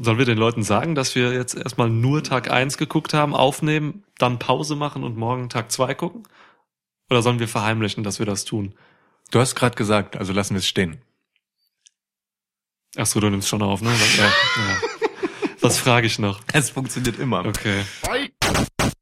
[0.00, 4.04] Sollen wir den Leuten sagen, dass wir jetzt erstmal nur Tag eins geguckt haben, aufnehmen,
[4.16, 6.22] dann Pause machen und morgen Tag zwei gucken?
[7.10, 8.76] Oder sollen wir verheimlichen, dass wir das tun?
[9.32, 10.98] Du hast gerade gesagt, also lassen wir es stehen.
[12.96, 13.90] Ach so, du nimmst schon auf, ne?
[13.90, 14.32] Ja, ja.
[15.60, 16.42] Das frage ich noch.
[16.52, 17.44] Es funktioniert immer.
[17.44, 17.82] Okay.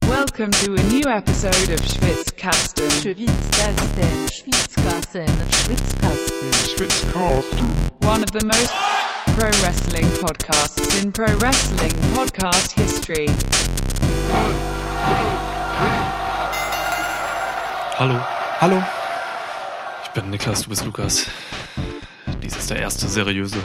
[0.00, 2.90] Welcome to a new episode of Schwitzkasten.
[2.90, 5.26] Schwitzkasten, Schwitzkasten,
[6.74, 7.68] Schwitzkasten.
[8.00, 8.72] One of the most
[9.36, 13.26] pro wrestling podcasts in pro wrestling podcast history.
[17.98, 18.18] Hallo,
[18.60, 18.82] Hallo.
[20.04, 21.26] ich bin Niklas, du bist Lukas.
[22.42, 23.58] Dies ist der erste seriöse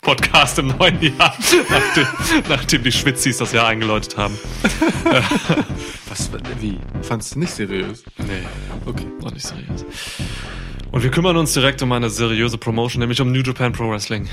[0.00, 1.34] Podcast im neuen Jahr,
[1.68, 2.06] nachdem,
[2.48, 4.38] nachdem die Schwitzis das Jahr eingeläutet haben.
[6.08, 6.78] Was, wie?
[7.02, 8.02] Fandst du nicht seriös?
[8.18, 8.46] Nee,
[8.86, 9.06] Okay.
[9.20, 9.84] noch nicht seriös.
[10.90, 14.26] Und wir kümmern uns direkt um eine seriöse Promotion, nämlich um New Japan Pro Wrestling.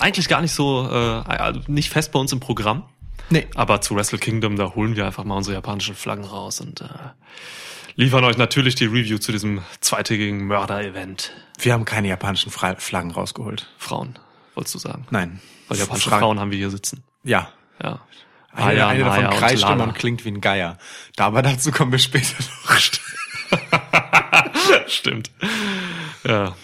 [0.00, 2.84] Eigentlich gar nicht so, äh, also nicht fest bei uns im Programm.
[3.28, 3.46] Nee.
[3.54, 6.86] Aber zu Wrestle Kingdom, da holen wir einfach mal unsere japanischen Flaggen raus und äh,
[7.94, 11.30] liefern euch natürlich die Review zu diesem zweitägigen Mörder-Event.
[11.60, 13.68] Wir haben keine japanischen Fra Flaggen rausgeholt.
[13.78, 14.18] Frauen,
[14.54, 15.06] wolltest du sagen?
[15.10, 15.40] Nein.
[15.68, 17.04] Weil japanische Frage- Frauen haben wir hier sitzen.
[17.22, 17.48] Ja.
[17.82, 18.00] Ja.
[18.52, 19.84] Eine, Aya, eine davon Maya und kreischt Lana.
[19.84, 20.76] und klingt wie ein Geier.
[21.14, 22.34] Da, aber dazu kommen wir später
[22.64, 22.80] noch.
[24.88, 25.30] Stimmt.
[26.26, 26.56] Ja.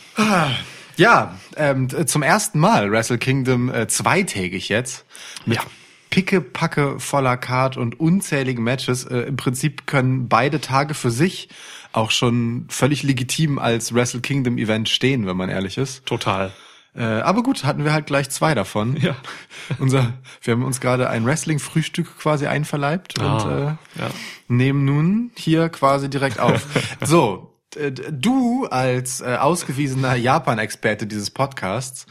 [0.96, 5.04] Ja, ähm, zum ersten Mal Wrestle Kingdom äh, zweitägig jetzt.
[5.44, 5.64] Mit Ja.
[6.10, 9.04] Picke-Packe voller Card und unzähligen Matches.
[9.04, 11.48] Äh, Im Prinzip können beide Tage für sich
[11.92, 16.06] auch schon völlig legitim als Wrestle Kingdom Event stehen, wenn man ehrlich ist.
[16.06, 16.52] Total.
[16.94, 18.96] Äh, aber gut, hatten wir halt gleich zwei davon.
[18.96, 19.16] Ja.
[19.78, 24.08] Unser, wir haben uns gerade ein Wrestling-Frühstück quasi einverleibt und Ah, äh, ja.
[24.48, 26.64] nehmen nun hier quasi direkt auf.
[27.04, 32.06] so, d- du als äh, ausgewiesener Japan-Experte dieses Podcasts,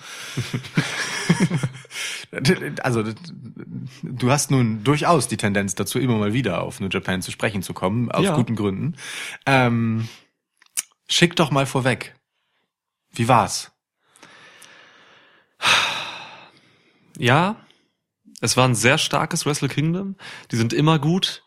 [2.83, 3.03] also
[4.03, 7.61] du hast nun durchaus die Tendenz dazu, immer mal wieder auf New Japan zu sprechen
[7.63, 8.35] zu kommen, aus Ja.
[8.35, 8.95] guten Gründen.
[9.45, 10.07] Ähm,
[11.07, 12.15] schick doch mal vorweg.
[13.11, 13.71] Wie war's?
[17.17, 17.55] Ja,
[18.41, 20.15] es war ein sehr starkes Wrestle Kingdom.
[20.51, 21.43] Die sind immer gut.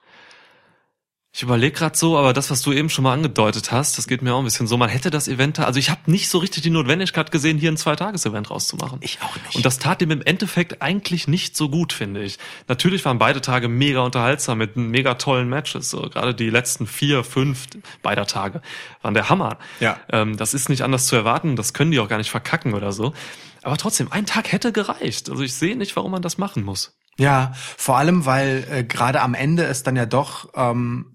[1.39, 4.23] Ich überlege gerade so, aber das, was du eben schon mal angedeutet hast, das geht
[4.23, 4.77] mir auch ein bisschen so.
[4.77, 7.71] Man hätte das Event, da- also ich habe nicht so richtig die Notwendigkeit gesehen, hier
[7.71, 8.99] ein Zweitages-Event rauszumachen.
[9.03, 9.55] Ich auch nicht.
[9.55, 12.39] Und das tat dem im Endeffekt eigentlich nicht so gut, finde ich.
[12.67, 15.91] Natürlich waren beide Tage mega unterhaltsam mit mega tollen Matches.
[15.91, 17.69] So, gerade die letzten vier, fünf
[18.03, 18.61] beider Tage
[19.03, 19.59] waren der Hammer.
[19.79, 19.97] Ja.
[20.11, 21.55] Ähm, das ist nicht anders zu erwarten.
[21.55, 23.13] Das können die auch gar nicht verkacken oder so.
[23.63, 25.31] Aber trotzdem, ein Tag hätte gereicht.
[25.31, 26.97] Also ich sehe nicht, warum man das machen muss.
[27.17, 31.15] Ja, vor allem, weil äh, gerade am Ende es dann ja doch ähm,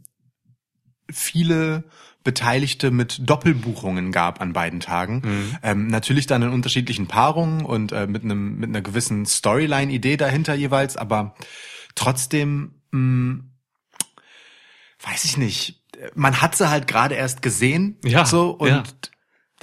[1.09, 1.83] viele
[2.23, 5.21] Beteiligte mit Doppelbuchungen gab an beiden Tagen.
[5.61, 10.53] Ähm, natürlich dann in unterschiedlichen Paarungen und äh, mit einem mit einer gewissen Storyline-Idee dahinter
[10.53, 11.35] jeweils, aber
[11.95, 13.43] trotzdem mh,
[15.05, 15.81] weiß ich nicht.
[16.15, 18.83] Man hat sie halt gerade erst gesehen, Ja, so und ja.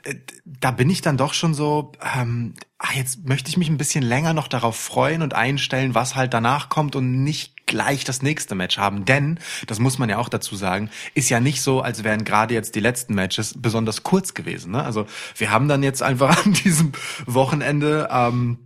[0.04, 3.78] äh, da bin ich dann doch schon so, ähm, ah, jetzt möchte ich mich ein
[3.78, 8.20] bisschen länger noch darauf freuen und einstellen, was halt danach kommt und nicht gleich das
[8.20, 9.06] nächste Match haben.
[9.06, 12.52] Denn, das muss man ja auch dazu sagen, ist ja nicht so, als wären gerade
[12.52, 14.72] jetzt die letzten Matches besonders kurz gewesen.
[14.72, 14.82] Ne?
[14.84, 16.92] Also wir haben dann jetzt einfach an diesem
[17.26, 18.58] Wochenende ähm,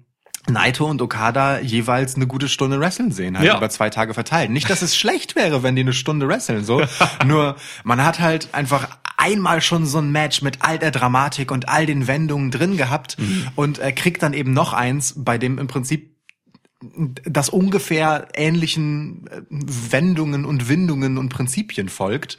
[0.49, 3.57] Naito und Okada jeweils eine gute Stunde wresteln sehen, halt Ja.
[3.57, 4.51] über zwei Tage verteilt.
[4.51, 6.83] Nicht, dass es schlecht wäre, wenn die eine Stunde wresteln, so.
[7.27, 11.69] Nur, man hat halt einfach einmal schon so ein Match mit all der Dramatik und
[11.69, 13.17] all den Wendungen drin gehabt
[13.55, 16.14] und äh, kriegt dann eben noch eins, bei dem im Prinzip
[17.25, 22.39] das ungefähr ähnlichen äh, Wendungen und Windungen und Prinzipien folgt,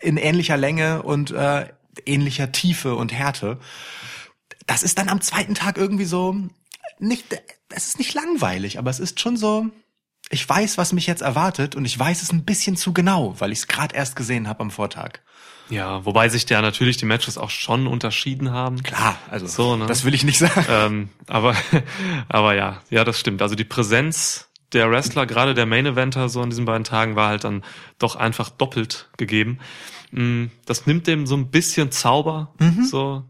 [0.00, 1.66] in ähnlicher Länge und äh,
[2.06, 3.58] ähnlicher Tiefe und Härte.
[4.66, 6.36] Das ist dann am zweiten Tag irgendwie so
[6.98, 7.26] nicht,
[7.70, 9.68] es ist nicht langweilig, aber es ist schon so,
[10.30, 13.52] ich weiß, was mich jetzt erwartet und ich weiß es ein bisschen zu genau, weil
[13.52, 15.20] ich es gerade erst gesehen habe am Vortag.
[15.70, 18.82] Ja, wobei sich ja natürlich die Matches auch schon unterschieden haben.
[18.82, 19.86] Klar, also So, ne?
[19.86, 20.66] das will ich nicht sagen.
[20.68, 21.54] Ähm, aber,
[22.28, 23.42] aber ja, ja, das stimmt.
[23.42, 27.28] Also die Präsenz der Wrestler, gerade der Main Eventer so an diesen beiden Tagen, war
[27.28, 27.62] halt dann
[27.98, 29.58] doch einfach doppelt gegeben.
[30.12, 32.54] Mm, Das nimmt dem so ein bisschen Zauber.
[32.88, 33.24] So,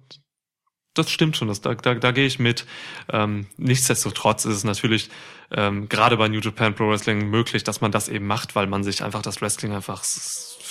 [0.94, 1.48] das stimmt schon.
[1.48, 2.66] Das, da, da, da gehe ich mit.
[3.10, 5.10] Ähm, nichtsdestotrotz ist es natürlich
[5.50, 8.84] ähm, gerade bei New Japan Pro Wrestling möglich, dass man das eben macht, weil man
[8.84, 10.02] sich einfach das Wrestling einfach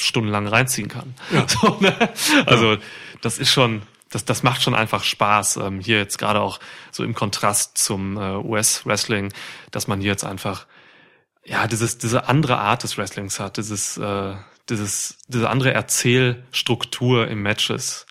[0.01, 1.15] stundenlang reinziehen kann.
[1.47, 1.95] So, ne?
[2.45, 2.77] Also
[3.21, 5.57] das ist schon, das, das macht schon einfach Spaß.
[5.57, 6.59] Ähm, hier jetzt gerade auch
[6.91, 9.33] so im Kontrast zum äh, US-Wrestling,
[9.71, 10.67] dass man hier jetzt einfach
[11.43, 14.35] ja dieses diese andere Art des Wrestlings hat, dieses äh,
[14.69, 18.05] dieses diese andere Erzählstruktur im Matches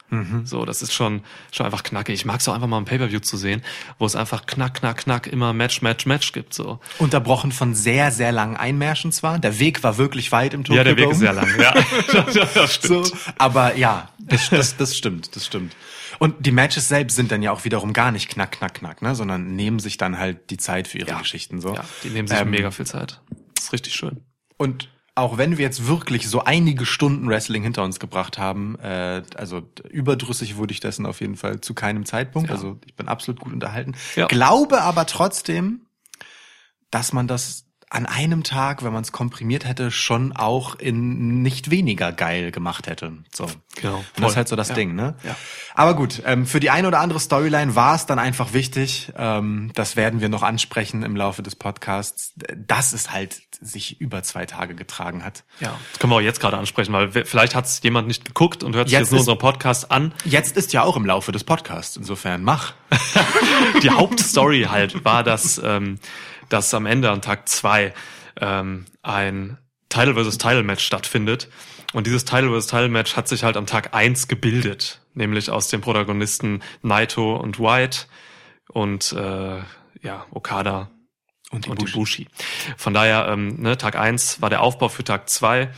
[0.45, 1.23] So, das ist schon,
[1.53, 2.15] schon einfach knackig.
[2.15, 3.63] Ich mag es auch einfach mal im Pay-Per-View zu sehen,
[3.99, 6.81] wo es einfach knack, knack, knack immer Match, Match, Match gibt, so.
[6.99, 9.39] Unterbrochen von sehr, sehr langen Einmärschen zwar.
[9.39, 11.75] Der Weg war wirklich weit im Tokyo Ja, der Weg ist sehr lang, ja.
[12.55, 13.07] das stimmt.
[13.07, 15.77] So, aber ja, das, das, das stimmt, das stimmt.
[16.19, 19.15] Und die Matches selbst sind dann ja auch wiederum gar nicht knack, knack, knack, ne,
[19.15, 21.75] sondern nehmen sich dann halt die Zeit für ihre Geschichten so.
[21.75, 23.21] Ja, die nehmen sich Ähm, mega viel Zeit.
[23.55, 24.21] Das ist richtig schön.
[24.57, 24.89] Und
[25.21, 29.63] auch wenn wir jetzt wirklich so einige Stunden Wrestling hinter uns gebracht haben, äh, also
[29.89, 32.49] überdrüssig wurde ich dessen auf jeden Fall zu keinem Zeitpunkt.
[32.49, 32.57] Ja.
[32.57, 33.95] Also ich bin absolut gut unterhalten.
[34.17, 34.27] Ja.
[34.27, 35.87] Glaube aber trotzdem,
[36.91, 41.71] dass man das an einem Tag, wenn man es komprimiert hätte, schon auch in nicht
[41.73, 43.13] weniger geil gemacht hätte.
[43.35, 43.47] So.
[43.75, 44.75] Genau, Und das ist halt so das Ja.
[44.77, 45.17] Ding, ne?
[45.25, 45.35] Ja.
[45.75, 49.13] Aber gut, ähm, für die eine oder andere Storyline war es dann einfach wichtig.
[49.17, 54.23] Ähm, das werden wir noch ansprechen im Laufe des Podcasts, dass es halt sich über
[54.23, 55.43] zwei Tage getragen hat.
[55.59, 58.25] Ja, das können wir auch jetzt gerade ansprechen, weil we- vielleicht hat es jemand nicht
[58.25, 60.15] geguckt und hört sich Jetzt jetzt nur ist- unseren Podcast an.
[60.25, 62.73] Jetzt ist ja auch im Laufe des Podcasts, insofern mach.
[63.83, 65.99] Die Hauptstory halt war, dass, ähm,
[66.51, 67.95] dass am Ende an Tag zwei
[68.41, 69.59] ähm, ein
[69.89, 70.39] Title vs.
[70.39, 71.49] Title Match stattfindet.
[71.93, 72.69] Und dieses Title vs.
[72.69, 77.59] Title Match hat sich halt am Tag eins gebildet, nämlich aus den Protagonisten Naito und
[77.59, 78.07] White
[78.69, 79.59] und äh,
[80.03, 80.91] ja, Okada
[81.51, 82.29] Und und Ibushi.
[82.77, 85.71] Von daher, ähm, ne, Tag eins war der Aufbau für Tag zwei.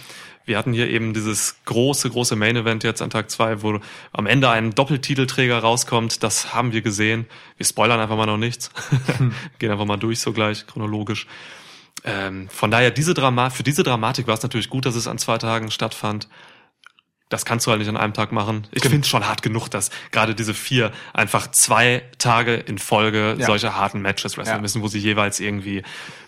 [0.45, 3.79] Wir hatten hier eben dieses große, große Main Event jetzt an Tag zwei, wo
[4.13, 6.23] am Ende ein Doppeltitelträger rauskommt.
[6.23, 7.27] Das haben wir gesehen.
[7.57, 8.71] Wir spoilern einfach mal noch nichts.
[9.59, 11.27] Gehen einfach mal durch so gleich, chronologisch.
[12.05, 15.19] Ähm, von daher, diese Drama für diese Dramatik war es natürlich gut, dass es an
[15.19, 16.29] zwei Tagen stattfand.
[17.29, 18.67] Das kannst du halt nicht an einem Tag machen.
[18.73, 23.37] Ich finde es schon hart genug, dass gerade diese vier einfach zwei Tage in Folge
[23.39, 23.47] Ja.
[23.47, 24.61] solche harten Matches wresteln Ja.
[24.61, 25.83] müssen, wo sie jeweils irgendwie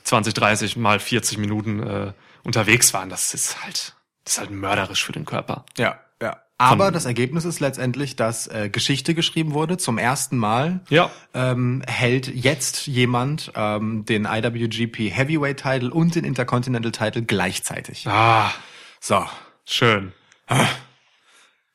[0.05, 2.13] 20, 30 mal 40 Minuten äh,
[2.43, 3.11] unterwegs waren.
[3.11, 3.94] Das ist halt,
[4.25, 5.65] das ist halt mörderisch für den Körper.
[5.79, 6.39] Ja, ja.
[6.57, 9.77] Aber das Ergebnis ist letztendlich, dass äh, Geschichte geschrieben wurde.
[9.77, 11.11] Zum ersten Mal Ja.
[11.35, 18.07] ähm, hält jetzt jemand ähm, den IWGP Heavyweight Title und den Intercontinental Title gleichzeitig.
[18.07, 18.53] Ah,
[19.01, 19.27] So.
[19.65, 20.13] schön.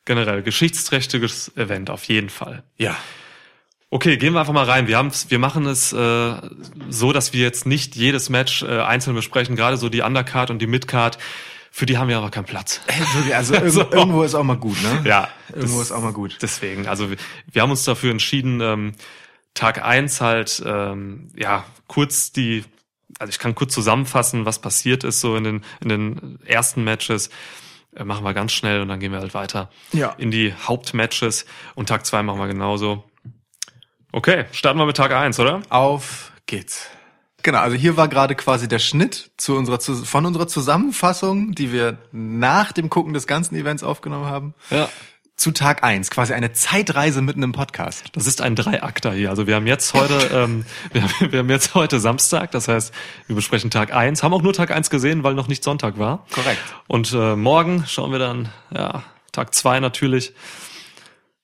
[0.06, 2.64] Generell geschichtsträchtiges Event auf jeden Fall.
[2.78, 2.96] Ja.
[3.92, 4.88] Okay, gehen wir einfach mal rein.
[4.88, 6.34] Wir haben's, wir machen es äh,
[6.90, 10.60] so, dass wir jetzt nicht jedes Match äh, einzeln besprechen, gerade so die Undercard und
[10.62, 11.18] die Midcard.
[11.72, 12.82] Für die haben wir aber keinen Platz.
[13.14, 13.82] Wirklich, also irg So.
[13.92, 15.02] irgendwo ist auch mal gut, ne?
[15.06, 16.38] Ja, Irgendwo das- ist auch mal gut.
[16.42, 17.18] Deswegen, also wir,
[17.52, 18.94] wir haben uns dafür entschieden, ähm,
[19.54, 22.64] Tag eins halt, ähm, ja, kurz die,
[23.20, 27.30] also ich kann kurz zusammenfassen, was passiert ist so in den, in den ersten Matches.
[27.96, 30.14] Äh, machen wir ganz schnell und dann gehen wir halt weiter Ja.
[30.20, 31.46] in die Hauptmatches
[31.76, 33.04] und Tag zwei machen wir genauso.
[34.12, 35.62] Okay, starten wir mit Tag eins, oder?
[35.70, 36.88] Auf geht's.
[37.44, 41.98] Genau, also hier war gerade quasi der Schnitt zu unserer, von unserer Zusammenfassung, die wir
[42.12, 44.90] nach dem Gucken des ganzen Events aufgenommen haben, Ja.
[45.38, 48.06] zu Tag eins, quasi eine Zeitreise mitten im Podcast.
[48.12, 49.30] Das ist ein Dreiakter hier.
[49.30, 52.94] Also wir haben jetzt heute, ähm, wir, haben, wir haben jetzt heute Samstag, das heißt,
[53.28, 56.26] wir besprechen Tag eins, haben auch nur Tag eins gesehen, weil noch nicht Sonntag war.
[56.32, 56.62] Korrekt.
[56.88, 60.34] Und äh, morgen schauen wir dann, ja, Tag zwei natürlich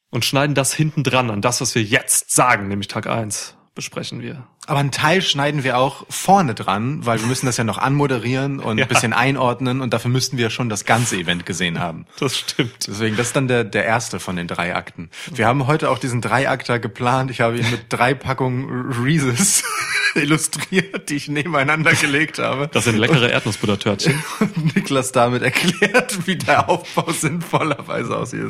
[0.09, 4.21] und schneiden das hinten dran an das, was wir jetzt sagen, nämlich Tag eins besprechen
[4.21, 4.43] wir.
[4.67, 8.59] Aber einen Teil schneiden wir auch vorne dran, weil wir müssen das ja noch anmoderieren
[8.59, 8.85] und Ja.
[8.85, 12.05] ein bisschen einordnen und dafür müssten wir schon das ganze Event gesehen haben.
[12.19, 12.87] Das stimmt.
[12.87, 15.09] Deswegen, das ist dann der, der erste von den drei Akten.
[15.31, 17.29] Wir haben heute auch diesen Dreiakter geplant.
[17.31, 19.63] Ich habe ihn mit drei Packungen Reese's
[20.15, 22.69] illustriert, die ich nebeneinander gelegt habe.
[22.71, 24.23] Das sind leckere Erdnussbuttertörtchen.
[24.39, 28.45] und Niklas damit erklärt, wie der Aufbau sinnvollerweise aussieht.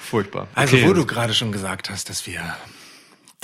[0.00, 0.46] Furchtbar.
[0.54, 0.86] Also, Okay.
[0.88, 2.40] wo du gerade schon gesagt hast, dass wir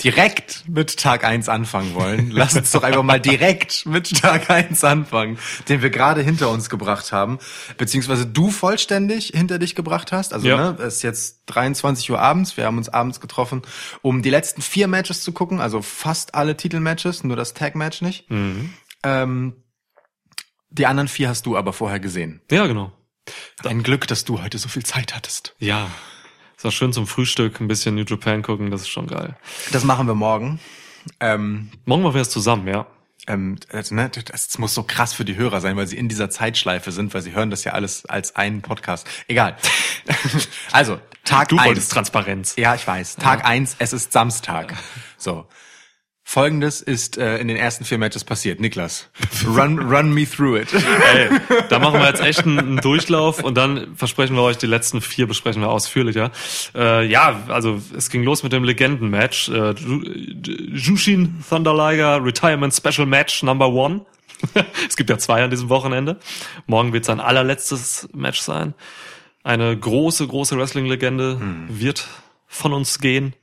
[0.03, 4.83] direkt mit Tag eins anfangen wollen, lass uns doch einfach mal direkt mit Tag eins
[4.83, 7.39] anfangen, den wir gerade hinter uns gebracht haben,
[7.77, 10.33] beziehungsweise du vollständig hinter dich gebracht hast.
[10.33, 10.73] Also Ja.
[10.73, 13.61] ne, es ist jetzt 23 Uhr abends, wir haben uns abends getroffen,
[14.01, 18.25] um die letzten vier Matches zu gucken, also fast alle Titelmatches, nur das Tag-Match nicht.
[19.03, 19.63] Ähm,
[20.69, 22.41] die anderen vier hast du aber vorher gesehen.
[22.51, 22.91] Ja, genau.
[23.63, 25.55] Ein Glück, dass du heute so viel Zeit hattest.
[25.59, 25.89] Ja.
[26.57, 29.35] Ist auch schön zum Frühstück ein bisschen New Japan gucken, das ist schon geil.
[29.71, 30.59] Das machen wir morgen.
[31.19, 32.87] Ähm, Morgen machen wir es zusammen, ja.
[33.27, 36.09] ähm, das, ne, das, das muss so krass für die Hörer sein, weil sie in
[36.09, 39.07] dieser Zeitschleife sind, weil sie hören das ja alles als einen Podcast.
[39.27, 39.55] Egal.
[40.71, 41.67] also, Tag Du eins.
[41.67, 42.55] wolltest Transparenz.
[42.55, 43.17] Ja, ich weiß.
[43.17, 43.75] Tag eins.
[43.79, 44.73] es ist Samstag.
[45.17, 45.45] So.
[46.27, 48.59] Folgendes ist äh, in den ersten vier Matches passiert.
[48.59, 49.09] Niklas,
[49.45, 50.73] run, run me through it.
[51.13, 51.29] Ey,
[51.69, 55.01] da machen wir jetzt echt einen, einen Durchlauf und dann versprechen wir euch, die letzten
[55.01, 56.31] vier besprechen wir ausführlicher.
[56.73, 59.49] Äh, ja, also es ging los mit dem Legendenmatch.
[59.49, 64.03] Äh, Ju- Jushin Thunder Liger Retirement Special Match Number One.
[64.89, 66.19] es gibt ja zwei an diesem Wochenende.
[66.65, 68.73] Morgen wird sein allerletztes Match sein.
[69.43, 71.39] Eine große, große Wrestling-Legende
[71.69, 72.07] wird
[72.47, 73.35] von uns gehen.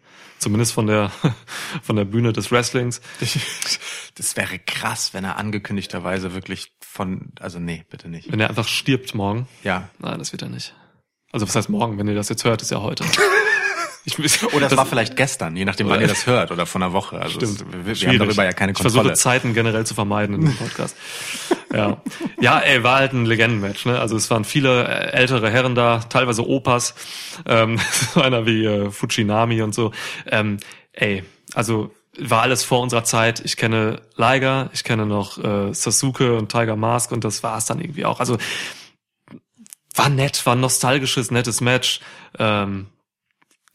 [0.43, 1.13] Zumindest von der,
[1.83, 3.01] von der Bühne des Wrestlings.
[4.15, 8.31] Das wäre krass, wenn er angekündigterweise wirklich von, also nee, bitte nicht.
[8.31, 9.49] Wenn er einfach stirbt morgen.
[9.65, 9.89] Ja.
[9.99, 10.75] Nein, das wird er nicht.
[11.33, 11.97] Also was heißt morgen?
[11.97, 13.07] Wenn ihr das jetzt hört, ist ja heute.
[14.05, 14.19] Ich,
[14.53, 17.21] Oder es war vielleicht gestern, je nachdem, wann ihr das hört, oder von einer Woche.
[17.21, 17.61] Also Stimmt.
[17.61, 19.17] es, wir, wir haben darüber ja keine Ich versuche Kontrolle.
[19.17, 20.97] Zeiten generell zu vermeiden in dem Podcast.
[21.73, 22.03] ja.
[22.41, 23.87] ja, ey, war halt ein Legendenmatch.
[23.87, 24.01] Ne?
[24.01, 26.95] Also es waren viele äh, ältere Herren da, teilweise Opas,
[27.47, 27.79] ähm,
[28.15, 29.93] so einer wie äh, Fujinami und so.
[30.27, 30.59] Ähm,
[30.93, 31.23] ey,
[31.55, 33.41] also war alles vor unserer Zeit.
[33.45, 37.81] Ich kenne Liger, ich kenne noch äh, Sasuke und Tiger Mask und das war's dann
[37.81, 38.19] irgendwie auch.
[38.19, 38.37] Also
[39.95, 42.01] war nett, war ein nostalgisches, nettes Match.
[42.39, 42.89] Ähm,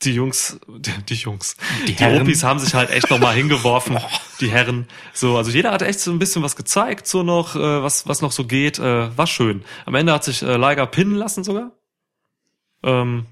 [0.04, 1.56] die Jungs, die, die Jungs,
[1.88, 2.22] die, Herren.
[2.22, 3.98] Opis haben sich halt echt nochmal hingeworfen,
[4.42, 4.88] die Herren.
[5.14, 8.22] So, also jeder hat echt so ein bisschen was gezeigt, so noch, äh, was, was
[8.22, 8.78] noch so geht.
[8.80, 9.64] Äh, war schön.
[9.86, 11.72] Am Ende hat sich äh, Liger pinnen lassen sogar.
[12.84, 13.26] Ähm,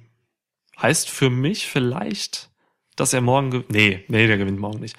[0.82, 2.50] heißt für mich vielleicht,
[2.96, 4.96] dass er morgen, ge- nee, nee, der gewinnt morgen nicht.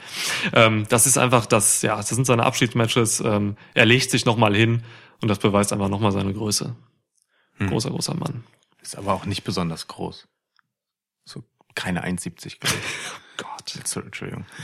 [0.52, 3.20] Ähm, das ist einfach das, ja, das sind seine Abschiedsmatches.
[3.20, 4.85] Ähm, er legt sich nochmal hin
[5.20, 6.76] und das beweist einfach nochmal seine Größe.
[7.58, 8.44] Großer, großer Mann.
[8.82, 10.28] Ist aber auch nicht besonders groß.
[11.76, 13.37] Keine 1,70 glaube ich.
[13.37, 13.78] Gott.
[13.85, 14.47] So, Entschuldigung.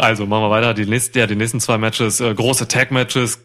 [0.00, 0.74] Also machen wir weiter.
[0.74, 3.44] Die nächsten, ja, die nächsten zwei Matches, äh, große Tag-Matches.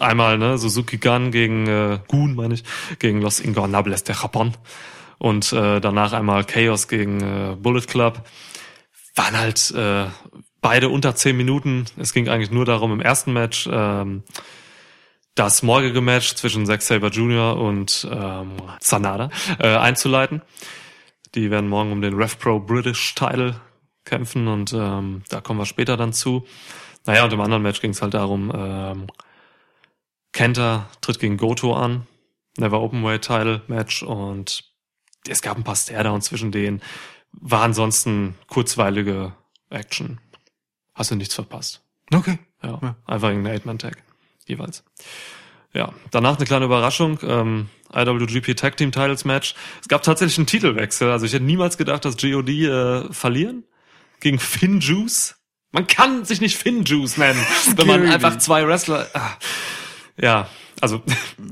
[0.00, 2.64] Einmal ne, Suzuki Gun gegen äh, Gun, meine ich,
[2.98, 4.54] gegen Los Ingobernables de Japón.
[5.18, 8.26] Und äh, danach einmal Chaos gegen äh, Bullet Club.
[9.14, 10.06] Waren halt äh,
[10.62, 11.84] beide unter zehn Minuten.
[11.98, 14.22] Es ging eigentlich nur darum, im ersten Match ähm,
[15.34, 17.56] das morgige Match zwischen Zack Saber Jr.
[17.56, 20.42] und ähm, Sanada äh, einzuleiten.
[21.34, 23.60] Die werden morgen um den Rev Pro British Title
[24.04, 26.46] kämpfen und ähm, da kommen wir später dann zu.
[27.06, 29.06] Naja, und im anderen Match ging es halt darum, ähm,
[30.32, 32.06] Kenta tritt gegen Goto an,
[32.56, 34.64] Never Openweight Title Match und
[35.28, 36.82] es gab ein paar Stare-Down zwischen denen.
[37.32, 39.34] War ansonsten kurzweilige
[39.70, 40.20] Action.
[40.94, 41.82] Hast du nichts verpasst.
[42.12, 42.38] Okay.
[42.62, 42.96] Ja, Ja.
[43.06, 44.02] einfach in Eight-Man-Tag
[44.46, 44.84] jeweils.
[45.72, 47.18] Ja, danach eine kleine Überraschung.
[47.22, 49.54] Ähm, IWGP Tag Team Titles Match.
[49.80, 51.10] Es gab tatsächlich einen Titelwechsel.
[51.10, 53.64] Also ich hätte niemals gedacht, dass GOD äh, verlieren
[54.20, 55.36] gegen Finn Juice.
[55.72, 57.44] Man kann sich nicht Finn Juice nennen,
[57.76, 59.08] wenn man einfach zwei Wrestler.
[59.14, 59.36] Ah.
[60.16, 60.48] Ja,
[60.80, 61.02] also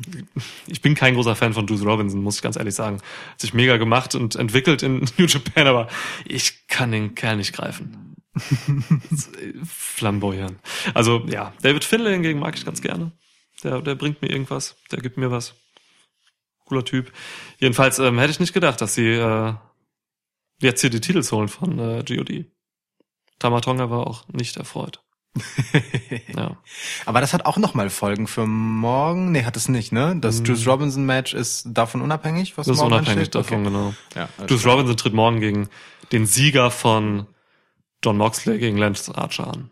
[0.66, 2.98] ich bin kein großer Fan von Juice Robinson, muss ich ganz ehrlich sagen.
[3.32, 5.88] Hat sich mega gemacht und entwickelt in New Japan, aber
[6.24, 8.11] ich kann den Kerl nicht greifen.
[9.64, 10.58] Flamboyant.
[10.94, 13.12] Also ja, David Finlay hingegen mag ich ganz gerne.
[13.62, 15.54] Der, der bringt mir irgendwas, der gibt mir was.
[16.66, 17.12] Cooler Typ.
[17.58, 19.54] Jedenfalls ähm, hätte ich nicht gedacht, dass sie äh,
[20.60, 22.46] jetzt hier die Titels holen von äh, GOD.
[23.38, 25.00] Tamatonga war auch nicht erfreut.
[26.36, 26.56] ja.
[27.06, 29.32] Aber das hat auch nochmal Folgen für morgen.
[29.32, 30.14] Nee, hat es nicht, ne?
[30.20, 33.34] Das Juice Robinson Match ist davon unabhängig, was Das ist morgen unabhängig ansteht?
[33.34, 33.64] davon, Okay.
[33.70, 33.94] genau.
[34.14, 34.66] Ja, Juice.
[34.66, 35.68] Robinson tritt morgen gegen
[36.12, 37.26] den Sieger von
[38.02, 39.70] John Moxley gegen Lance Archer an.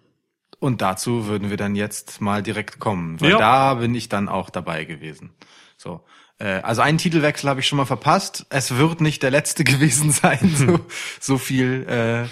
[0.58, 3.38] Und dazu würden wir dann jetzt mal direkt kommen, weil Ja.
[3.38, 5.32] da bin ich dann auch dabei gewesen.
[5.78, 6.04] So.
[6.38, 8.46] Äh, also einen Titelwechsel habe ich schon mal verpasst.
[8.50, 10.54] Es wird nicht der letzte gewesen sein.
[10.54, 10.80] So,
[11.20, 12.26] so viel äh,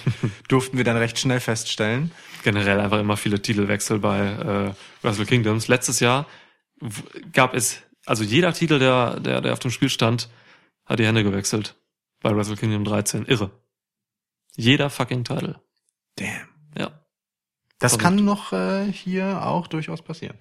[0.49, 2.13] durften wir dann recht schnell feststellen.
[2.45, 5.69] Generell einfach immer viele Titelwechsel bei äh, Wrestle Kingdoms.
[5.69, 6.27] Letztes Jahr
[7.33, 10.29] gab es, also jeder Titel, der, der, der auf dem Spiel stand,
[10.87, 11.75] hat die Hände gewechselt.
[12.21, 13.25] Bei Wrestle Kingdom 13.
[13.27, 13.51] Irre.
[14.55, 15.57] Jeder fucking Titel.
[16.19, 16.49] Damn.
[16.77, 16.91] Ja.
[17.79, 18.03] Das Verrückt.
[18.03, 20.37] kann noch äh, hier auch durchaus passieren.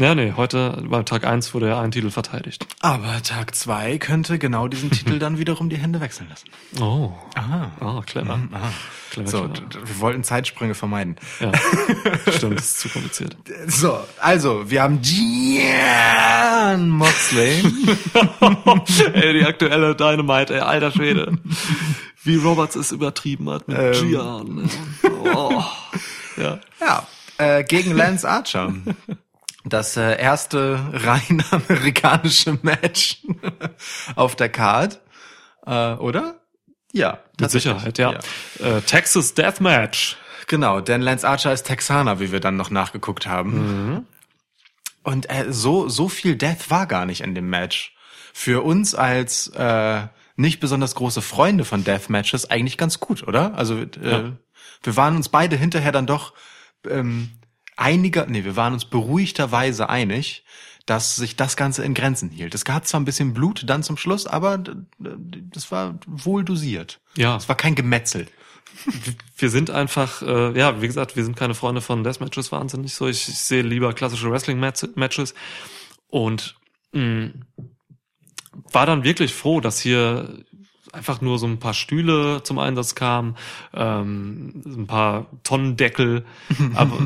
[0.00, 2.64] Ja, nee, heute beim Tag 1 wurde ja ein Titel verteidigt.
[2.80, 6.48] Aber Tag zwei könnte genau diesen Titel dann wiederum die Hände wechseln lassen.
[6.80, 7.12] Oh.
[7.34, 7.72] Aha.
[7.80, 8.38] Ah, clever.
[8.52, 8.72] Aha.
[9.10, 9.88] Clever, So, clever.
[9.88, 11.16] wir wollten Zeitsprünge vermeiden.
[11.40, 11.50] Ja.
[12.32, 13.36] Stimmt, das ist zu kompliziert.
[13.66, 17.64] So, also, wir haben Gian Moxley.
[19.14, 21.32] ey, die aktuelle Dynamite, ey, alter Schwede.
[22.22, 24.10] Wie Roberts es übertrieben hat mit Ähm.
[24.12, 24.70] Gian.
[25.34, 25.60] Oh.
[26.36, 26.60] Ja.
[26.80, 27.06] ja,
[27.38, 28.72] äh, gegen Lance Archer.
[29.68, 33.22] Das äh, erste rein amerikanische Match
[34.16, 35.00] auf der Card.
[35.66, 36.40] Äh, oder?
[36.92, 37.50] Ja, Mit.
[37.50, 38.12] Sicherheit, ja.
[38.60, 40.16] Äh, Texas Deathmatch.
[40.46, 44.06] Genau, denn Lance Archer ist Texaner, wie wir dann noch nachgeguckt haben.
[45.02, 47.94] Und äh, so so viel Death war gar nicht in dem Match.
[48.32, 50.02] Für uns als äh,
[50.36, 53.54] nicht besonders große Freunde von Deathmatches eigentlich ganz gut, oder?
[53.56, 54.32] Also äh, Ja.
[54.82, 56.32] wir waren uns beide hinterher dann doch
[56.88, 57.30] ähm,
[57.78, 60.44] einiger, nee, wir waren uns beruhigterweise einig,
[60.86, 62.54] dass sich das Ganze in Grenzen hielt.
[62.54, 64.58] Es gab zwar ein bisschen Blut dann zum Schluss, aber
[64.98, 67.00] das war wohl dosiert.
[67.16, 67.36] Ja.
[67.36, 68.26] Es war kein Gemetzel.
[69.36, 73.06] Wir sind einfach, äh, ja, wie gesagt, wir sind keine Freunde von Deathmatches wahnsinnig so.
[73.06, 75.34] Ich, ich sehe lieber klassische Wrestling-Matches.
[76.08, 76.56] Und
[76.92, 77.30] mh,
[78.72, 80.44] war dann wirklich froh, dass hier
[80.98, 83.36] einfach nur so ein paar Stühle zum Einsatz kamen,
[83.72, 86.26] ähm, ein paar Tonnendeckel,
[86.74, 86.98] aber,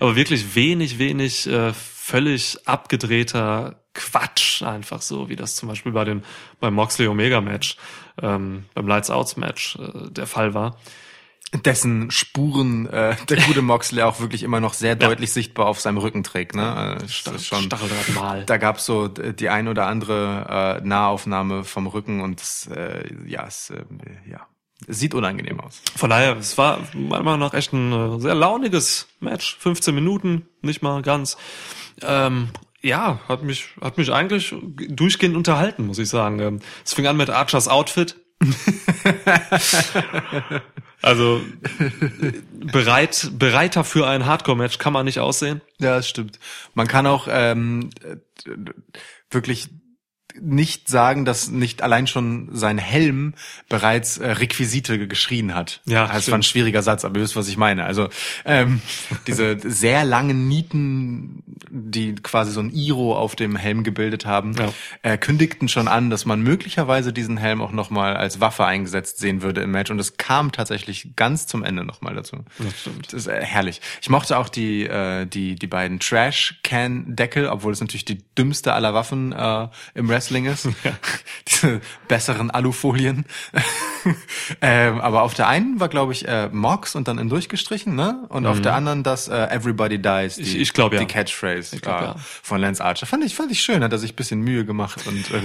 [0.00, 6.04] aber wirklich wenig, wenig äh, völlig abgedrehter Quatsch einfach so, wie das zum Beispiel bei
[6.04, 6.22] dem
[6.60, 7.76] beim Moxley Omega Match,
[8.20, 10.76] ähm, beim Lights Outs Match äh, der Fall war.
[11.52, 15.98] Dessen Spuren äh, der gute Moxley auch wirklich immer noch sehr deutlich sichtbar auf seinem
[15.98, 16.54] Rücken trägt.
[16.56, 16.98] Ne?
[17.00, 18.44] Äh, ist schon, Stacheldrahtmal.
[18.44, 23.46] da gab's so die ein oder andere äh, Nahaufnahme vom Rücken und es, äh, ja,
[23.46, 23.84] es äh,
[24.28, 24.46] ja,
[24.88, 25.80] sieht unangenehm aus.
[25.94, 29.56] Von daher, es war meiner Meinung nach echt ein äh, sehr launiges Match.
[29.58, 31.36] 15 Minuten, nicht mal ganz.
[32.02, 32.48] Ähm,
[32.82, 34.54] ja, hat mich, hat mich eigentlich
[34.88, 36.40] durchgehend unterhalten, muss ich sagen.
[36.40, 38.16] Ähm, Es fing an mit Archers Outfit.
[41.02, 41.40] also
[42.52, 45.60] bereit, bereiter für ein Hardcore-Match kann man nicht aussehen.
[45.78, 46.38] Ja, das stimmt.
[46.74, 48.16] Man kann auch ähm, äh,
[49.30, 49.68] wirklich
[50.40, 53.34] nicht sagen, dass nicht allein schon sein Helm
[53.68, 55.80] bereits äh, Requisite geschrien hat.
[55.86, 56.44] Ja, das war ein stimmt.
[56.46, 57.84] schwieriger Satz, aber ihr wisst, was ich meine.
[57.84, 58.08] Also
[58.44, 58.80] ähm,
[59.26, 64.72] diese sehr langen Nieten, die quasi so ein Iro auf dem Helm gebildet haben, Ja.
[65.02, 69.42] äh, kündigten schon an, dass man möglicherweise diesen Helm auch nochmal als Waffe eingesetzt sehen
[69.42, 69.90] würde im Match.
[69.90, 72.38] Und es kam tatsächlich ganz zum Ende nochmal dazu.
[72.58, 73.06] Das stimmt.
[73.06, 73.80] Das ist äh, herrlich.
[74.02, 78.94] Ich mochte auch die, äh, die, die beiden Trash-Can-Deckel, obwohl es natürlich die dümmste aller
[78.94, 80.68] Waffen äh, im Wrestling ist.
[81.48, 83.24] Diese besseren Alufolien.
[84.60, 88.24] ähm, aber auf der einen war, glaube ich, äh, Mox und dann in durchgestrichen, ne?
[88.28, 90.46] Und auf der anderen das äh, Everybody Dies, die, Mhm.
[90.48, 91.00] Ich- ich glaub, ja.
[91.00, 92.16] die Catchphrase glaub, äh, ja.
[92.42, 93.06] von Lance Archer.
[93.06, 95.40] Fand ich, fand ich schön, hat er sich ein bisschen Mühe gemacht und äh,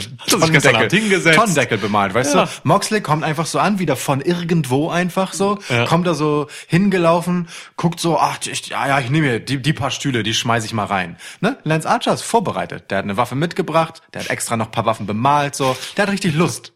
[0.91, 1.37] hingesetzt.
[1.37, 2.45] Tonnendeckel bemalt, weißt Ja.
[2.45, 2.51] du?
[2.63, 7.47] Moxley kommt einfach so an, wieder von irgendwo einfach so, kommt da so hingelaufen,
[7.77, 10.65] guckt so, ach, ich, ja, ja, ich nehme mir die, die paar Stühle, die schmeiß
[10.65, 11.17] ich mal rein.
[11.39, 11.57] Ne?
[11.63, 12.91] Lance Archer ist vorbereitet.
[12.91, 15.75] Der hat eine Waffe mitgebracht, der hat extra noch ein paar Waffen bemalt, so.
[15.97, 16.73] Der hat richtig Lust.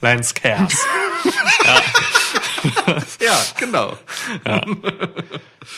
[0.00, 0.76] Lance Cares.
[3.20, 3.96] Ja, genau.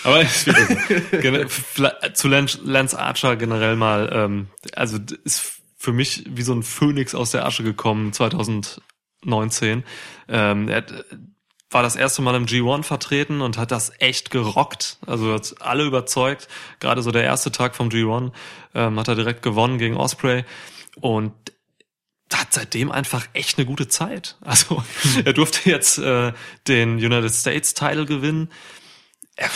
[0.04, 1.18] Aber ist wieder so.
[1.18, 6.62] Gene- Fla- zu Lance, Archer generell mal, ähm, also ist für mich wie so ein
[6.62, 9.85] Phönix aus der Asche gekommen 2019.
[10.29, 11.05] Ähm, er hat, äh,
[11.70, 14.98] war das erste Mal im G1 vertreten und hat das echt gerockt.
[15.07, 16.48] Also hat alle überzeugt.
[16.81, 18.33] Gerade so der erste Tag vom G1
[18.74, 20.44] ähm, hat er direkt gewonnen gegen Osprey
[21.00, 21.33] und
[22.33, 24.37] hat seitdem einfach echt eine gute Zeit.
[24.40, 24.83] Also
[25.24, 26.33] er durfte jetzt äh,
[26.66, 28.50] den United States Title gewinnen.
[29.38, 29.48] Ja,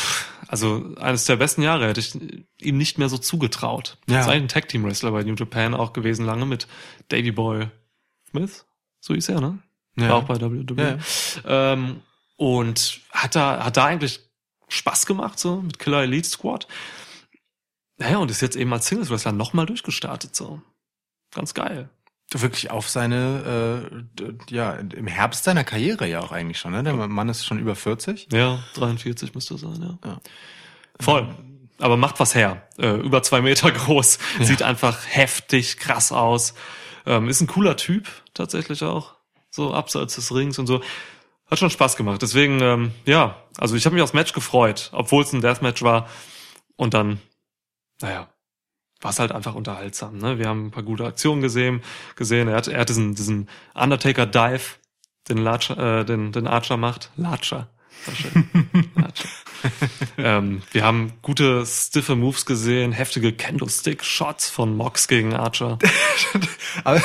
[0.48, 2.14] Also eines der besten Jahre hätte ich
[2.60, 3.98] ihm nicht mehr so zugetraut.
[4.08, 4.20] Ja.
[4.20, 6.66] Ist eigentlich ein Tag Team Wrestler bei New Japan auch gewesen lange mit
[7.08, 7.68] Davy Boy
[8.30, 8.66] Smith,
[9.00, 9.58] so hieß er, ne?
[9.96, 10.10] Ja.
[10.10, 10.98] War auch bei WWE.
[11.46, 12.02] Ähm,
[12.36, 14.20] und hat da hat da eigentlich
[14.68, 16.66] Spaß gemacht so mit Killer Elite Squad.
[17.98, 20.60] Naja, und ist jetzt eben als Singles Wrestler nochmal durchgestartet so.
[21.34, 21.90] Ganz geil.
[22.32, 23.88] Wirklich auf seine,
[24.20, 26.82] äh, ja, im Herbst seiner Karriere ja auch eigentlich schon, ne?
[26.82, 28.28] Der Mann ist schon über 40.
[28.32, 30.08] Ja, 43 müsste sein, ja.
[30.08, 30.20] Ja.
[30.98, 31.28] Voll.
[31.78, 32.66] Aber macht was her.
[32.78, 34.18] Äh, über zwei Meter groß.
[34.40, 36.54] Sieht einfach heftig krass aus.
[37.04, 39.14] Ähm, ist ein cooler Typ, tatsächlich auch.
[39.50, 40.82] So abseits des Rings und so.
[41.48, 42.20] Hat schon Spaß gemacht.
[42.22, 46.08] Deswegen, ähm, ja, also ich habe mich aufs Match gefreut, obwohl es ein Deathmatch war.
[46.74, 47.20] Und dann,
[48.00, 48.28] naja,
[49.06, 50.18] war es halt einfach unterhaltsam.
[50.18, 50.40] Ne?
[50.40, 51.80] Wir haben ein paar gute Aktionen gesehen.
[52.16, 52.48] gesehen.
[52.48, 54.78] Er hat, er hat diesen, diesen Undertaker-Dive,
[55.28, 57.12] den, Latscher, äh, den, den Archer macht.
[57.16, 57.68] Latscher.
[60.18, 65.78] Ähm, wir haben gute, stiffe Moves gesehen, heftige Kendo-Stick-Shots von Mox gegen Archer.
[66.84, 67.02] Aber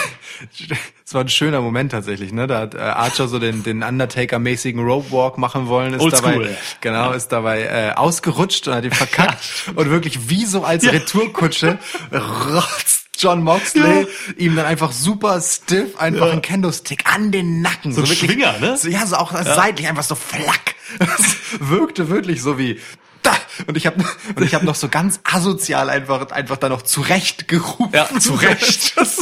[1.05, 2.47] es war ein schöner Moment tatsächlich, ne?
[2.47, 6.45] Da hat äh, Archer so den, den Undertaker-mäßigen Rope Walk machen wollen, ist Oldschool.
[6.45, 10.85] dabei, genau, ist dabei äh, ausgerutscht und hat ihn verkackt und wirklich wie so als
[10.85, 11.79] Retourkutsche
[12.13, 12.87] rotzt
[13.21, 14.07] John Moxley
[14.37, 16.31] ihm dann einfach super stiff einfach Ja.
[16.31, 17.93] einen Kendo-Stick an den Nacken.
[17.93, 18.77] So ein Schwinger, ne?
[18.77, 20.75] So, ja, so auch seitlich einfach so flack.
[20.99, 22.77] Das wirkte wirklich so wie
[23.21, 23.33] da.
[23.67, 24.03] Und ich habe
[24.35, 27.91] und ich habe noch so ganz asozial einfach einfach da noch zurecht gerufen.
[27.93, 28.93] Ja, zurecht.
[29.01, 29.17] Das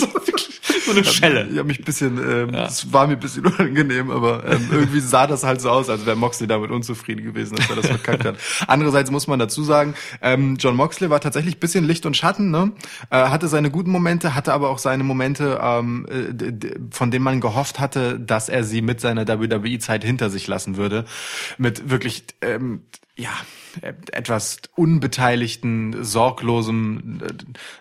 [0.77, 1.47] ist so eine Schelle.
[1.51, 4.99] ich habe mich ein bisschen, ähm, es war mir ein bisschen unangenehm, aber ähm, irgendwie
[4.99, 8.25] sah das halt so aus, als wäre Moxley damit unzufrieden gewesen, dass er das verkackt
[8.25, 8.35] hat.
[8.67, 12.51] Andererseits muss man dazu sagen, ähm, John Moxley war tatsächlich ein bisschen Licht und Schatten,
[12.51, 12.71] ne?
[13.09, 17.41] Äh, hatte seine guten Momente, hatte aber auch seine Momente, ähm, äh, von denen man
[17.41, 21.05] gehofft hatte, dass er sie mit seiner WWE-Zeit hinter sich lassen würde.
[21.57, 22.81] Mit wirklich ähm,
[23.19, 23.29] ja,
[23.81, 27.33] äh, etwas unbeteiligten, sorglosem äh,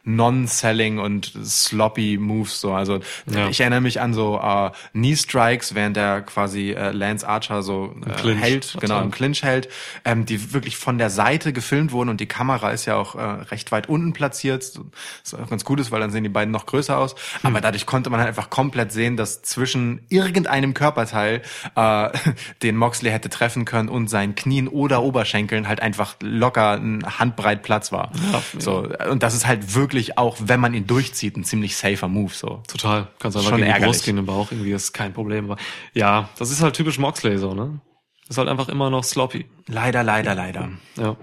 [0.04, 2.72] Non-Selling und sloppy Moves so.
[2.72, 3.48] Also Ja.
[3.48, 7.94] ich erinnere mich an so äh, Knee Strikes, während der quasi äh, Lance Archer so
[8.06, 8.40] äh, Clinch.
[8.40, 9.68] hält, genau im Clinch hält,
[10.04, 13.20] ähm, die wirklich von der Seite gefilmt wurden und die Kamera ist ja auch äh,
[13.22, 14.86] recht weit unten platziert, so-
[15.22, 17.14] was auch ganz gut ist, weil dann sehen die beiden noch größer aus.
[17.42, 21.42] Aber dadurch konnte man halt einfach komplett sehen, dass zwischen irgendeinem Körperteil,
[21.76, 22.08] äh,
[22.62, 27.62] den Moxley hätte treffen können und seinen Knien oder Oberschenkeln halt einfach locker ein Handbreit
[27.62, 28.12] Platz war.
[28.58, 32.32] So und das ist halt wirklich auch, wenn man ihn durchzieht, ein ziemlich safer Move
[32.32, 32.62] so.
[32.66, 33.08] Total.
[33.18, 33.96] Kannst einfach Schon gegen ärgerlich.
[33.96, 35.50] Brust, gegen den Bauch, irgendwie ist kein Problem.
[35.50, 35.60] Aber
[35.94, 37.80] ja, das ist halt typisch Moxley so, ne?
[38.28, 39.46] Ist halt einfach immer noch sloppy.
[39.66, 40.68] Leider, leider, leider.
[40.96, 41.16] Ja.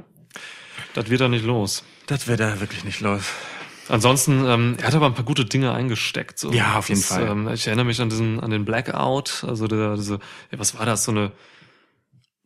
[0.94, 1.84] Das wird er nicht los.
[2.08, 3.24] Das wird er wirklich nicht los.
[3.88, 6.40] Ansonsten, ähm, er hat aber ein paar gute Dinge eingesteckt.
[6.40, 6.52] So.
[6.52, 7.28] Ja, auf jeden das, Fall.
[7.28, 10.16] Ähm, ich erinnere mich an diesen, an den Blackout, also der, diese,
[10.52, 11.32] ja, was war das, so eine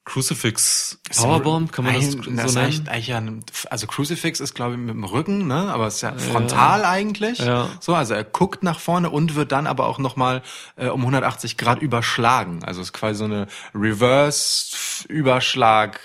[0.10, 2.58] Crucifix Powerbomb, kann man das Ein- so das nennen?
[2.66, 5.96] eigentlich, eigentlich ja, ein- also Crucifix ist glaube ich mit dem Rücken, ne, aber es
[5.96, 7.38] ist ja frontal eigentlich.
[7.40, 7.70] Ja.
[7.80, 10.42] So, also er guckt nach vorne und wird dann aber auch noch mal
[10.78, 12.64] äh, um 180 Grad überschlagen.
[12.64, 14.76] Also es ist quasi so eine Reverse
[15.08, 16.00] Überschlag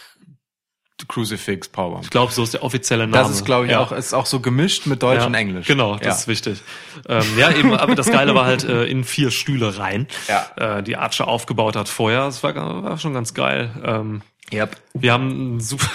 [1.09, 2.05] Crucifix Powerbomb.
[2.05, 3.23] Ich glaube, so ist der offizielle Name.
[3.23, 3.81] Das ist glaube ich Ja.
[3.81, 5.67] auch ist auch so gemischt mit Deutsch Ja, und Englisch.
[5.67, 6.13] Genau, das ja.
[6.13, 6.61] ist wichtig.
[7.09, 10.79] Ähm, ja, eben, aber das Geile war halt äh, in vier Stühle rein, Ja.
[10.79, 12.25] äh, die Archer aufgebaut hat vorher.
[12.27, 13.71] Das war, war schon ganz geil.
[13.85, 14.23] Ähm,
[14.55, 14.77] Yep.
[14.95, 15.89] wir haben ein super,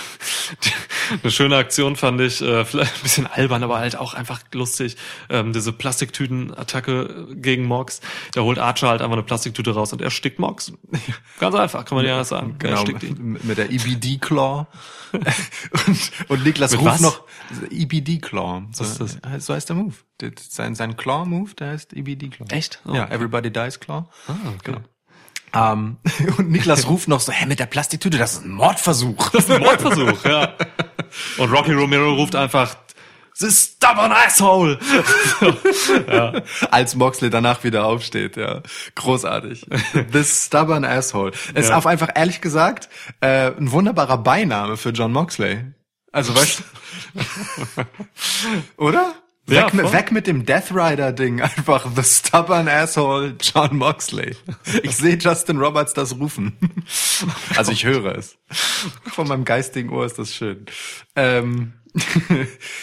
[1.24, 4.98] eine schöne Aktion fand ich, äh, vielleicht ein bisschen albern, aber halt auch einfach lustig.
[5.30, 8.02] Ähm, diese Plastiktüten-Attacke gegen Mox.
[8.34, 10.74] Da holt Archer halt einfach eine Plastiktüte raus und er stickt Mox.
[11.40, 12.56] Ganz einfach, kann man ja sagen.
[12.62, 13.40] Er Genau, stickt ihn.
[13.44, 14.68] mit der EBD Claw.
[15.12, 17.02] und, und Niklas Mit ruft was?
[17.02, 17.24] noch
[17.72, 18.64] EBD Claw.
[18.74, 19.46] So, Was ist das?
[19.46, 19.96] So heißt der Move.
[20.50, 22.46] Sein, sein Claw Move, der heißt EBD Claw.
[22.52, 22.80] Echt?
[22.86, 23.08] Oh, Ja.
[23.10, 24.08] Everybody Dies Claw.
[24.28, 24.76] Ah, okay.
[25.54, 25.98] Ähm,
[26.38, 29.30] und Niklas ruft noch so, hä, mit der Plastiktüte, das ist ein Mordversuch.
[29.30, 30.54] Das ist ein Mordversuch, ja.
[31.38, 32.76] Und Rocky Romero ruft einfach,
[33.40, 34.78] this stubborn asshole.
[36.72, 38.62] Als Moxley danach wieder aufsteht, ja.
[38.96, 39.66] Großartig.
[40.12, 41.32] This stubborn asshole.
[41.56, 41.78] Ist Ja.
[41.78, 42.90] auch einfach, ehrlich gesagt,
[43.22, 45.64] äh, ein wunderbarer Beiname für John Moxley.
[46.12, 46.64] Also, weißt
[47.16, 47.84] du?
[48.84, 49.14] Oder?
[49.50, 54.36] Ja, Weg, mit, weg mit dem Death Rider Ding, einfach the stubborn asshole John Moxley.
[54.84, 56.58] Ich sehe Justin Roberts das rufen.
[57.56, 58.38] Also ich höre es.
[59.08, 60.66] Von meinem geistigen Ohr ist das schön.
[61.16, 61.74] Ähm,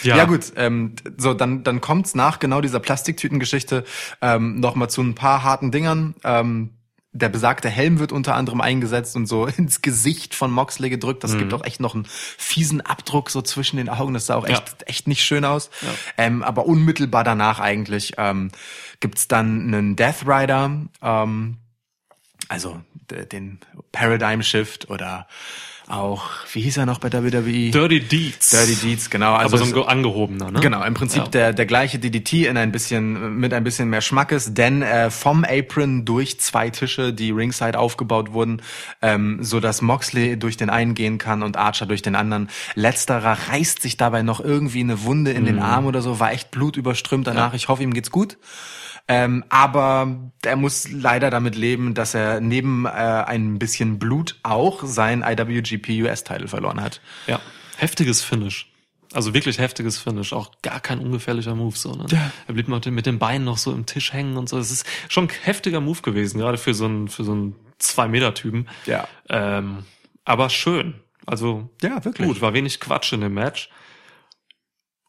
[0.03, 0.17] ja.
[0.17, 0.25] Ja.
[0.25, 3.83] gut, ähm, so dann dann kommt's nach genau dieser Plastiktütengeschichte
[4.21, 6.15] ähm, noch mal zu ein paar harten Dingern.
[6.23, 6.76] Ähm,
[7.13, 11.23] der besagte Helm wird unter anderem eingesetzt und so ins Gesicht von Moxley gedrückt.
[11.23, 14.13] Das gibt auch echt noch einen fiesen Abdruck so zwischen den Augen.
[14.13, 14.57] Das sah auch Ja.
[14.57, 15.69] echt echt nicht schön aus.
[16.17, 18.51] Ähm, aber unmittelbar danach eigentlich ähm,
[18.99, 21.57] gibt's dann einen Death Rider, ähm,
[22.49, 23.59] also den
[23.91, 25.27] Paradigm Shift oder
[25.89, 27.71] auch, wie hieß er noch bei WWE?
[27.71, 28.49] Dirty Deeds.
[28.49, 29.33] Dirty Deeds, genau.
[29.33, 30.59] Also aber so ein angehobener, ne?
[30.59, 31.27] Genau, im Prinzip Ja.
[31.29, 35.45] der, der gleiche DDT in ein bisschen, mit ein bisschen mehr Schmackes, denn äh, vom
[35.45, 38.61] Apron durch zwei Tische, die ringside aufgebaut wurden,
[39.01, 42.49] ähm, so dass Moxley durch den einen gehen kann und Archer durch den anderen.
[42.75, 45.47] Letzterer reißt sich dabei noch irgendwie eine Wunde in Mhm.
[45.47, 47.53] den Arm oder so, war echt blutüberströmt danach.
[47.53, 48.37] Ich hoffe, ihm geht's gut.
[49.09, 54.83] Ähm, aber er muss leider damit leben, dass er neben äh, ein bisschen Blut auch
[54.83, 56.99] sein IWGP US-Title verloren hat.
[57.25, 57.39] Ja.
[57.77, 58.71] Heftiges Finish.
[59.13, 60.33] Also wirklich heftiges Finish.
[60.33, 62.05] Auch gar kein ungefährlicher Move, so, ne?
[62.09, 62.31] Ja.
[62.47, 64.57] Er blieb mit den- mit den Beinen noch so im Tisch hängen und so.
[64.57, 68.67] Es ist schon ein heftiger Move gewesen, gerade für so einen, für so einen Zwei-Meter-Typen.
[68.85, 69.07] Ja.
[69.29, 69.85] Ähm,
[70.25, 70.95] aber schön.
[71.25, 72.27] Also, Ja, wirklich.
[72.27, 73.69] gut, war wenig Quatsch in dem Match.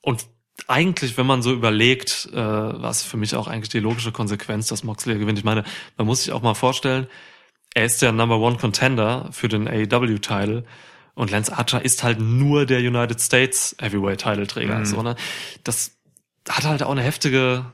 [0.02, 0.26] Und
[0.66, 4.84] eigentlich, wenn man so überlegt, äh, was für mich auch eigentlich die logische Konsequenz, dass
[4.84, 5.38] Moxley gewinnt.
[5.38, 5.64] Ich meine,
[5.96, 7.06] man muss sich auch mal vorstellen,
[7.74, 10.64] er ist der Number One Contender für den AEW-Title
[11.14, 14.80] und Lance Archer ist halt nur der United States Heavyweight-Titelträger.
[14.80, 14.84] Mhm.
[14.84, 15.16] So, ne?
[15.64, 15.92] Das
[16.48, 17.66] hat halt auch eine heftige,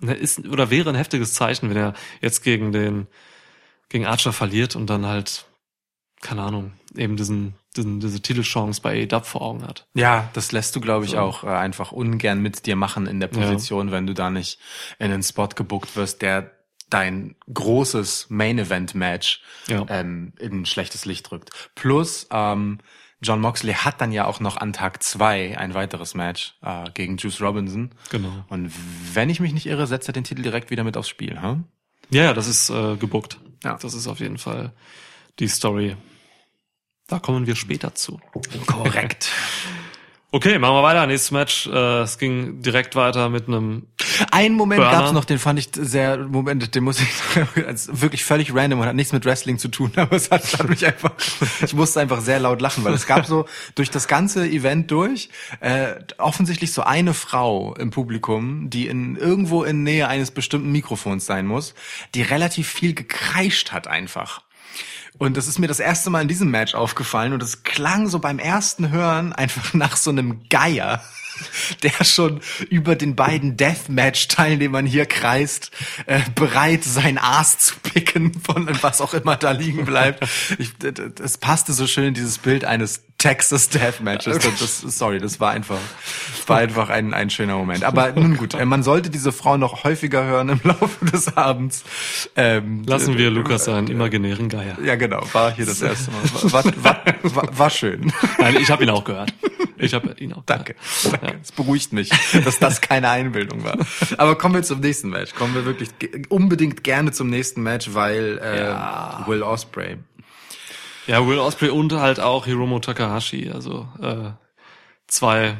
[0.00, 3.06] ne, ist oder wäre ein heftiges Zeichen, wenn er jetzt gegen den
[3.88, 5.46] gegen Archer verliert und dann halt
[6.20, 9.86] keine Ahnung eben diesen, diesen diese Titelchance bei AEW vor Augen hat.
[9.94, 11.18] Ja, das lässt du, glaube ich, So.
[11.18, 14.58] auch äh, einfach ungern mit dir machen in der Position, wenn du da nicht
[14.98, 16.50] in einen Spot gebuckt wirst, der
[16.90, 19.84] dein großes Main-Event-Match Ja.
[19.88, 21.50] ähm, in schlechtes Licht rückt.
[21.74, 22.78] Plus, ähm,
[23.20, 27.16] John Moxley hat dann ja auch noch an Tag zwei ein weiteres Match äh, gegen
[27.16, 27.90] Juice Robinson.
[28.10, 28.44] Genau.
[28.48, 28.72] Und
[29.12, 31.40] wenn ich mich nicht irre, setzt er den Titel direkt wieder mit aufs Spiel.
[31.42, 31.64] Hm?
[32.10, 33.38] Ja, ja, das ist äh, gebuckt.
[33.64, 33.76] Ja.
[33.82, 34.72] Das ist auf jeden Fall
[35.40, 35.96] die Story.
[37.08, 38.20] Da kommen wir später zu.
[38.66, 39.30] Korrekt.
[40.30, 41.06] Okay, machen wir weiter.
[41.06, 41.66] Nächstes Match.
[41.68, 43.86] Äh, es ging direkt weiter mit einem
[44.30, 44.98] Einen Moment Burner.
[44.98, 47.08] gab's noch, den fand ich sehr, Moment, den muss ich,
[47.98, 50.84] wirklich völlig random und hat nichts mit Wrestling zu tun, aber es hat, hat mich
[50.84, 51.12] einfach,
[51.64, 55.30] ich musste einfach sehr laut lachen, weil es gab so durch das ganze Event durch,
[55.60, 61.24] äh, offensichtlich so eine Frau im Publikum, die in, irgendwo in Nähe eines bestimmten Mikrofons
[61.24, 61.74] sein muss,
[62.14, 64.42] die relativ viel gekreischt hat einfach.
[65.18, 68.20] Und das ist mir das erste Mal in diesem Match aufgefallen und es klang so
[68.20, 71.02] beim ersten Hören einfach nach so einem Geier,
[71.82, 75.72] der schon über den beiden Deathmatch-Teilnehmern hier kreist,
[76.06, 80.24] äh, bereit sein Aas zu picken von was auch immer da liegen bleibt.
[80.58, 84.38] Ich, das passte so schön dieses Bild eines Texas Deathmatches.
[84.38, 85.78] Das, das, sorry, das war einfach,
[86.46, 87.82] war einfach ein, ein schöner Moment.
[87.82, 91.82] Aber nun gut, äh, man sollte diese Frau noch häufiger hören im Laufe des Abends.
[92.36, 94.78] Ähm, Lassen wir Lukas seinen imaginären Geier.
[94.84, 96.52] ja, genau, war hier das erste Mal.
[96.52, 98.12] War, war, war, war schön.
[98.38, 99.34] Nein, ich habe ihn auch gehört.
[99.78, 100.76] Ich habe ihn auch Danke.
[101.10, 101.38] Danke.
[101.42, 102.10] Es beruhigt mich,
[102.44, 103.78] dass das keine Einbildung war.
[104.16, 105.34] Aber kommen wir zum nächsten Match.
[105.34, 105.90] Kommen wir wirklich
[106.28, 109.24] unbedingt gerne zum nächsten Match, weil äh, Ja.
[109.26, 109.96] Will Osprey.
[111.08, 114.32] Ja, Will Osprey und halt auch Hiromu Takahashi, also äh,
[115.06, 115.56] zwei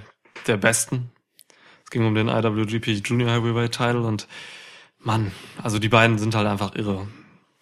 [0.47, 1.11] der besten.
[1.85, 4.29] Es ging um den IWGP Junior Heavyweight Title und
[4.99, 5.33] Mann,
[5.63, 7.09] also die beiden sind halt einfach irre.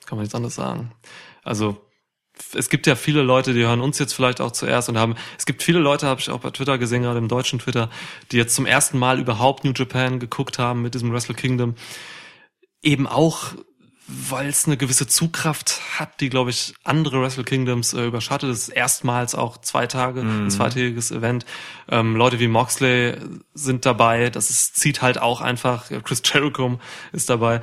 [0.04, 0.90] Kann man nichts anderes sagen.
[1.44, 1.80] Also
[2.54, 5.46] es gibt ja viele Leute, die hören uns jetzt vielleicht auch zuerst und haben, es
[5.46, 7.88] gibt viele Leute, habe ich auch bei Twitter gesehen, gerade im deutschen Twitter,
[8.32, 11.76] die jetzt zum ersten Mal überhaupt New Japan geguckt haben mit diesem Wrestle Kingdom.
[12.82, 13.52] Eben auch,
[14.08, 18.50] weil es eine gewisse Zugkraft hat, die, glaube ich, andere Wrestle Kingdoms äh, überschattet.
[18.50, 21.44] Es ist erstmals auch zwei Tage, ein zweitägiges Event.
[21.88, 23.16] Ähm, Leute wie Moxley
[23.54, 24.30] sind dabei.
[24.30, 25.90] Das ist, zieht halt auch einfach.
[26.04, 26.78] Chris Jericho
[27.12, 27.62] ist dabei.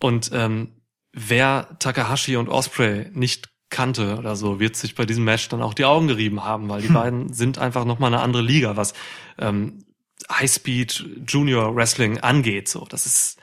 [0.00, 0.68] Und ähm,
[1.12, 5.74] wer Takahashi und Osprey nicht kannte oder so, wird sich bei diesem Match dann auch
[5.74, 8.94] die Augen gerieben haben, weil die beiden sind einfach nochmal eine andere Liga, was
[9.38, 9.84] ähm,
[10.30, 12.68] Highspeed Junior Wrestling angeht.
[12.68, 13.38] So, das ist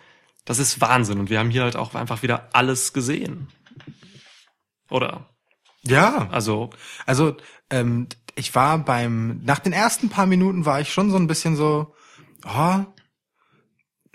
[0.49, 3.49] das ist Wahnsinn und wir haben hier halt auch einfach wieder alles gesehen.
[4.89, 5.29] Oder?
[5.83, 6.71] Ja, Also,
[7.05, 7.37] also
[7.69, 11.55] ähm, ich war beim, nach den ersten paar Minuten war ich schon so ein bisschen
[11.55, 11.93] so,
[12.47, 12.79] oh,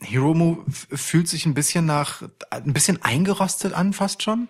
[0.01, 4.49] Hiromu fühlt sich ein bisschen nach, ein bisschen eingerostet an, fast schon.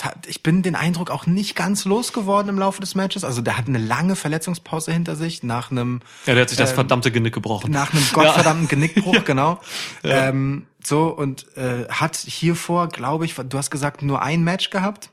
[0.00, 3.24] Hat, ich bin den Eindruck auch nicht ganz losgeworden im Laufe des Matches.
[3.24, 6.70] Also der hat eine lange Verletzungspause hinter sich nach einem ja, der hat sich das
[6.70, 7.70] Ähm, verdammte Genick gebrochen.
[7.70, 9.60] nach einem gottverdammten Genickbruch, genau.
[10.02, 15.10] Ähm, so und äh, hat hiervor, glaube ich, du hast gesagt, nur ein Match gehabt.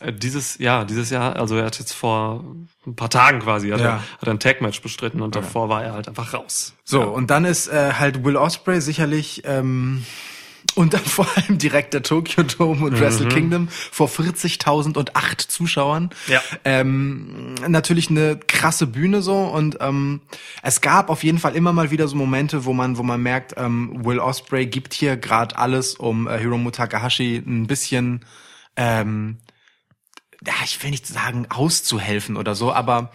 [0.00, 2.44] Äh, Dieses Jahr, dieses Jahr, also er hat jetzt vor
[2.86, 3.86] ein paar Tagen quasi, hat, Ja.
[3.86, 6.74] er, hat er ein Tag-Match bestritten und davor war er halt einfach raus.
[6.84, 10.04] So, und dann ist äh, halt Will Osprey sicherlich ähm,
[10.74, 16.10] und dann vor allem direkt der Tokyo Dome und Wrestle Kingdom vor 40.008 Zuschauern.
[16.26, 16.40] Ja.
[16.64, 20.22] Ähm, natürlich eine krasse Bühne so und ähm,
[20.62, 23.54] es gab auf jeden Fall immer mal wieder so Momente, wo man wo man merkt,
[23.56, 28.24] ähm, Will Osprey gibt hier gerade alles, um äh, Hiromu Takahashi ein bisschen
[28.76, 29.38] ähm,
[30.46, 33.10] ja, ich will nicht sagen auszuhelfen oder so, aber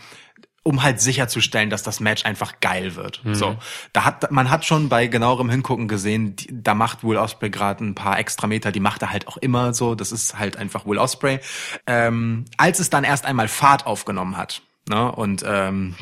[0.64, 3.22] um halt sicherzustellen, dass das Match einfach geil wird.
[3.34, 3.58] So,
[3.94, 7.84] da hat man hat schon bei genauerem Hingucken gesehen, die, da macht Will Osprey gerade
[7.84, 9.96] ein paar extra Meter, die macht er halt auch immer so.
[9.96, 11.40] Das ist halt einfach Will Osprey.
[11.88, 15.96] Ähm, als es dann erst einmal Fahrt aufgenommen hat, ne, und ähm,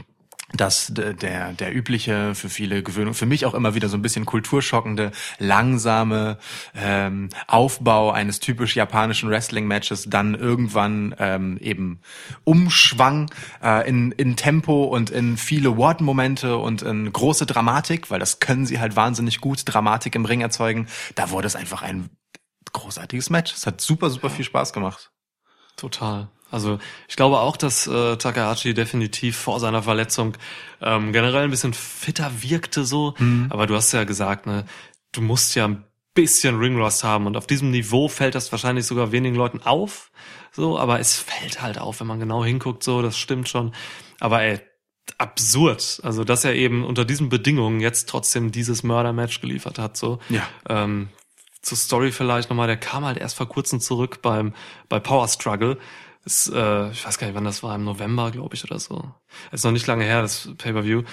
[0.54, 4.26] dass der der übliche für viele Gewöhnung für mich auch immer wieder so ein bisschen
[4.26, 6.38] kulturschockende langsame
[6.76, 12.02] ähm, Aufbau eines typisch japanischen Wrestling Matches dann irgendwann ähm, eben
[12.46, 13.32] umschwang
[13.64, 18.66] äh, in in Tempo und in viele Wortmomente und in große Dramatik weil das können
[18.66, 20.88] sie halt wahnsinnig gut Dramatik im Ring erzeugen.
[21.16, 22.10] Da wurde es einfach ein
[22.74, 23.54] großartiges Match.
[23.54, 25.12] Es hat super super viel Spaß gemacht.
[25.76, 26.30] Total.
[26.52, 30.36] Also ich glaube auch, dass äh, Takahashi definitiv vor seiner Verletzung
[30.82, 33.14] ähm, generell ein bisschen fitter wirkte so.
[33.50, 34.66] Aber du hast ja gesagt, ne,
[35.12, 35.84] du musst ja ein
[36.14, 40.12] bisschen Ringrust haben und auf diesem Niveau fällt das wahrscheinlich sogar wenigen Leuten auf.
[40.52, 42.84] So, aber es fällt halt auf, wenn man genau hinguckt.
[42.84, 43.74] So, das stimmt schon.
[44.20, 44.60] Aber ey,
[45.18, 46.02] absurd.
[46.04, 49.98] Also dass er eben unter diesen Bedingungen jetzt trotzdem dieses Mörder-Match geliefert hat.
[49.98, 50.20] So.
[50.30, 50.48] Ja.
[50.68, 51.10] Ähm,
[51.62, 54.54] zur Story vielleicht nochmal, der kam halt erst vor kurzem zurück beim
[54.88, 55.78] bei Power Struggle.
[56.26, 59.14] Ist, äh, ich weiß gar nicht, wann das war, im November, glaube ich, oder so.
[59.52, 61.04] Ist noch nicht lange her, das Pay-Per-View.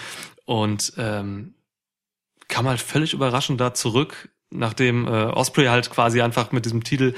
[0.45, 1.55] Und ähm,
[2.49, 7.15] kam halt völlig überraschend da zurück, nachdem äh, Osprey halt quasi einfach mit diesem Titel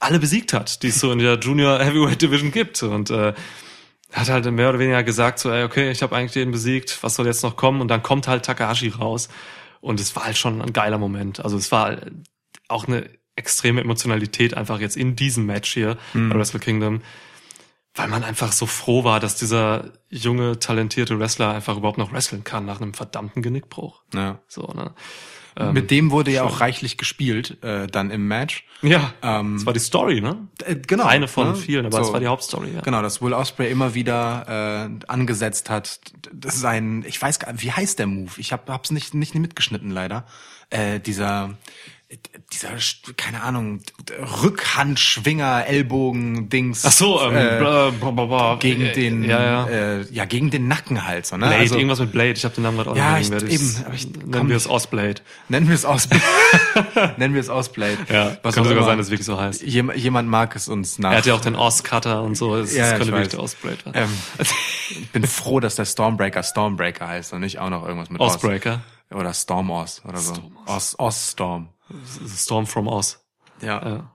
[0.00, 2.82] alle besiegt hat, die es so in der Junior Heavyweight Division gibt.
[2.82, 3.34] Und äh,
[4.12, 7.16] hat halt mehr oder weniger gesagt, so, ey, okay, ich habe eigentlich jeden besiegt, was
[7.16, 7.80] soll jetzt noch kommen?
[7.80, 9.28] Und dann kommt halt Takahashi raus.
[9.80, 11.40] Und es war halt schon ein geiler Moment.
[11.44, 11.96] Also es war
[12.68, 17.02] auch eine extreme Emotionalität einfach jetzt in diesem Match hier bei Wrestle Kingdom.
[17.94, 22.42] weil man einfach so froh war, dass dieser junge, talentierte Wrestler einfach überhaupt noch wresteln
[22.42, 24.02] kann nach einem verdammten Genickbruch.
[24.12, 24.40] Ja.
[24.48, 24.92] So, ne?
[25.72, 28.66] Mit dem wurde ja auch reichlich gespielt, äh, dann im Match.
[28.82, 30.48] Ja, Ähm, das war die Story, ne?
[30.64, 31.04] Äh, genau.
[31.04, 31.54] Eine von ne?
[31.54, 32.80] vielen, aber das war die Hauptstory, ja.
[32.80, 36.00] Genau, dass Will Osprey immer wieder äh, angesetzt hat.
[36.32, 38.32] Das ist ein, ich weiß gar wie heißt der Move?
[38.38, 40.26] Ich hab, hab's nicht, nicht mitgeschnitten leider.
[40.70, 41.56] Äh, dieser,
[42.52, 42.70] dieser,
[43.16, 43.80] keine Ahnung,
[44.42, 46.84] Rückhandschwinger, Ellbogen, Dings.
[46.84, 49.66] Ach so, ähm, äh, bla, bla, bla, gegen Äh, den, ja, ja.
[49.68, 51.46] Äh, ja, gegen den Nacken halt, so, ne?
[51.46, 52.32] Blade, also, irgendwas mit Blade.
[52.32, 54.54] Ich habe den Namen gerade auch Ja, nicht ich- eben, aber ich Nennen komm wir
[54.54, 55.22] nicht- es Osblade.
[55.48, 56.22] nennen wir es Ausblade.
[57.16, 57.98] nennen wir es Ausblade.
[58.12, 59.62] Ja, Was könnte sogar sein, dass es wirklich so heißt.
[59.62, 61.12] Jem, jemand mag es uns nach.
[61.12, 62.56] Er hat ja auch den Oz-Cutter und so.
[62.56, 63.92] Das, Ja, das könnte ich wirklich der Osblade sein.
[63.94, 64.10] Ähm,
[64.90, 68.34] ich bin froh, dass der Stormbreaker Stormbreaker heißt und nicht auch noch irgendwas mit Oz.
[68.34, 68.80] Osbreaker.
[69.12, 70.32] Oder Storm Oz oder so.
[70.66, 71.68] Oz, Oz Storm.
[72.26, 73.18] Storm from Oz.
[73.60, 73.88] Ja.
[73.88, 74.13] Ja.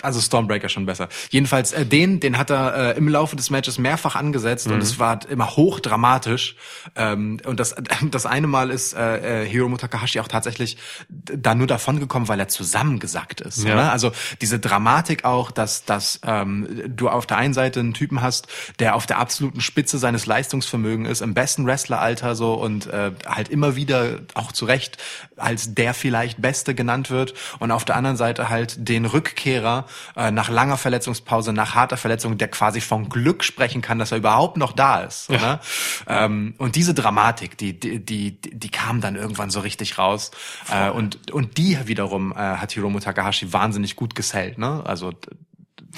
[0.00, 1.08] Also Stormbreaker schon besser.
[1.30, 5.00] Jedenfalls äh, den, den hat er äh, im Laufe des Matches mehrfach angesetzt und es
[5.00, 6.54] war immer hochdramatisch.
[6.94, 7.74] Ähm, und das
[8.10, 10.76] das eine Mal ist äh, äh, Hiromu Takahashi auch tatsächlich
[11.08, 13.64] da nur davon gekommen, weil er zusammengesackt ist.
[13.64, 13.74] Ja.
[13.74, 13.90] Ne?
[13.90, 18.46] Also diese Dramatik auch, dass dass ähm, du auf der einen Seite einen Typen hast,
[18.78, 23.48] der auf der absoluten Spitze seines Leistungsvermögens ist, im besten Wrestleralter so und äh, halt
[23.48, 24.98] immer wieder auch zu Recht
[25.36, 30.30] als der vielleicht Beste genannt wird und auf der anderen Seite halt den Rückkehrer äh,
[30.30, 34.56] nach langer Verletzungspause, nach harter Verletzung, der quasi von Glück sprechen kann, dass er überhaupt
[34.56, 35.30] noch da ist.
[35.30, 35.60] Ne?
[36.06, 40.30] Ähm, und diese Dramatik, die, die, die, die kam dann irgendwann so richtig raus.
[40.72, 44.58] Äh, und, und die wiederum äh, hat Hiromu Takahashi wahnsinnig gut gesellt.
[44.58, 44.82] Ne?
[44.84, 45.12] Also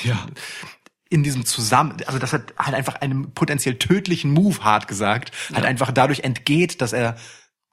[0.02, 0.26] Ja.
[1.08, 5.64] in diesem Zusammen, also das hat halt einfach einem potenziell tödlichen Move, hart gesagt, halt
[5.64, 7.16] einfach dadurch entgeht, dass er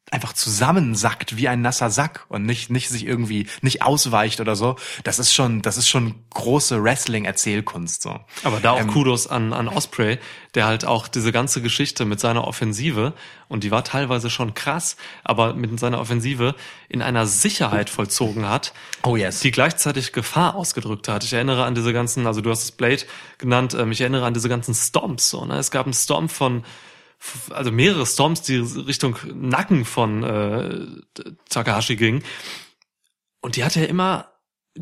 [0.10, 4.78] einfach zusammensackt wie ein nasser Sack und nicht nicht sich irgendwie nicht ausweicht oder so.
[5.04, 8.20] Das ist schon das ist schon große Wrestling Erzählkunst so.
[8.44, 10.18] Aber da auch Ähm, Kudos an, an Osprey,
[10.56, 13.14] der halt auch diese ganze Geschichte mit seiner Offensive,
[13.50, 16.56] und die war teilweise schon krass, aber mit seiner Offensive
[16.90, 19.42] in einer Sicherheit vollzogen hat, Oh yes.
[19.42, 21.24] die gleichzeitig Gefahr ausgedrückt hat.
[21.26, 23.04] Ich erinnere an diese ganzen, also du hast es Blade
[23.38, 25.30] genannt, ähm, ich erinnere an diese ganzen Stomps.
[25.30, 25.58] So, ne?
[25.58, 26.64] Es gab einen Stomp von,
[27.50, 32.24] also mehrere Stomps, die Richtung Nacken von äh, Takahashi gingen.
[33.42, 34.32] Und die hat er immer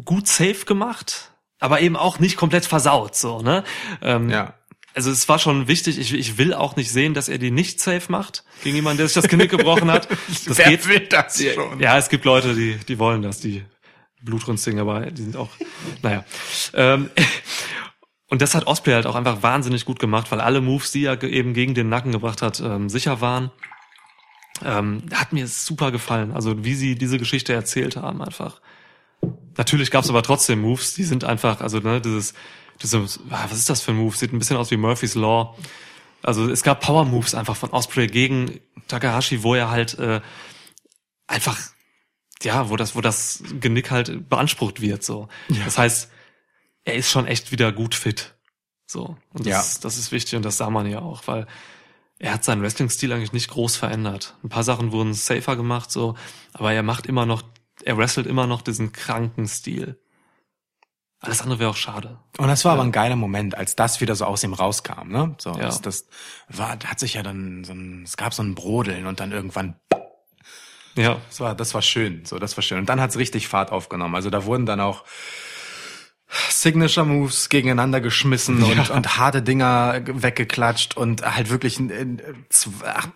[0.03, 3.63] gut safe gemacht, aber eben auch nicht komplett versaut, so, ne?
[4.01, 4.55] Ähm, ja.
[4.93, 7.81] Also es war schon wichtig, ich, ich will auch nicht sehen, dass er die nicht
[7.81, 10.07] safe macht gegen jemanden, der sich das Genick gebrochen hat.
[10.47, 10.87] Das Wer geht.
[10.87, 11.79] will das schon?
[11.79, 13.65] Ja, es gibt Leute, die, die wollen das, die
[14.21, 15.49] blutrünstigen, aber die sind auch,
[16.01, 16.23] naja.
[16.73, 17.09] Ähm,
[18.27, 21.21] und das hat Osprey halt auch einfach wahnsinnig gut gemacht, weil alle Moves, die er
[21.23, 23.51] eben gegen den Nacken gebracht hat, ähm, sicher waren.
[24.63, 26.31] Ähm, hat mir super gefallen.
[26.31, 28.61] Also wie sie diese Geschichte erzählt haben, einfach.
[29.57, 32.33] Natürlich gab es aber trotzdem Moves, die sind einfach, also ne, dieses,
[32.81, 34.15] dieses, ah, was ist das für ein Move?
[34.15, 35.55] Sieht ein bisschen aus wie Murphy's Law.
[36.23, 40.21] Also es gab Power Moves einfach von Osprey gegen Takahashi, wo er halt äh,
[41.27, 41.59] einfach,
[42.41, 45.03] ja, wo das, wo das Genick halt beansprucht wird.
[45.03, 45.27] So,
[45.63, 46.09] das heißt,
[46.85, 48.35] er ist schon echt wieder gut fit.
[48.87, 49.79] So und das, Ja.
[49.81, 51.47] das ist wichtig und das sah man ja auch, weil
[52.19, 54.35] er hat seinen Wrestling-Stil eigentlich nicht groß verändert.
[54.43, 56.15] Ein paar Sachen wurden safer gemacht, so,
[56.53, 57.41] aber er macht immer noch,
[57.83, 59.99] er wrestelt immer noch diesen kranken Stil.
[61.19, 62.19] Alles andere wäre auch schade.
[62.37, 65.35] Und das war aber ein geiler Moment, als das wieder so aus ihm rauskam, ne?
[65.39, 65.57] So, Ja.
[65.65, 66.07] das, das
[66.49, 69.75] war, hat sich ja dann so ein, es gab so ein Brodeln und dann irgendwann
[70.95, 72.77] Ja, Das war, das war schön, so, das war schön.
[72.77, 74.15] Und dann hat's richtig Fahrt aufgenommen.
[74.15, 75.03] Also da wurden dann auch
[76.49, 81.79] Signature Moves gegeneinander geschmissen und, und harte Dinger weggeklatscht und halt wirklich,
[82.83, 83.07] ach,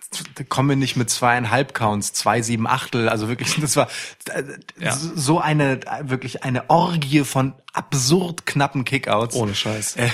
[0.48, 3.88] kommen wir nicht mit zweieinhalb Counts, zwei, sieben Achtel, also wirklich, das war
[4.32, 4.44] äh,
[4.78, 4.92] Ja.
[4.96, 9.34] so eine, wirklich eine Orgie von absurd knappen Kickouts.
[9.36, 9.94] ohne Scheiß.
[9.98, 10.10] Ähm,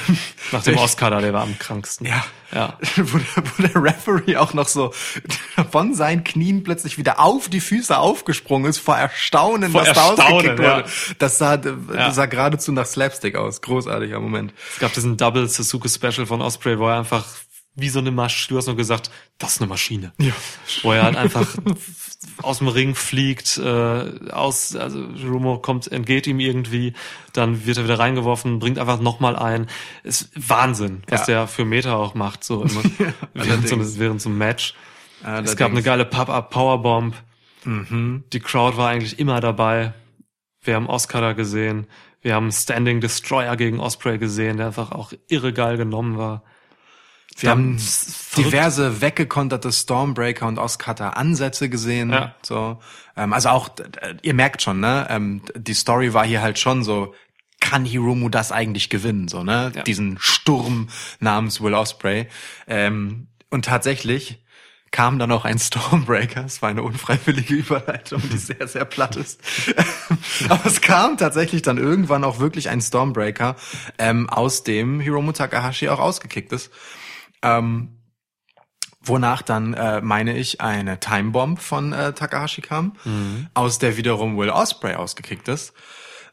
[0.53, 2.07] Nach dem Oscar da, der war am kranksten.
[2.07, 2.25] ja.
[2.55, 2.79] Ja.
[2.97, 4.93] Wo der, wo der Referee auch noch so
[5.73, 10.09] von seinen Knien plötzlich wieder auf die Füße aufgesprungen ist, vor Erstaunen, Vor dass da
[10.11, 10.77] Erstaunen, ausgekickt ja.
[10.77, 10.89] wurde.
[11.19, 12.11] Das sah, das Ja.
[12.13, 13.63] sah geradezu nach Slapstick aus.
[13.63, 14.53] Großartiger Moment.
[14.75, 17.25] Es gab diesen Double Suzuki Special von Osprey, wo er einfach
[17.77, 20.13] wie so eine Maschine, du hast nur gesagt, das ist eine Maschine.
[20.19, 20.33] Ja.
[20.83, 21.47] Wo er halt einfach
[22.43, 26.95] aus dem Ring fliegt, äh, aus, also Rumo kommt, entgeht ihm irgendwie,
[27.35, 29.67] dann wird er wieder reingeworfen, bringt einfach nochmal ein.
[30.03, 31.27] Ist Wahnsinn, was Ja.
[31.27, 32.83] der für Meter auch macht, so immer,
[33.35, 34.75] während, so, während so einem Match.
[35.23, 35.51] Allerdings.
[35.51, 37.15] Es gab eine geile Pop-Up Powerbomb.
[37.65, 38.25] Mhm.
[38.33, 39.93] Die Crowd war eigentlich immer dabei.
[40.63, 41.87] Wir haben Oscar da gesehen.
[42.23, 46.43] Wir haben Standing Destroyer gegen Osprey gesehen, der einfach auch irre geil genommen war.
[47.39, 47.79] Wir haben
[48.37, 52.11] diverse weggekonterte Stormbreaker und Oscutter Ansätze gesehen.
[52.11, 52.35] Ja.
[52.43, 52.79] So,
[53.17, 53.69] ähm, also auch,
[54.23, 55.07] ihr merkt schon, ne?
[55.11, 57.15] Ähm, die Story war hier halt schon so
[57.61, 59.73] kann Hiromu das eigentlich gewinnen, so, ne?
[59.75, 59.83] Ja.
[59.83, 60.89] Diesen Sturm
[61.19, 62.29] namens Will Osprey.
[62.69, 64.43] Ähm, und tatsächlich
[64.93, 66.45] kam dann auch ein Stormbreaker.
[66.45, 69.41] Es war eine unfreiwillige Überleitung, die sehr, sehr platt ist.
[70.49, 73.57] Aber es kam tatsächlich dann irgendwann auch wirklich ein Stormbreaker,
[73.99, 76.71] ähm, aus dem Hiromu Takahashi auch ausgekickt ist.
[77.43, 77.93] Ähm,
[79.01, 82.95] wonach dann, äh, meine ich, eine Timebomb von äh, Takahashi kam,
[83.55, 85.73] aus der wiederum Will Osprey ausgekickt ist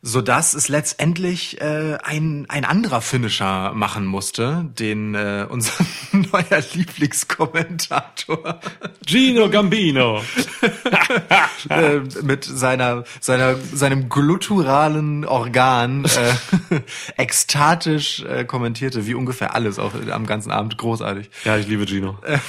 [0.05, 5.71] sodass es letztendlich äh, ein, ein anderer Finisher machen musste, den äh, unser
[6.11, 8.59] neuer Lieblingskommentator
[9.07, 10.21] Gino Gambino.
[11.69, 16.81] äh, mit seiner, seiner, seinem gluturalen Organ äh,
[17.17, 21.29] ekstatisch äh, kommentierte, wie ungefähr alles auch am ganzen Abend großartig.
[21.45, 22.17] Ja, ich liebe Gino.
[22.25, 22.39] Ähm,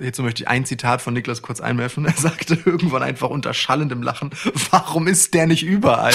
[0.00, 2.06] hierzu möchte ich ein Zitat von Niklas kurz einwerfen.
[2.06, 4.30] Er sagte irgendwann einfach unter schallendem Lachen,
[4.70, 6.14] warum ist der nicht überall?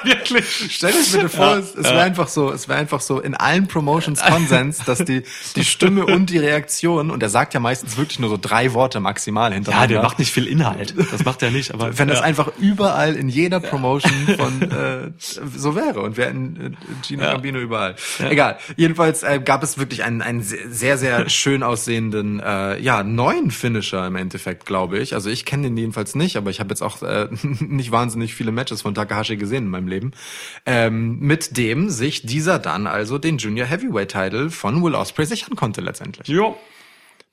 [0.04, 0.68] Wirklich.
[0.70, 3.68] Stell dir bitte vor, es, es wäre einfach so, es wäre einfach so in allen
[3.68, 5.22] Promotions Konsens, dass die,
[5.56, 9.00] die Stimme und die Reaktion, und er sagt ja meistens wirklich nur so drei Worte
[9.00, 9.88] maximal Ja, hintereinander.
[9.94, 10.94] der macht nicht viel Inhalt.
[11.10, 11.98] Das macht er nicht, aber.
[11.98, 12.24] wenn das ja.
[12.24, 17.32] einfach überall in jeder Promotion von äh, so wäre und wäre in, in Gino Ja.
[17.32, 17.96] Gambino überall.
[18.18, 18.58] Egal.
[18.76, 24.06] Jedenfalls äh, gab es wirklich einen, einen sehr, sehr schön aussehenden, äh, ja, neuen Finisher
[24.06, 25.14] im Endeffekt, glaube ich.
[25.14, 27.28] Also ich kenne den jedenfalls nicht, aber ich habe jetzt auch äh,
[27.60, 30.12] nicht wahnsinnig viele Matches von Takahashi gesehen in meinem Leben.
[30.66, 35.56] Ähm, mit dem sich dieser dann also den Junior Heavyweight Title von Will Ospreay sichern
[35.56, 36.28] konnte letztendlich.
[36.28, 36.56] Jo.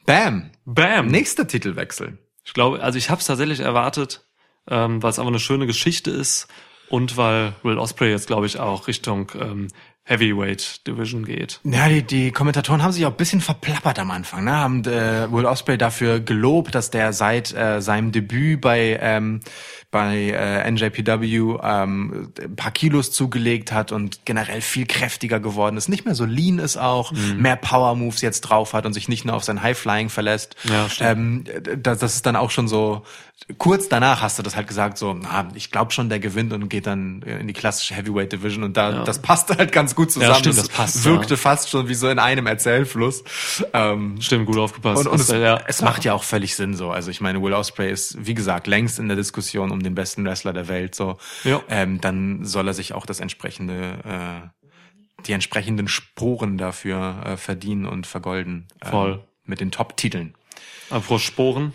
[0.06, 0.52] Bam.
[0.66, 1.08] Bam.
[1.08, 2.18] Nächster Titelwechsel.
[2.44, 4.26] Ich glaube, also ich habe es tatsächlich erwartet,
[4.70, 6.48] ähm, weil es einfach eine schöne Geschichte ist
[6.90, 9.68] und weil Will Osprey jetzt, glaube ich, auch Richtung ähm,
[10.04, 11.60] Heavyweight Division geht.
[11.66, 14.54] Ja, die, die Kommentatoren haben sich auch ein bisschen verplappert am Anfang, ne?
[14.54, 19.42] Haben äh, Will Osprey dafür gelobt, dass der seit äh, seinem Debüt bei ähm,
[19.90, 25.88] bei äh, NJPW ähm, ein paar Kilos zugelegt hat und generell viel kräftiger geworden ist.
[25.88, 29.24] Nicht mehr so lean ist auch, mehr Power Moves jetzt drauf hat und sich nicht
[29.24, 30.56] nur auf sein High Flying verlässt.
[30.66, 31.46] Ja, ähm,
[31.78, 33.04] das, das ist dann auch schon so.
[33.60, 36.70] Kurz danach hast du das halt gesagt, so, na, ich glaube schon, der gewinnt und
[36.70, 40.36] geht dann in die klassische Heavyweight Division und da das passte halt ganz gut zusammen.
[40.36, 41.38] stimmt, Das das passt, wirkte ja.
[41.38, 43.24] fast schon wie so in einem Erzählfluss.
[43.74, 45.06] Ähm, Stimmt, gut aufgepasst.
[45.06, 45.62] und und es, ja.
[45.68, 46.90] es macht ja auch völlig Sinn so.
[46.90, 50.24] Also ich meine, Will Ospreay ist, wie gesagt, längst in der Diskussion um den besten
[50.26, 50.96] Wrestler der Welt.
[50.96, 51.62] So, Ja.
[51.70, 57.86] ähm, dann soll er sich auch das entsprechende, äh, die entsprechenden Sporen dafür äh, verdienen
[57.86, 58.68] und vergolden.
[58.84, 59.24] ähm, Voll.
[59.46, 60.36] Mit den Top-Titeln.
[60.90, 61.74] Apropos Sporen.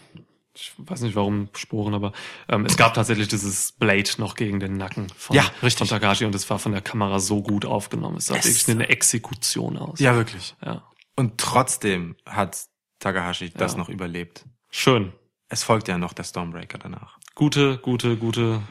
[0.55, 2.13] Ich weiß nicht warum Sporen, aber
[2.51, 5.89] ähm, es gab tatsächlich dieses Blade noch gegen den Nacken von, Ja, richtig.
[5.89, 8.19] von Takashi und es war von der Kamera so gut aufgenommen.
[8.19, 9.99] Es sah Es- wirklich eine Exekution aus.
[9.99, 10.55] Ja, wirklich.
[10.63, 10.83] ja.
[11.17, 12.67] Und trotzdem hat
[12.99, 13.79] Takahashi das Ja.
[13.79, 14.45] noch überlebt.
[14.71, 15.13] Schön.
[15.49, 17.19] Es folgt ja noch der Stormbreaker danach.
[17.35, 18.63] Gute, gute, gute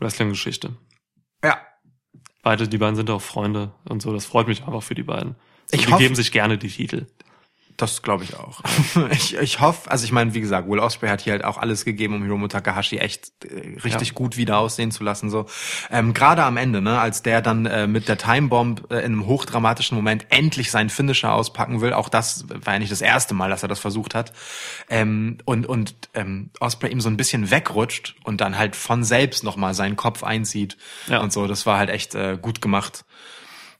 [0.00, 0.76] Wrestling-Geschichte.
[1.44, 1.60] Ja.
[2.42, 4.12] Beide, die beiden sind auch Freunde und so.
[4.12, 5.36] Das freut mich einfach für die beiden.
[5.66, 7.06] So, Ich die hoff- geben sich gerne die Titel.
[7.82, 8.60] Das glaube ich auch.
[9.10, 11.84] ich, ich hoffe, also ich meine, wie gesagt, Will Ospreay hat hier halt auch alles
[11.84, 14.14] gegeben, um Hiromu Takahashi echt äh, richtig Ja.
[14.14, 15.30] gut wieder aussehen zu lassen.
[15.30, 15.46] So
[15.90, 19.26] ähm, gerade am Ende, ne, als der dann äh, mit der Timebomb äh, in einem
[19.26, 21.92] hochdramatischen Moment endlich seinen Finisher auspacken will.
[21.92, 24.32] Auch das war ja nicht das erste Mal, dass er das versucht hat.
[24.88, 29.42] Ähm, und und ähm, Ospreay ihm so ein bisschen wegrutscht und dann halt von selbst
[29.42, 30.76] noch mal seinen Kopf einzieht
[31.08, 31.20] Ja.
[31.20, 31.48] und so.
[31.48, 33.04] Das war halt echt äh, gut gemacht.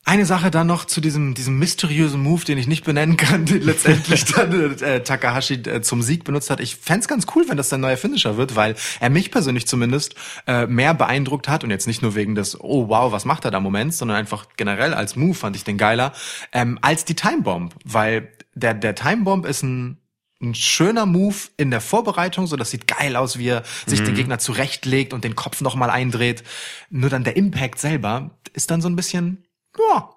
[0.04, 3.62] Eine Sache dann noch zu diesem, diesem mysteriösen Move, den ich nicht benennen kann, den
[3.62, 6.58] letztendlich dann äh, Takahashi äh, zum Sieg benutzt hat.
[6.60, 10.16] Ich fänd's ganz cool, wenn das sein neuer Finisher wird, weil er mich persönlich zumindest
[10.48, 13.52] äh, mehr beeindruckt hat und jetzt nicht nur wegen des, oh wow, was macht er
[13.52, 16.12] da Moment, sondern einfach generell als Move fand ich den geiler,
[16.52, 19.98] ähm, als die Timebomb, weil der, der Timebomb ist ein
[20.42, 24.06] ein schöner Move in der Vorbereitung, so das sieht geil aus, wie er sich Mhm.
[24.06, 26.42] den Gegner zurechtlegt und den Kopf nochmal eindreht.
[26.90, 29.44] Nur dann der Impact selber ist dann so ein bisschen,
[29.78, 30.10] ja.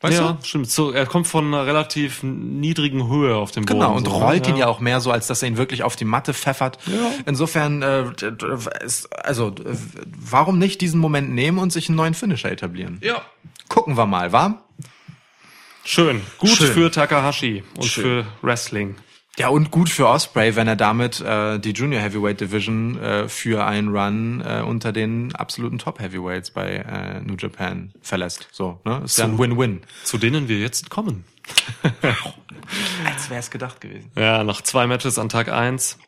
[0.00, 0.46] Weißt ja, du?
[0.46, 0.70] stimmt.
[0.70, 3.80] So, er kommt von einer relativ niedrigen Höhe auf dem Boden.
[3.80, 4.50] Genau, und so, rollt ne?
[4.50, 6.78] ihn ja auch mehr so, als dass er ihn wirklich auf die Matte pfeffert.
[6.86, 7.10] Ja.
[7.26, 8.04] Insofern, äh,
[9.24, 9.76] also, äh,
[10.16, 13.00] warum nicht diesen Moment nehmen und sich einen neuen Finisher etablieren?
[13.02, 13.22] Ja.
[13.68, 14.62] Gucken wir mal, wa?
[15.84, 16.22] Schön.
[16.38, 16.72] Gut Schön.
[16.72, 18.04] für Takahashi und Schön.
[18.04, 18.94] für Wrestling.
[19.38, 23.64] Ja, und gut für Osprey, wenn er damit äh, die Junior Heavyweight Division äh, für
[23.64, 28.48] einen Run äh, unter den absoluten Top Heavyweights bei äh, New Japan verlässt.
[28.50, 29.02] So, ne?
[29.04, 29.38] Ist ja ein.
[29.38, 29.82] Win-Win.
[30.02, 31.24] Zu denen wir jetzt kommen.
[33.06, 34.10] Als wäre es gedacht gewesen.
[34.16, 35.98] Ja, nach zwei Matches an Tag eins.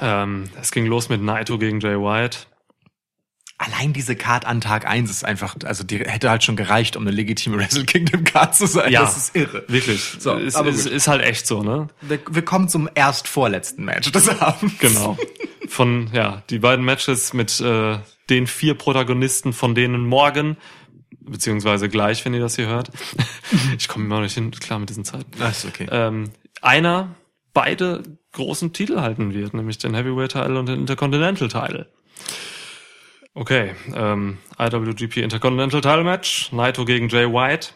[0.00, 2.46] Ähm, es ging los mit Naito gegen Jay White.
[3.62, 7.02] Allein diese Card an Tag 1 ist einfach, also die hätte halt schon gereicht, um
[7.02, 8.90] eine legitime Wrestle Kingdom Card zu sein.
[8.90, 9.64] Das ist irre.
[9.68, 10.16] Wirklich.
[10.18, 11.88] So, ist, aber ist, ist halt echt so, ne?
[12.00, 14.78] Wir, wir kommen zum erst vorletzten Match des Abends.
[14.78, 15.18] Genau.
[15.68, 17.98] von, ja, die beiden Matches mit äh,
[18.30, 20.56] den vier Protagonisten, von denen morgen,
[21.20, 22.90] beziehungsweise gleich, wenn ihr das hier hört.
[23.78, 25.32] ich komme immer noch nicht hin, klar mit diesen Zeiten.
[25.38, 25.86] Das ist okay.
[25.90, 26.30] Ähm,
[26.62, 27.14] einer
[27.52, 31.90] beide großen Titel halten wird, nämlich den Heavyweight-Title und den Intercontinental-Title.
[33.34, 37.68] Okay, ähm, IWGP Intercontinental Title Match, Naito gegen Jay White.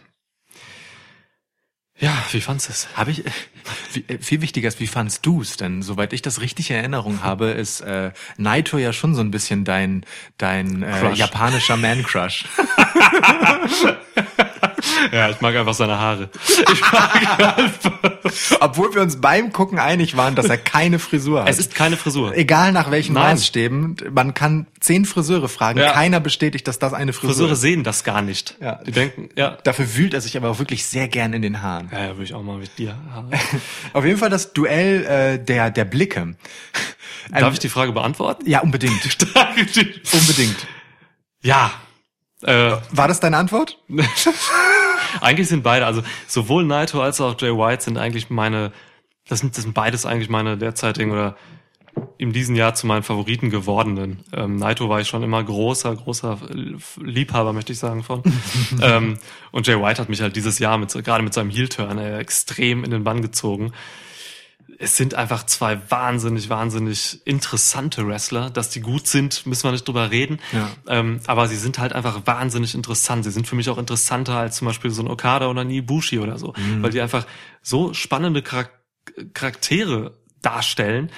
[1.97, 2.89] Ja, wie fandst du es?
[2.97, 3.23] Habe ich,
[3.93, 5.57] wie, äh, viel wichtiger ist, wie fandst du's?
[5.57, 9.31] Denn soweit ich das richtig in Erinnerung habe, ist äh, Naito ja schon so ein
[9.31, 10.05] bisschen dein,
[10.39, 11.19] dein äh, Crush.
[11.19, 12.47] japanischer Man-Crush.
[15.13, 16.29] Ja, ich mag einfach seine Haare.
[16.73, 17.93] Ich mag einfach.
[18.61, 21.49] Obwohl wir uns beim Gucken einig waren, dass er keine Frisur hat.
[21.49, 22.37] Es ist keine Frisur.
[22.37, 23.35] Egal nach welchen Nein.
[23.37, 25.93] Maßstäben, man kann zehn Friseure fragen, Ja.
[25.93, 27.61] keiner bestätigt, dass das eine Frisur Friseure ist.
[27.61, 28.57] sehen das gar nicht.
[28.61, 28.81] Ja.
[28.87, 29.59] Die denken, ja.
[29.65, 31.89] Dafür wühlt er sich aber auch wirklich sehr gern in den Haaren.
[31.93, 33.31] Ja, ja würde ich auch mal mit dir haben.
[33.93, 36.37] Auf jeden Fall das Duell äh, der, der Blicke.
[37.31, 38.49] Darf ich die Frage beantworten?
[38.49, 39.03] Ja, unbedingt.
[40.13, 40.67] unbedingt.
[41.43, 41.71] ja.
[42.45, 43.79] Äh, War das deine Antwort?
[45.21, 48.73] eigentlich sind beide, also sowohl Naito als auch Jay White sind eigentlich meine,
[49.29, 51.37] das sind, das sind beides eigentlich meine derzeitigen oder
[52.19, 54.25] in diesem Jahr zu meinen Favoriten gewordenen.
[54.33, 56.39] Ähm, Naito war ich schon immer großer, großer
[57.01, 58.23] Liebhaber, möchte ich sagen, von.
[58.83, 59.19] ähm,
[59.53, 62.85] und Jay White hat mich halt dieses Jahr mit, gerade mit seinem Heel-Turn äh, extrem
[62.85, 63.73] in den Bann gezogen.
[64.85, 68.51] Es sind einfach zwei wahnsinnig, wahnsinnig interessante Wrestler.
[68.51, 70.39] Dass die gut sind, müssen wir nicht drüber reden.
[70.53, 70.71] Ja.
[70.87, 73.25] Ähm, aber sie sind halt einfach wahnsinnig interessant.
[73.25, 76.19] Sie sind für mich auch interessanter als zum Beispiel so ein Okada oder ein Ibushi
[76.19, 76.53] oder so.
[76.81, 77.27] Weil die einfach
[77.63, 78.71] so spannende Charak
[79.35, 81.11] Charaktere darstellen.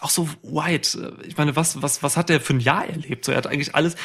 [0.00, 1.18] Auch so White.
[1.26, 3.24] Ich meine, was, was, was hat der für ein Jahr erlebt?
[3.24, 3.96] So, er hat eigentlich alles.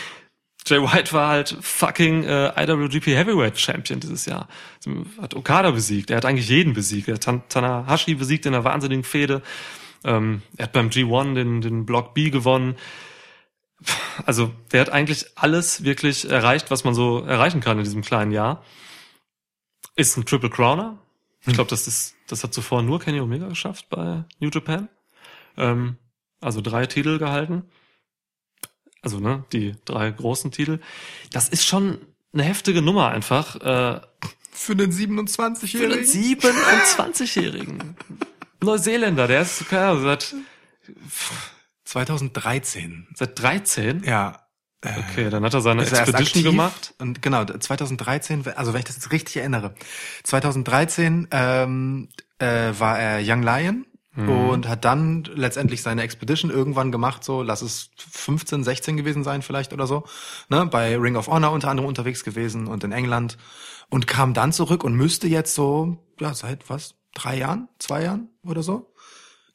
[0.68, 4.48] Jay White war halt fucking äh, IWGP Heavyweight Champion dieses Jahr.
[5.22, 6.10] Hat Okada besiegt.
[6.10, 7.08] Er hat eigentlich jeden besiegt.
[7.08, 9.44] Er hat Tan Tanahashi besiegt in einer wahnsinnigen Fehde.
[10.04, 12.76] Ähm, er hat beim G1 den, den Block B gewonnen.
[14.26, 18.32] Also der hat eigentlich alles wirklich erreicht, was man so erreichen kann in diesem kleinen
[18.32, 18.64] Jahr.
[19.96, 20.98] Ist ein Triple Crowner.
[21.46, 24.90] Ich glaube, das ist, das hat zuvor nur Kenny Omega geschafft bei New Japan.
[25.58, 25.98] Ähm,
[26.42, 27.70] also drei Titel gehalten.
[29.06, 30.80] Also ne, die drei großen Titel.
[31.32, 32.00] Das ist schon
[32.34, 33.56] eine heftige Nummer einfach.
[33.58, 34.02] Äh,
[34.52, 36.04] Für den für einen 27-Jährigen?
[36.06, 37.96] 27-Jährigen.
[38.62, 40.36] Neuseeländer, der ist keine Ahnung, seit,
[41.86, 43.08] 2013.
[43.16, 44.04] seit 13.
[44.04, 44.42] Ja.
[44.84, 46.46] Okay, dann hat er seine Ist er Expedition aktiv?
[46.46, 46.94] gemacht.
[47.00, 49.74] Und genau, 2013, also wenn ich das jetzt richtig erinnere,
[50.24, 53.86] 2013 ähm, äh, war er Young Lion
[54.16, 54.30] Mhm.
[54.30, 59.42] und hat dann letztendlich seine Expedition irgendwann gemacht, so lass es 15, 16 gewesen sein
[59.42, 60.06] vielleicht oder so,
[60.50, 63.38] ne, bei Ring of Honor unter anderem unterwegs gewesen und in England
[63.90, 68.30] und kam dann zurück und müsste jetzt so, ja, seit was, drei Jahren, zwei Jahren
[68.44, 68.94] oder so,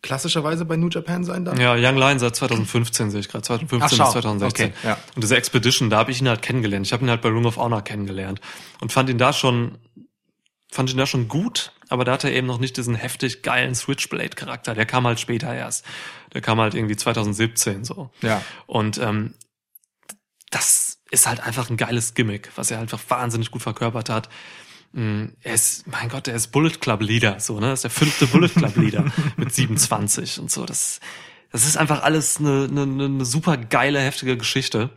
[0.02, 1.60] klassischerweise bei New Japan sein dann.
[1.60, 4.66] Ja, Young Lion seit 2015 sehe ich gerade, 2015 Ach, bis 2016.
[4.66, 4.98] Okay, ja.
[5.14, 6.86] Und diese Expedition, da habe ich ihn halt kennengelernt.
[6.86, 8.40] Ich habe ihn halt bei Ring of Honor kennengelernt
[8.80, 9.78] und fand ihn da schon,
[10.70, 13.74] fand ihn da schon gut, aber da hat er eben noch nicht diesen heftig geilen
[13.74, 14.74] Switchblade-Charakter.
[14.74, 15.84] Der kam halt später erst.
[16.32, 18.10] Der kam halt irgendwie 2017 so.
[18.22, 18.42] Ja.
[18.66, 19.34] Und ähm,
[20.50, 24.28] das ist halt einfach ein geiles Gimmick, was er einfach wahnsinnig gut verkörpert hat.
[24.92, 27.68] Mm, Er ist, mein Gott, er ist Bullet Club Leader, so, ne?
[27.70, 29.04] Das ist der fünfte Bullet Club Leader
[29.36, 30.64] mit 27 und so.
[30.66, 31.00] Das,
[31.52, 34.90] das ist einfach alles eine, eine, eine super geile, heftige Geschichte.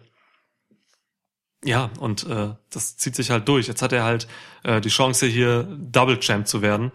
[1.64, 3.68] Ja, und äh, das zieht sich halt durch.
[3.68, 4.28] Jetzt hat er halt
[4.64, 6.91] äh, die Chance, hier Double Champ zu werden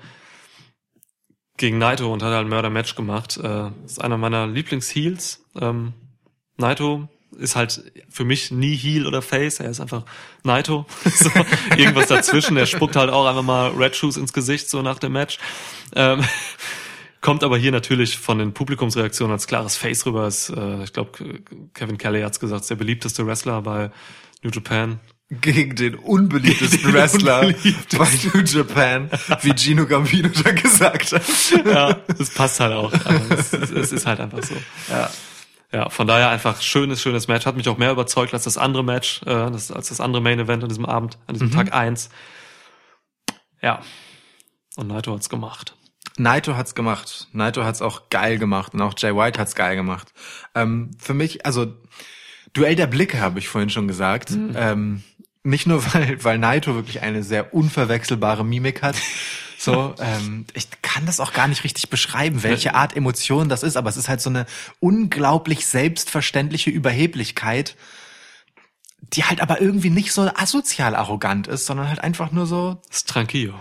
[1.56, 3.36] gegen Naito und hat halt ein Murder Match gemacht.
[3.36, 5.44] Äh, ist einer meiner Lieblings-Heels.
[5.60, 5.92] Ähm,
[6.56, 9.60] Naito ist halt für mich nie Heel oder Face.
[9.60, 10.04] Er ist einfach
[10.44, 10.86] Naito.
[11.04, 11.30] so,
[11.76, 12.56] irgendwas dazwischen.
[12.56, 15.38] Er spuckt halt auch einfach mal Red Shoes ins Gesicht, so nach dem Match.
[15.94, 16.24] Ähm,
[17.20, 20.26] kommt aber hier natürlich von den Publikumsreaktionen als klares Face rüber.
[20.26, 21.40] Ist, äh, ich glaube,
[21.74, 23.90] Kevin Kelly hat's gesagt, der beliebteste Wrestler bei
[24.42, 25.00] New Japan.
[25.30, 27.52] gegen den unbeliebtesten Wrestler
[27.98, 29.10] bei New Japan,
[29.42, 31.66] wie Gino Gambino da gesagt hat.
[31.66, 32.92] ja, das passt halt auch.
[33.30, 34.54] Es, es, ist halt einfach so.
[34.88, 35.10] Ja.
[35.70, 37.44] Ja, von daher einfach schönes, schönes Match.
[37.44, 40.62] Hat mich auch mehr überzeugt als das andere Match, äh, als das andere Main Event
[40.62, 42.08] an diesem Abend, an diesem Tag eins.
[43.60, 43.82] Ja.
[44.76, 45.76] Und Naito hat's gemacht.
[46.16, 47.28] Naito hat's gemacht.
[47.32, 50.14] Naito hat's auch geil gemacht und auch Jay White hat's geil gemacht.
[50.54, 51.74] Ähm, für mich, also
[52.58, 54.30] Duell der Blicke habe ich vorhin schon gesagt.
[54.30, 55.02] Ähm,
[55.42, 58.96] nicht nur weil weil Naito wirklich eine sehr unverwechselbare Mimik hat.
[59.60, 63.76] So, ähm, ich kann das auch gar nicht richtig beschreiben, welche Art Emotion das ist,
[63.76, 64.46] aber es ist halt so eine
[64.78, 67.74] unglaublich selbstverständliche Überheblichkeit,
[69.00, 73.54] die halt aber irgendwie nicht so asozial arrogant ist, sondern halt einfach nur so, Tranquillo.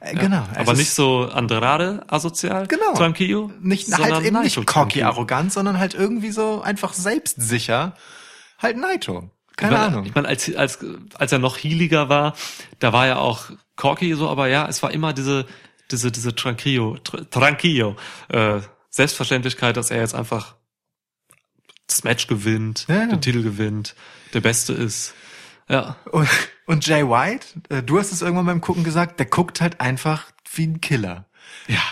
[0.00, 0.44] Äh, genau.
[0.52, 2.94] Es Aber ist nicht so Andrade asozial, Genau.
[2.94, 7.94] Tranquillo, nicht halt eben nicht cocky arrogant, sondern halt irgendwie so einfach selbstsicher.
[8.60, 9.30] Halt Naito.
[9.56, 10.04] Keine ich meine, Ahnung.
[10.06, 10.78] Ich meine, als, als,
[11.14, 12.34] als er noch healiger war,
[12.78, 15.46] da war er auch cocky so, aber ja, es war immer diese,
[15.90, 17.96] diese, diese Tranquillo, Tr- Tranquillo,
[18.28, 20.54] äh, Selbstverständlichkeit, dass er jetzt einfach
[21.86, 23.06] das Match gewinnt, Ja, ja.
[23.06, 23.94] den Titel gewinnt,
[24.32, 25.14] der Beste ist.
[25.68, 25.96] Ja.
[26.10, 26.28] Und,
[26.66, 30.26] und Jay White, äh, du hast es irgendwann beim Gucken gesagt, der guckt halt einfach
[30.54, 31.26] wie ein Killer.
[31.68, 31.82] Ja.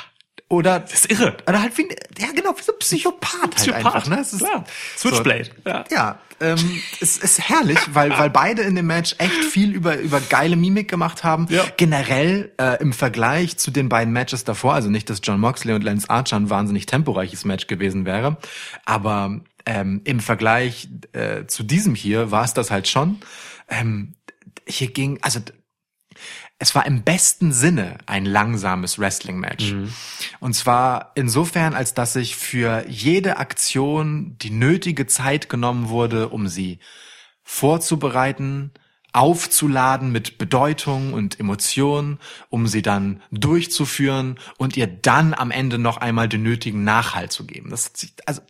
[0.50, 1.36] Oder Das ist irre.
[1.46, 1.88] Oder halt wie ein,
[2.18, 4.20] ja genau, wie so ein Psychopath, halt Psychopath, einfach, ne?
[4.20, 4.64] Es ist, klar.
[4.96, 5.84] Switchblade, ja.
[5.90, 10.20] Ja, ähm, es ist herrlich, weil, weil beide in dem Match echt viel über, über
[10.20, 11.48] geile Mimik gemacht haben.
[11.50, 11.64] Ja.
[11.76, 15.84] Generell äh, im Vergleich zu den beiden Matches davor, also nicht, dass John Moxley und
[15.84, 18.38] Lance Archer ein wahnsinnig temporeiches Match gewesen wäre,
[18.86, 23.18] aber ähm, im Vergleich äh, zu diesem hier war es das halt schon.
[23.68, 24.14] Ähm,
[24.66, 25.40] hier ging, also
[26.58, 29.74] es war im besten Sinne ein langsames Wrestling-Match.
[30.40, 36.48] Und zwar insofern, als dass sich für jede Aktion die nötige Zeit genommen wurde, um
[36.48, 36.80] sie
[37.44, 38.72] vorzubereiten,
[39.12, 42.18] aufzuladen mit Bedeutung und Emotionen,
[42.50, 47.46] um sie dann durchzuführen und ihr dann am Ende noch einmal den nötigen Nachhalt zu
[47.46, 47.70] geben.
[47.70, 47.92] Das
[48.26, 48.42] also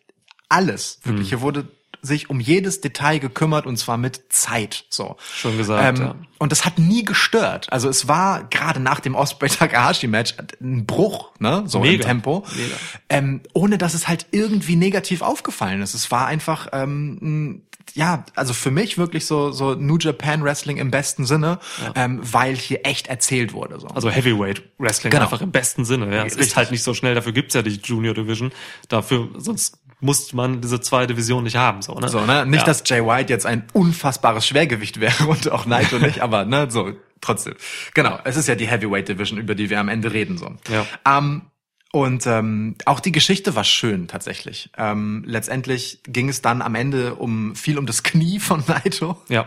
[0.48, 1.28] alles, wirklich.
[1.28, 1.68] Hier wurde
[2.02, 5.16] sich um jedes Detail gekümmert und zwar mit Zeit, so.
[5.34, 6.14] Schon gesagt, Ähm, ja.
[6.38, 7.66] Und das hat nie gestört.
[7.72, 12.04] Also es war gerade nach dem Osprey Takahashi Match ein Bruch, ne, so im Mega.
[12.04, 12.76] Tempo, Mega.
[13.08, 15.94] ähm, ohne dass es halt irgendwie negativ aufgefallen ist.
[15.94, 17.62] Es war einfach, ähm,
[17.94, 21.58] ja, also für mich wirklich so so New Japan Wrestling im besten Sinne,
[21.96, 23.80] ähm, weil hier echt erzählt wurde.
[23.80, 23.88] So.
[23.88, 25.24] Also Heavyweight Wrestling Genau.
[25.24, 26.14] einfach im besten Sinne.
[26.14, 26.24] Ja.
[26.24, 28.52] Es ist halt nicht so schnell, dafür gibt's ja die Junior Division.
[28.88, 31.82] Dafür, sonst muss man diese zwei Divisionen nicht haben.
[31.82, 32.08] So, ne?
[32.08, 32.46] So, ne?
[32.46, 32.66] Nicht, ja.
[32.66, 36.92] dass Jay White jetzt ein unfassbares Schwergewicht wäre und auch Naito nicht, aber ne, so,
[37.20, 37.54] trotzdem.
[37.94, 40.54] Genau, es ist ja die Heavyweight Division, über die wir am Ende reden so.
[40.70, 40.86] Ja.
[41.06, 41.42] Ähm,
[41.90, 44.70] und ähm, auch die Geschichte war schön tatsächlich.
[44.76, 49.16] Ähm, letztendlich ging es dann am Ende um viel um das Knie von Naito.
[49.28, 49.46] Ja.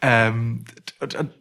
[0.00, 0.64] Ähm,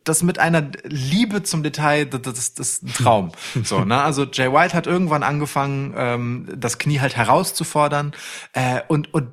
[0.04, 3.32] das mit einer Liebe zum Detail, das, das, ist ein Traum.
[3.64, 4.02] So, ne?
[4.02, 8.14] Also Jay White hat irgendwann angefangen, ähm, das Knie halt herauszufordern
[8.54, 9.30] äh, und und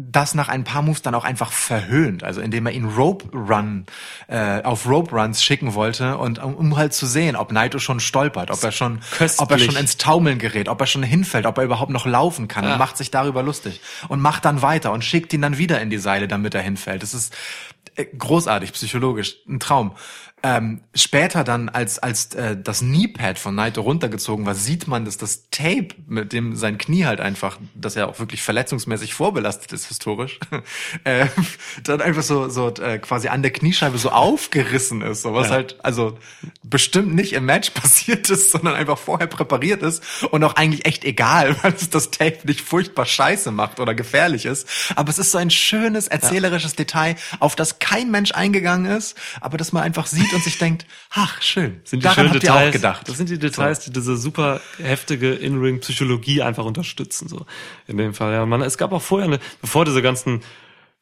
[0.00, 3.84] das nach ein paar Moves dann auch einfach verhöhnt, also indem er ihn Rope Run
[4.28, 7.98] äh, auf Rope Runs schicken wollte und um, um halt zu sehen, ob Naito schon
[7.98, 9.40] stolpert, ob er schon, Köstlich.
[9.40, 12.46] ob er schon ins Taumeln gerät, ob er schon hinfällt, ob er überhaupt noch laufen
[12.46, 12.74] kann Ja.
[12.74, 15.90] und macht sich darüber lustig und macht dann weiter und schickt ihn dann wieder in
[15.90, 17.02] die Seile, damit er hinfällt.
[17.02, 17.34] Das ist
[18.04, 19.92] großartig, psychologisch, ein Traum.
[20.42, 25.18] Ähm, später dann, als als äh, das Kneepad von Naito runtergezogen war, sieht man, dass
[25.18, 29.86] das Tape, mit dem sein Knie halt einfach, dass er auch wirklich verletzungsmäßig vorbelastet ist
[29.88, 30.38] historisch,
[31.04, 31.26] äh,
[31.82, 35.54] dann einfach so so äh, quasi an der Kniescheibe so aufgerissen ist, so was Ja.
[35.54, 36.16] halt also
[36.62, 41.04] bestimmt nicht im Match passiert ist, sondern einfach vorher präpariert ist und auch eigentlich echt
[41.04, 44.68] egal, weil es das Tape nicht furchtbar scheiße macht oder gefährlich ist.
[44.94, 49.56] Aber es ist so ein schönes erzählerisches Detail, auf das kein Mensch eingegangen ist, aber
[49.58, 52.60] das man einfach sieht und sich denkt, ach schön, sind die daran habt Details.
[52.62, 53.08] ihr auch gedacht.
[53.08, 57.28] Das sind die Details, die diese super heftige In-Ring-Psychologie einfach unterstützen.
[57.28, 57.46] So
[57.86, 58.32] in dem Fall.
[58.32, 60.42] Ja, man, es gab auch vorher, eine, bevor diese ganzen,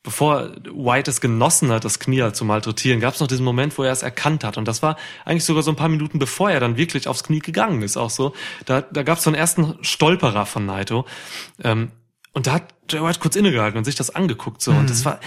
[0.03, 3.77] bevor White es genossen hat, das Knie halt zu malträtieren, gab es noch diesen Moment,
[3.77, 4.57] wo er es erkannt hat.
[4.57, 7.41] Und das war eigentlich sogar so ein paar Minuten, bevor er dann wirklich aufs Knie
[7.41, 7.97] gegangen ist.
[7.97, 8.35] Auch so.
[8.65, 11.07] Da, da gab es so einen ersten Stolperer von Naito.
[11.63, 11.91] Ähm,
[12.33, 14.61] und da hat Jay White kurz innegehalten und sich das angeguckt.
[14.63, 14.71] So.
[14.73, 15.19] Und das war,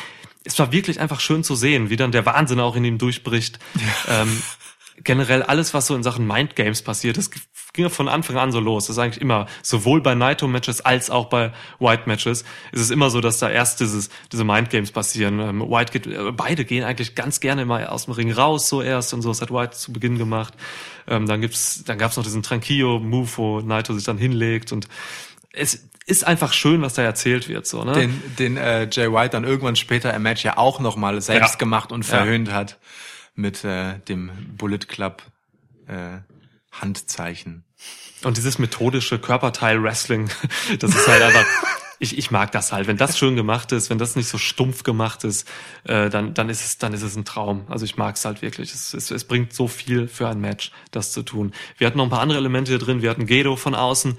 [0.43, 3.59] es war wirklich einfach schön zu sehen, wie dann der Wahnsinn auch in ihm durchbricht.
[4.07, 4.41] Ähm,
[5.03, 8.51] generell alles, was so in Sachen Mind Games passiert, das ging ja von Anfang an
[8.51, 8.87] so los.
[8.87, 13.21] Das ist eigentlich immer, sowohl bei Naito-Matches als auch bei White-Matches, ist es immer so,
[13.21, 15.39] dass da erst dieses, diese Mind Games passieren.
[15.39, 18.81] Ähm, White geht, äh, beide gehen eigentlich ganz gerne immer aus dem Ring raus, so
[18.81, 19.29] erst und so.
[19.29, 20.53] Das hat White zu Beginn gemacht.
[21.07, 24.87] Ähm, dann gibt's, dann gab's noch diesen Tranquillo-Move, wo Naito sich dann hinlegt und
[25.51, 27.93] es ist einfach schön, was da erzählt wird, so, ne?
[27.93, 31.57] Den, den äh, Jay White dann irgendwann später im Match ja auch nochmal selbst Ja.
[31.57, 32.79] gemacht und verhöhnt hat
[33.35, 35.21] mit äh, dem Bullet Club
[35.87, 36.19] äh,
[36.71, 37.63] Handzeichen.
[38.23, 40.29] Und dieses methodische Körperteil-Wrestling,
[40.79, 41.45] das ist halt einfach,
[41.99, 42.87] ich, ich mag das halt.
[42.87, 45.47] Wenn das schön gemacht ist, wenn das nicht so stumpf gemacht ist,
[45.83, 47.65] äh, dann, dann ist es, dann ist es ein Traum.
[47.69, 48.73] Also ich mag es halt wirklich.
[48.73, 51.53] Es, es, es bringt so viel für ein Match, das zu tun.
[51.77, 53.01] Wir hatten noch ein paar andere Elemente hier drin.
[53.01, 54.17] Wir hatten Gedo von außen.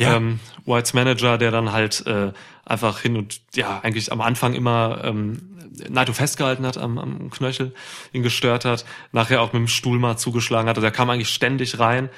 [0.00, 0.16] Ja.
[0.16, 2.32] Ähm, Whites Manager, der dann halt äh,
[2.64, 5.56] einfach hin und ja, eigentlich am Anfang immer ähm,
[5.88, 7.74] Naito festgehalten hat am, am Knöchel,
[8.12, 10.76] ihn gestört hat, nachher auch mit dem Stuhl mal zugeschlagen hat.
[10.76, 12.08] Also er kam eigentlich ständig rein,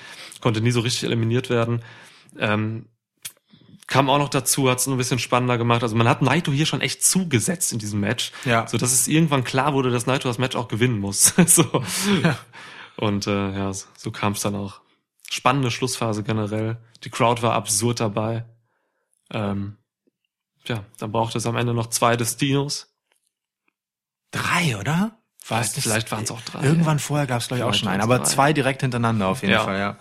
[0.41, 1.83] konnte nie so richtig eliminiert werden.
[2.39, 2.87] Ähm,
[3.87, 5.83] kam auch noch dazu, hat es ein bisschen spannender gemacht.
[5.83, 8.67] Also man hat Naito hier schon echt zugesetzt in diesem Match, Ja.
[8.67, 11.35] so dass es irgendwann klar wurde, dass Naito das Match auch gewinnen muss.
[11.47, 11.65] so.
[12.97, 14.81] Und äh, ja, so, so kam es dann auch.
[15.33, 16.77] Spannende Schlussphase generell.
[17.05, 18.45] Die Crowd war absurd dabei.
[19.31, 19.79] Ähm,
[20.67, 22.95] ja, dann brauchte es am Ende noch zwei Destinos.
[24.31, 25.13] Drei, oder?
[25.43, 26.63] Vielleicht, das- vielleicht waren es auch drei.
[26.65, 28.03] Irgendwann vorher gab es, glaube ich, auch schon einen.
[28.03, 28.25] Aber drei.
[28.25, 29.65] zwei direkt hintereinander auf jeden Ja.
[29.65, 29.99] Fall, ja.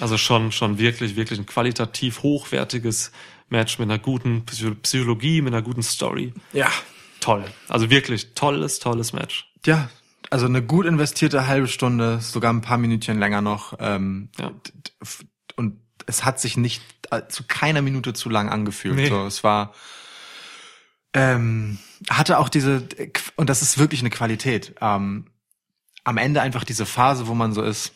[0.00, 3.12] Also schon, schon wirklich, wirklich ein qualitativ hochwertiges
[3.50, 6.32] Match mit einer guten Psy- Psychologie, mit einer guten Story.
[6.52, 6.70] Ja.
[7.20, 7.44] Toll.
[7.68, 9.52] Also wirklich tolles, tolles Match.
[9.66, 9.90] Ja,
[10.30, 13.74] also eine gut investierte halbe Stunde, sogar ein paar Minütchen länger noch.
[13.78, 14.52] Ähm, Ja.
[15.56, 18.96] Und es hat sich nicht äh, zu keiner Minute zu lang angefühlt.
[18.96, 19.08] Nee.
[19.08, 19.74] So, es war
[21.12, 21.78] ähm,
[22.08, 22.86] hatte auch diese
[23.36, 24.74] und das ist wirklich eine Qualität.
[24.80, 25.26] Ähm,
[26.04, 27.92] am Ende einfach diese Phase, wo man so ist,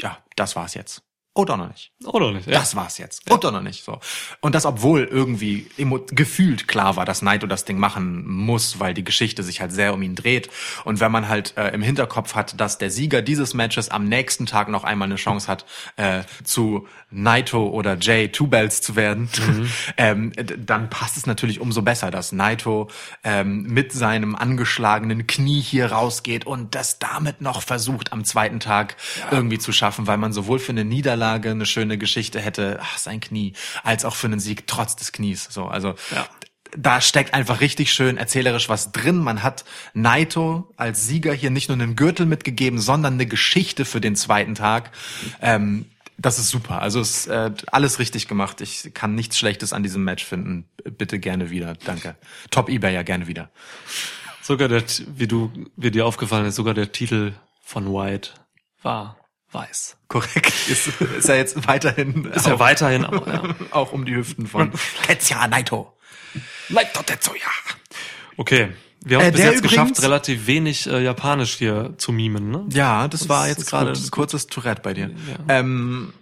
[0.00, 1.02] ja, das war's jetzt.
[1.38, 1.92] Oder noch nicht.
[2.04, 2.48] Oder nicht?
[2.48, 2.58] Ja.
[2.58, 3.30] Das war's jetzt.
[3.30, 4.00] Und doch noch nicht so.
[4.40, 5.68] Und das, obwohl irgendwie
[6.10, 9.94] gefühlt klar war, dass Naito das Ding machen muss, weil die Geschichte sich halt sehr
[9.94, 10.50] um ihn dreht.
[10.84, 14.46] Und wenn man halt äh, im Hinterkopf hat, dass der Sieger dieses Matches am nächsten
[14.46, 15.64] Tag noch einmal eine Chance hat,
[15.94, 19.28] äh, zu Naito oder Jay Two Bells zu werden,
[19.96, 22.88] ähm, d- dann passt es natürlich umso besser, dass Naito
[23.22, 28.96] ähm, mit seinem angeschlagenen Knie hier rausgeht und das damit noch versucht, am zweiten Tag
[29.30, 33.20] irgendwie zu schaffen, weil man sowohl für eine Niederlage eine schöne Geschichte hätte, ach, sein
[33.20, 33.52] Knie,
[33.82, 35.48] als auch für einen Sieg trotz des Knies.
[35.50, 36.26] So, also Ja.
[36.76, 39.18] da steckt einfach richtig schön erzählerisch was drin.
[39.18, 39.64] Man hat
[39.94, 44.54] Naito als Sieger hier nicht nur einen Gürtel mitgegeben, sondern eine Geschichte für den zweiten
[44.54, 44.90] Tag.
[45.40, 45.86] Ähm,
[46.20, 46.82] das ist super.
[46.82, 48.60] Also es ist äh, alles richtig gemacht.
[48.60, 50.68] Ich kann nichts Schlechtes an diesem Match finden.
[50.84, 51.74] Bitte gerne wieder.
[51.84, 52.16] Danke.
[52.50, 53.50] Top eBay ja gerne wieder.
[54.42, 54.82] Sogar der,
[55.14, 58.30] wie du, wie dir aufgefallen ist, sogar der Titel von White
[58.82, 59.17] war
[59.52, 59.96] weiß.
[60.08, 60.52] Korrekt.
[60.68, 63.42] Ist, ist er jetzt weiterhin Ist ja auch, weiterhin auch, ja.
[63.70, 64.72] auch um die Hüften von
[65.06, 65.92] Tetsuya Naito.
[66.68, 67.46] Naito Tetsuya.
[68.36, 68.68] Okay.
[69.04, 72.50] Wir haben Äh, es bis jetzt übrigens- geschafft, relativ wenig äh, Japanisch hier zu mimen,
[72.50, 72.64] ne?
[72.72, 75.10] Ja, das, war Das jetzt ist gerade ein kurzes Tourette bei dir.
[75.48, 75.60] Ja.
[75.60, 76.12] Ähm,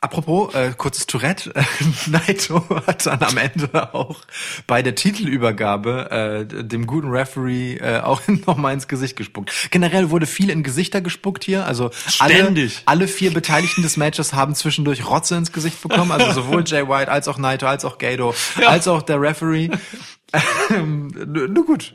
[0.00, 1.52] apropos, äh, kurzes Tourette.
[2.06, 4.20] Naito hat dann am Ende auch
[4.66, 6.10] bei der Titelübergabe
[6.50, 9.52] äh, dem guten Referee äh, auch nochmal ins Gesicht gespuckt.
[9.70, 11.66] Generell wurde viel in Gesichter gespuckt hier.
[11.66, 12.82] Also alle, Ständig.
[12.86, 16.12] alle vier Beteiligten des Matches haben zwischendurch Rotze ins Gesicht bekommen.
[16.12, 18.34] Also sowohl Jay White als auch Naito, als auch Gato,
[18.66, 19.70] als auch der Referee.
[20.70, 21.94] Ähm, Nur gut.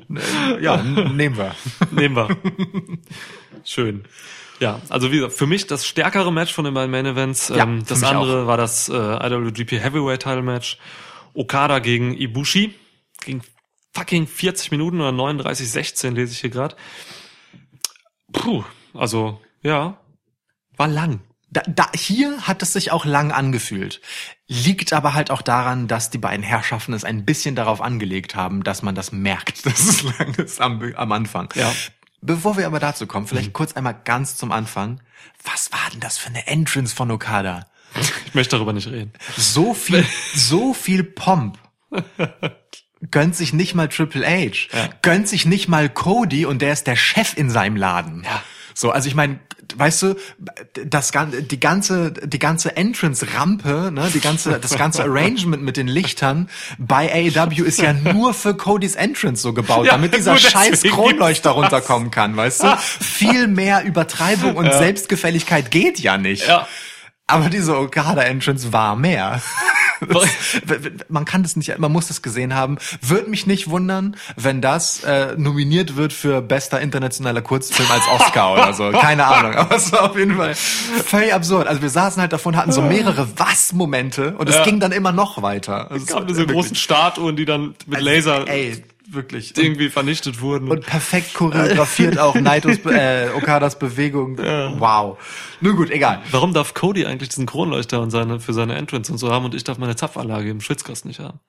[0.59, 1.55] Ja, nehmen wir.
[1.91, 2.29] Nehmen wir.
[3.63, 4.05] Schön.
[4.59, 7.49] Ja, also wie gesagt, für mich das stärkere Match von den beiden Main Events.
[7.49, 10.77] Ja, ähm, das andere war das äh, IWGP Heavyweight Title Match.
[11.33, 12.73] Okada gegen Ibushi.
[13.25, 13.41] Ging
[13.93, 16.75] fucking 40 Minuten oder 39, 16 lese ich hier gerade.
[18.31, 19.97] Puh, also ja,
[20.77, 21.21] war lang.
[21.49, 24.01] Da, da, hier hat es sich auch lang angefühlt.
[24.47, 28.63] Liegt aber halt auch daran, dass die beiden Herrschaften es ein bisschen darauf angelegt haben,
[28.63, 31.49] dass man das merkt, dass es lang ist am, am Anfang.
[31.55, 31.71] Ja.
[32.25, 35.01] Bevor wir aber dazu kommen, vielleicht kurz einmal ganz zum Anfang.
[35.43, 37.65] Was war denn das für eine Entrance von Okada?
[38.25, 39.13] Ich möchte darüber nicht reden.
[39.37, 40.03] So viel,
[40.33, 41.59] so viel Pomp.
[43.11, 44.75] Gönnt sich nicht mal Triple H.
[44.75, 44.89] Ja.
[45.03, 48.23] Gönnt sich nicht mal Cody und der ist der Chef in seinem Laden.
[48.23, 48.41] Ja.
[48.73, 49.39] So, also ich meine,
[49.75, 50.15] weißt du,
[50.85, 55.77] das gan- die ganze die ganze Entrance Rampe, ne, die ganze das ganze Arrangement mit
[55.77, 60.37] den Lichtern bei AEW ist ja nur für Codys Entrance so gebaut, Ja, damit dieser
[60.37, 62.77] scheiß Kronleuchter runterkommen kann, weißt du?
[62.77, 66.47] Viel mehr Übertreibung und Selbstgefälligkeit geht ja nicht.
[66.47, 66.67] Ja.
[67.25, 69.41] Aber diese Okada-Entrance war mehr.
[71.09, 72.77] Man kann das nicht, man muss das gesehen haben.
[73.01, 78.53] Würde mich nicht wundern, wenn das äh, nominiert wird für bester internationaler Kurzfilm als Oscar
[78.53, 78.91] oder so.
[78.91, 79.53] Keine Ahnung.
[79.55, 81.67] Aber es war auf jeden Fall völlig absurd.
[81.67, 84.63] Also wir saßen halt davon, hatten so mehrere Was-Momente und es Ja.
[84.63, 85.89] ging dann immer noch weiter.
[85.95, 88.83] Es gab diese wirklich- großen Statuen, die dann mit also, Laser Ey,
[89.13, 89.57] wirklich.
[89.57, 90.69] irgendwie vernichtet wurden.
[90.69, 94.37] Und perfekt choreografiert auch Naitos, äh, Okadas Bewegung.
[94.83, 95.17] Wow.
[95.61, 96.21] Nur gut, egal.
[96.31, 99.55] Warum darf Cody eigentlich diesen Kronleuchter und seine, für seine Entrance und so haben und
[99.55, 101.39] ich darf meine Zapfanlage im Schwitzkasten nicht haben?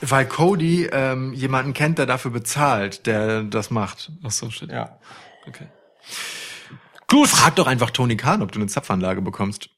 [0.00, 4.12] Weil Cody ähm, jemanden kennt, der dafür bezahlt, der das macht.
[4.22, 4.70] Ach so, shit.
[4.70, 4.98] Ja.
[5.46, 5.66] Okay.
[7.08, 7.28] Gut.
[7.28, 9.70] Frag doch einfach Tony Khan, ob du eine Zapfanlage bekommst.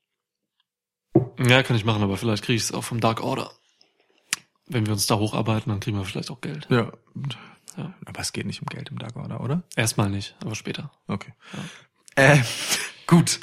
[1.38, 3.50] Ja, kann ich machen, aber vielleicht kriege ich es auch vom Dark Order.
[4.68, 6.66] Wenn wir uns da hocharbeiten, dann kriegen wir vielleicht auch Geld.
[6.70, 6.90] Ja.
[7.76, 7.92] Ja.
[8.04, 9.62] Aber es geht nicht um Geld im Dark Order, oder?
[9.76, 10.90] Erstmal nicht, aber später.
[11.08, 11.32] Okay.
[12.16, 12.38] Äh,
[13.06, 13.40] gut.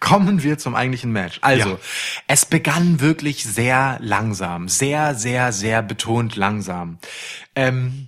[0.00, 1.38] Kommen wir zum eigentlichen Match.
[1.42, 1.78] Also, Ja.
[2.26, 4.68] es begann wirklich sehr langsam.
[4.68, 6.98] Sehr, sehr, sehr betont langsam.
[7.54, 8.07] Ähm,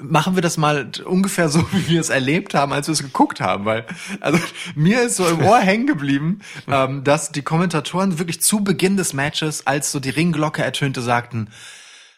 [0.00, 3.40] Machen wir das mal ungefähr so, wie wir es erlebt haben, als wir es geguckt
[3.40, 3.86] haben, weil
[4.20, 4.38] also
[4.74, 9.12] mir ist so im Ohr hängen geblieben, ähm, dass die Kommentatoren wirklich zu Beginn des
[9.12, 11.50] Matches, als so die Ringglocke ertönte, sagten,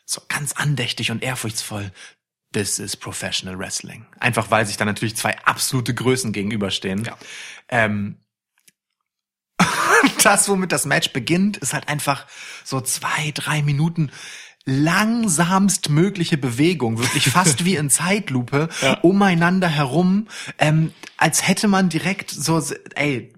[0.04, 1.92] so ganz andächtig und ehrfurchtsvoll,
[2.52, 4.06] this is professional wrestling.
[4.20, 7.04] Einfach weil sich da natürlich zwei absolute Größen gegenüberstehen.
[7.04, 7.16] Ja.
[7.68, 8.20] Ähm,
[10.22, 12.26] das, womit das Match beginnt, ist halt einfach
[12.64, 14.10] so zwei, drei Minuten
[14.66, 18.68] langsamst mögliche Bewegung, wirklich fast wie in Zeitlupe,
[19.02, 20.26] umeinander herum,
[20.58, 22.60] ähm, als hätte man direkt so,
[22.96, 23.32] ey,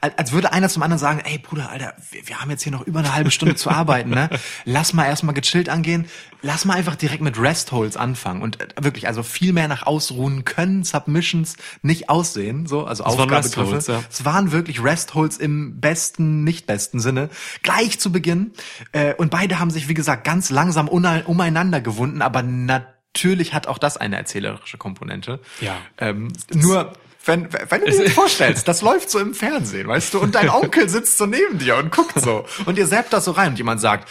[0.00, 2.82] als würde einer zum anderen sagen, ey Bruder, Alter, wir, wir haben jetzt hier noch
[2.82, 4.28] über eine halbe Stunde zu arbeiten, ne?
[4.64, 6.06] Lass mal erstmal gechillt angehen,
[6.42, 9.86] lass mal einfach direkt mit Rest Holds anfangen und äh, wirklich, also viel mehr nach
[9.86, 13.92] ausruhen können Submissions nicht aussehen, so, also Aufgabegriffe.
[13.92, 14.02] Ja.
[14.10, 17.30] Es waren wirklich Rest Holds im besten, nicht besten Sinne.
[17.62, 18.52] Gleich zu Beginn.
[18.92, 23.78] Äh, und beide haben sich, wie gesagt, ganz langsam umeinander gewunden, aber natürlich hat auch
[23.78, 25.40] das eine erzählerische Komponente.
[25.60, 25.76] Ja.
[25.98, 26.92] Ähm, nur,
[27.26, 30.48] wenn, wenn du dir das vorstellst, das läuft so im Fernsehen, weißt du, und dein
[30.62, 32.44] Onkel sitzt so neben dir und guckt so.
[32.64, 34.08] Und ihr zappt das so rein und jemand sagt,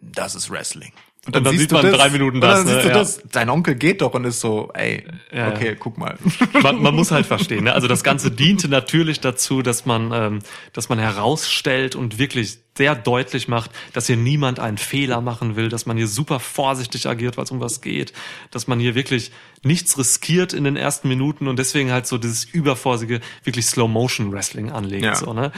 [0.00, 0.92] das ist Wrestling.
[1.26, 2.72] Und dann siehst sieht du man drei Minuten und das, Dann ne?
[2.74, 2.94] siehst du Ja.
[2.98, 3.20] das.
[3.32, 5.74] Dein Onkel geht doch und ist so, ey, Ja, okay, ja.
[5.74, 6.16] guck mal.
[6.62, 7.64] man, man muss halt verstehen.
[7.64, 7.72] Ne?
[7.72, 10.38] Also das Ganze diente natürlich dazu, dass man, ähm,
[10.72, 15.68] dass man herausstellt und wirklich sehr deutlich macht, dass hier niemand einen Fehler machen will,
[15.68, 18.12] dass man hier super vorsichtig agiert, weil es um was geht,
[18.50, 22.44] dass man hier wirklich nichts riskiert in den ersten Minuten und deswegen halt so dieses
[22.44, 25.04] übervorsichtige, wirklich Slow-Motion-Wrestling anlegt.
[25.04, 25.14] Ja.
[25.14, 25.52] So, ne?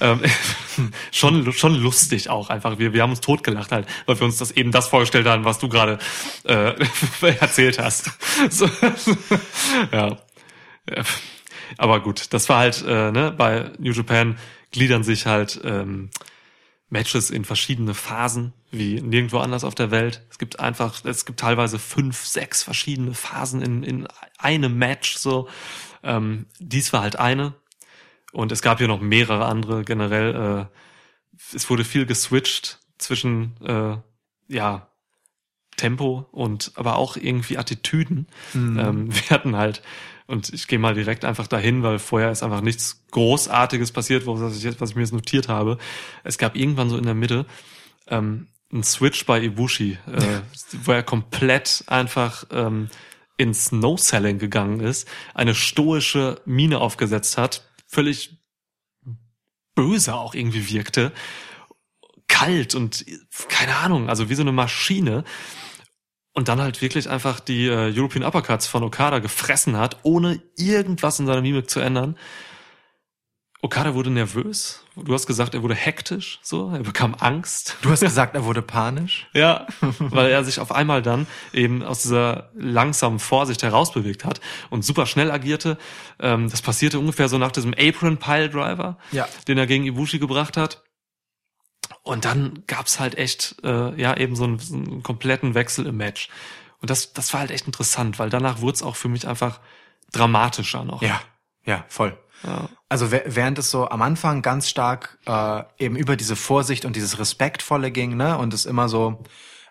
[0.00, 0.20] ähm,
[1.12, 2.78] schon, schon lustig auch einfach.
[2.78, 5.58] Wir, wir haben uns totgelacht halt, weil wir uns das eben das vorgestellt haben, was
[5.58, 5.98] du gerade
[6.44, 6.72] äh,
[7.40, 8.10] erzählt hast.
[8.50, 8.68] So,
[9.92, 10.16] ja.
[10.90, 11.02] Ja.
[11.78, 14.38] Aber gut, das war halt, äh, ne, bei New Japan
[14.70, 16.10] gliedern sich halt ähm,
[16.88, 20.24] Matches in verschiedene Phasen, wie nirgendwo anders auf der Welt.
[20.30, 24.08] Es gibt einfach, es gibt teilweise fünf, sechs verschiedene Phasen in, in
[24.38, 25.48] einem Match, so.
[26.02, 27.54] Ähm, dies war halt eine.
[28.32, 30.68] Und es gab hier noch mehrere andere generell.
[30.70, 33.96] Äh, es wurde viel geswitcht zwischen, äh,
[34.48, 34.88] ja,
[35.76, 38.28] Tempo und aber auch irgendwie Attitüden.
[38.54, 39.82] Ähm, wir hatten halt,
[40.26, 44.56] und ich gehe mal direkt einfach dahin, weil vorher ist einfach nichts Großartiges passiert, was
[44.56, 45.78] ich, jetzt, was ich mir jetzt notiert habe.
[46.22, 47.46] Es gab irgendwann so in der Mitte
[48.06, 50.40] ähm, einen Switch bei Ibushi, äh,
[50.82, 52.88] wo er komplett einfach ähm,
[53.36, 58.38] ins No-Selling gegangen ist, eine stoische Miene aufgesetzt hat, völlig
[59.74, 61.12] böse auch irgendwie wirkte,
[62.28, 63.04] kalt und
[63.48, 65.24] keine Ahnung, also wie so eine Maschine
[66.34, 71.18] und dann halt wirklich einfach die äh, European Uppercuts von Okada gefressen hat, ohne irgendwas
[71.20, 72.16] in seiner Mimik zu ändern.
[73.62, 74.84] Okada wurde nervös.
[74.94, 77.78] Du hast gesagt, er wurde hektisch, so, er bekam Angst.
[77.80, 79.26] Du hast gesagt, er wurde panisch.
[79.32, 79.66] Ja,
[79.98, 85.06] weil er sich auf einmal dann eben aus dieser langsamen Vorsicht herausbewegt hat und super
[85.06, 85.78] schnell agierte.
[86.20, 89.26] Ähm, das passierte ungefähr so nach diesem Apron Pile Driver, Ja.
[89.48, 90.82] den er gegen Ibushi gebracht hat.
[92.04, 95.96] Und dann gab's halt echt, äh, ja, eben so einen, so einen kompletten Wechsel im
[95.96, 96.28] Match.
[96.80, 99.58] Und das, das war halt echt interessant, weil danach wurde es auch für mich einfach
[100.12, 101.02] dramatischer noch.
[101.02, 101.20] Ja,
[101.64, 102.16] ja, voll.
[102.42, 102.68] Ja.
[102.90, 106.94] Also wä- während es so am Anfang ganz stark äh, eben über diese Vorsicht und
[106.94, 109.22] dieses Respektvolle ging, ne, und es immer so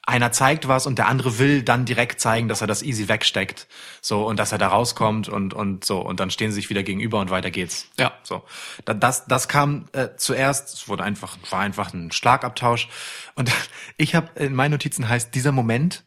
[0.06, 3.68] einer zeigt was und der andere will dann direkt zeigen, dass er das easy wegsteckt,
[4.02, 6.84] so und dass er da rauskommt und und so und dann stehen sie sich wieder
[6.84, 7.88] gegenüber und weiter geht's.
[7.98, 8.12] Ja.
[8.24, 8.44] so.
[8.86, 12.90] Da- Das das kam äh, zuerst, es wurde einfach war einfach ein Schlagabtausch
[13.36, 13.50] und
[13.98, 16.04] ich habe in meinen Notizen heißt dieser Moment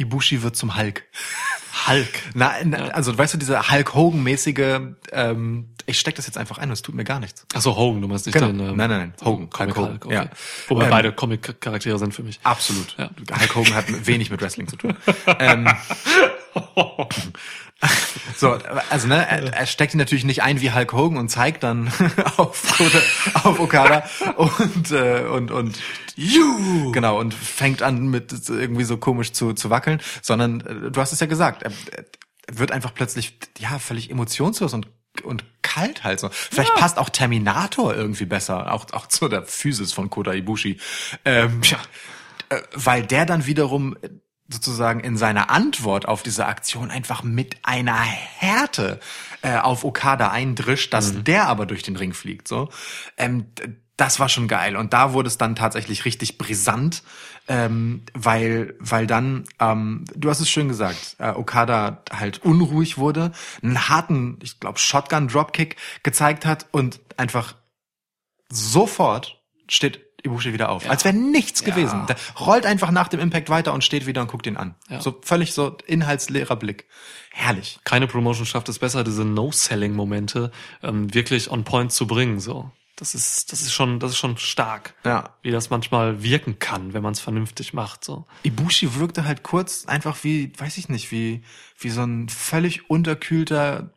[0.00, 1.04] Ibushi wird zum Hulk.
[1.86, 2.08] Hulk.
[2.34, 4.80] Na, na also weißt du, diese Hulk Hogan-mäßige,
[5.12, 7.46] ähm, ich steck das jetzt einfach ein, und es tut mir gar nichts.
[7.54, 8.48] Ach so, Hogan, du meinst nicht Genau.
[8.48, 9.14] den, ähm, Nein, nein, nein.
[9.24, 10.14] Hogan, Comic Hulk Hogan, Hulk, okay.
[10.14, 10.30] ja.
[10.68, 12.40] Wobei Ähm, beide Comic-Charaktere sind für mich.
[12.42, 12.96] Absolut.
[12.98, 13.10] Ja.
[13.38, 14.96] Hulk Hogan hat wenig mit Wrestling zu tun.
[15.38, 15.68] ähm,
[18.36, 18.58] so,
[18.90, 21.90] also ne, er, er steckt ihn natürlich nicht ein wie Hulk Hogan und zeigt dann
[22.36, 23.02] auf, oder,
[23.44, 24.04] auf Okada
[24.36, 25.78] und äh, und und
[26.14, 31.00] you genau und fängt an mit irgendwie so komisch zu zu wackeln, sondern äh, du
[31.00, 32.04] hast es ja gesagt, er, er
[32.58, 34.88] wird einfach plötzlich ja völlig emotionslos und
[35.24, 36.28] und kalt halt so.
[36.30, 40.78] Vielleicht passt auch Terminator irgendwie besser, auch auch zu der Physis von Kota Ibushi.
[41.24, 41.78] Ähm, ja,
[42.50, 43.96] äh, weil der dann wiederum
[44.52, 49.00] sozusagen in seiner Antwort auf diese Aktion einfach mit einer Härte
[49.42, 52.48] äh, auf Okada eindrischt, dass der aber durch den Ring fliegt.
[52.48, 52.68] So,
[53.16, 53.46] ähm,
[53.96, 54.76] das war schon geil.
[54.76, 57.02] Und da wurde es dann tatsächlich richtig brisant,
[57.48, 63.32] ähm, weil weil dann, ähm, du hast es schön gesagt, äh, Okada halt unruhig wurde,
[63.62, 67.56] einen harten, ich glaube Shotgun Dropkick gezeigt hat und einfach
[68.48, 70.88] sofort steht Ibushi wieder auf.
[70.88, 72.06] Als wäre nichts gewesen.
[72.06, 74.74] Der rollt einfach nach dem Impact weiter und steht wieder und guckt ihn an.
[74.88, 75.00] Ja.
[75.00, 76.86] So völlig so inhaltsleerer Blick.
[77.32, 77.78] Herrlich.
[77.84, 80.50] keine Promotion schafft es besser, diese No-Selling-Momente
[80.82, 82.40] ähm, wirklich on point zu bringen.
[82.40, 85.30] So, das ist, das ist schon, das ist schon stark, Ja.
[85.42, 88.04] wie das manchmal wirken kann, wenn man es vernünftig macht.
[88.04, 91.42] So, Ibushi wirkte halt kurz einfach wie, weiß ich nicht, wie,
[91.78, 93.94] wie so ein völlig unterkühlter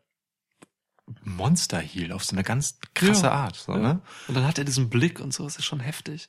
[1.22, 3.32] Monster Heel auf so eine ganz krasse Ja.
[3.32, 3.56] Art.
[3.56, 3.78] So, Ja.
[3.78, 4.00] ne?
[4.28, 6.28] Und dann hat er diesen Blick und so, das ist schon heftig.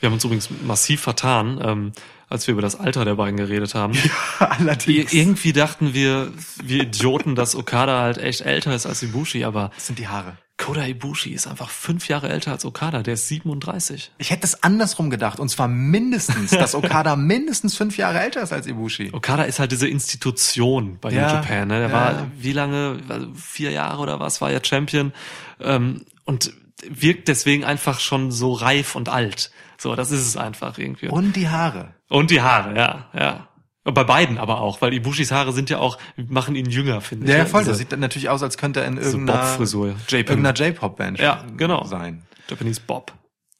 [0.00, 1.92] Wir haben uns übrigens massiv vertan, ähm,
[2.28, 3.94] als wir über das Alter der beiden geredet haben.
[4.38, 5.12] Allerdings.
[5.12, 9.70] Ir- Irgendwie dachten wir, wir Idioten, dass Okada halt echt älter ist als Ibushi, aber
[9.74, 10.36] Das sind die Haare.
[10.60, 14.10] Kota Ibushi ist einfach fünf Jahre älter als Okada, der ist 37.
[14.18, 15.38] Ich hätte es andersrum gedacht.
[15.38, 19.10] Und zwar mindestens, dass Okada mindestens fünf Jahre älter ist als Ibushi.
[19.12, 21.68] Okada ist halt diese Institution bei Ja, New Japan.
[21.68, 21.78] Ne?
[21.78, 21.92] Der ja.
[21.94, 25.12] war wie lange, also vier Jahre oder was, war er Champion
[25.60, 26.52] ähm, und
[26.88, 29.52] wirkt deswegen einfach schon so reif und alt.
[29.78, 31.06] So, das ist es einfach irgendwie.
[31.08, 31.94] Und die Haare.
[32.08, 33.48] Und die Haare, ja, ja.
[33.84, 37.32] Bei beiden aber auch, weil Ibushis Haare sind ja auch, machen ihn jünger, finde ich.
[37.38, 37.60] Ja, voll.
[37.62, 39.94] Diese- Das sieht dann natürlich aus, als könnte er in irgendeiner, Bob-Frisur.
[40.10, 41.84] Irgendeiner J-Pop-Band Ja, genau.
[41.84, 42.26] sein.
[42.50, 43.12] Japanese Bob.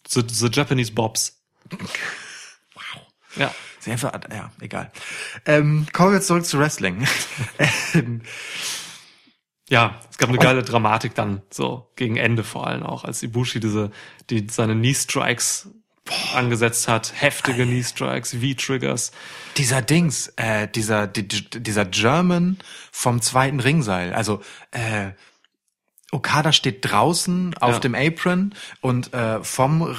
[0.06, 1.40] The, the Japanese Bobs.
[3.36, 3.54] Ja.
[3.80, 4.90] Sie einfach, ja, egal.
[5.46, 7.06] Ähm, kommen wir jetzt zurück zu Wrestling.
[9.70, 13.60] Ja, es gab eine geile Dramatik dann, so gegen Ende vor allem auch, als Ibushi
[13.60, 13.90] diese,
[14.30, 15.68] die seine Knee Strikes
[16.34, 19.12] angesetzt hat, heftige Knee Strikes, V-Triggers.
[19.56, 22.58] dieser Dings, äh, dieser, die, die- dieser German
[22.92, 24.12] vom zweiten Ringseil.
[24.12, 24.40] Also,
[24.70, 25.10] äh,
[26.10, 27.78] Okada steht draußen auf Ja.
[27.80, 29.94] dem Apron und äh, vom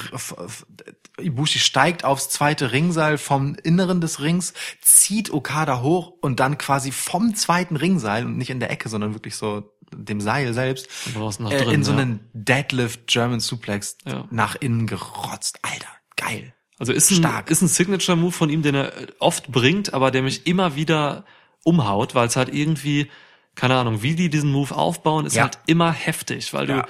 [1.20, 6.91] Ibushi steigt aufs zweite Ringseil vom Inneren des Rings, zieht Okada hoch und dann quasi
[6.91, 11.12] vom zweiten Ringseil und nicht in der Ecke, sondern wirklich so dem Seil selbst äh,
[11.14, 11.97] drinnen, in so ja.
[11.99, 14.26] einen Deadlift German Suplex Ja.
[14.32, 15.60] nach innen gerotzt.
[15.64, 15.89] Alter,
[16.20, 16.53] geil.
[16.78, 17.49] Also ist ein, Stark.
[17.51, 21.26] ist ein Signature-Move von ihm, den er oft bringt, aber der mich immer wieder
[21.63, 23.09] umhaut, weil es halt irgendwie,
[23.55, 25.43] keine Ahnung, wie die diesen Move aufbauen, ist Ja.
[25.43, 26.88] halt immer heftig, weil du, Ja.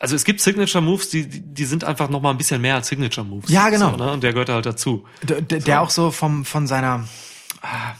[0.00, 2.88] also es gibt Signature-Moves, die, die die sind einfach noch mal ein bisschen mehr als
[2.88, 3.48] Signature-Moves.
[3.50, 3.90] Ja, genau.
[3.92, 4.10] So, ne?
[4.12, 5.06] Und der gehört halt dazu.
[5.22, 7.06] Der, der, der auch so vom, von seiner,
[7.62, 7.94] ah,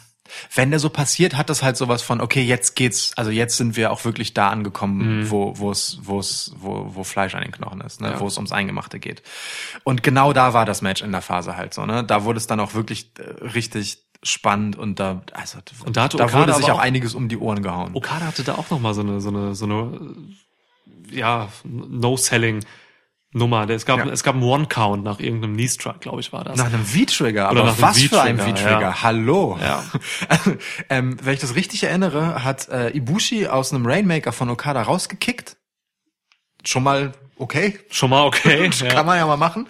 [0.54, 3.76] wenn der so passiert, hat das halt sowas von, okay, jetzt geht's, also jetzt sind
[3.76, 7.52] wir auch wirklich da angekommen, wo, wo es, wo es, wo, wo Fleisch an den
[7.52, 8.20] Knochen ist, ne, Ja.
[8.20, 9.22] wo es ums Eingemachte geht.
[9.84, 12.46] Und genau da war das Match in der Phase halt so, ne, da wurde es
[12.46, 16.54] dann auch wirklich äh, richtig spannend und da, also, Und da hatte da Okada wurde
[16.54, 17.92] sich auch auch- einiges um die Ohren gehauen.
[17.94, 19.98] Okada hatte da auch noch mal so eine, so eine, so eine,
[21.10, 22.64] ja, No-Selling
[23.32, 23.68] Nummer.
[23.70, 24.06] Es gab, Ja.
[24.12, 26.58] es gab einen One-Count nach irgendeinem Knee-Strike, glaube ich, war das.
[26.58, 28.80] Nach einem V-Trigger, Oder aber nach was für ein V-Trigger, V-Trigger?
[28.80, 29.02] ja.
[29.02, 29.58] Hallo.
[29.60, 29.84] Ja.
[30.90, 35.56] ähm, wenn ich das richtig erinnere, hat äh, Ibushi aus einem Rainmaker von Okada rausgekickt.
[36.64, 37.78] Schon mal okay.
[37.90, 38.70] Schon mal okay.
[38.88, 39.66] Kann man ja mal machen.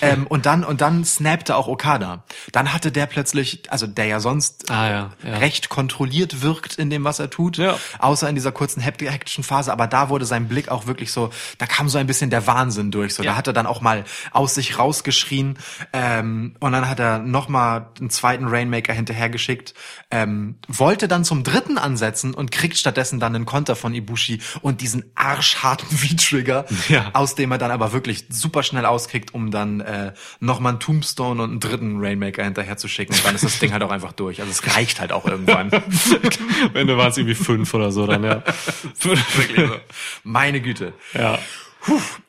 [0.00, 2.24] Ähm, und dann und dann snappte auch Okada.
[2.52, 5.36] Dann hatte der plötzlich, also der ja sonst Ah, ja, ja.
[5.38, 7.78] recht kontrolliert wirkt in dem, was er tut, Ja.
[7.98, 9.72] außer in dieser kurzen hekti- hektischen Phase.
[9.72, 12.90] Aber da wurde sein Blick auch wirklich so, da kam so ein bisschen der Wahnsinn
[12.90, 13.14] durch.
[13.14, 13.32] So, Ja.
[13.32, 15.58] da hat er dann auch mal aus sich rausgeschrien
[15.92, 19.74] ähm, und dann hat er noch mal einen zweiten Rainmaker hinterhergeschickt,
[20.10, 24.80] ähm, wollte dann zum dritten ansetzen und kriegt stattdessen dann einen Konter von Ibushi und
[24.80, 27.10] diesen arschharten V-Trigger, Ja.
[27.12, 30.80] Aus dem er dann aber wirklich super schnell auskickt, um dann äh, noch mal einen
[30.80, 33.14] Tombstone und einen dritten Rainmaker hinterher zu schicken.
[33.14, 34.40] Und dann ist das Ding halt auch einfach durch.
[34.40, 35.72] Also es reicht halt auch irgendwann.
[35.72, 38.42] Am Ende waren es irgendwie fünf oder so dann, ja.
[39.00, 39.76] Wirklich so.
[40.24, 40.92] Meine Güte.
[41.14, 41.38] ja.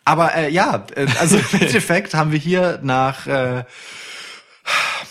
[0.04, 3.66] Aber äh, ja, äh, also im Endeffekt haben wir hier nach äh,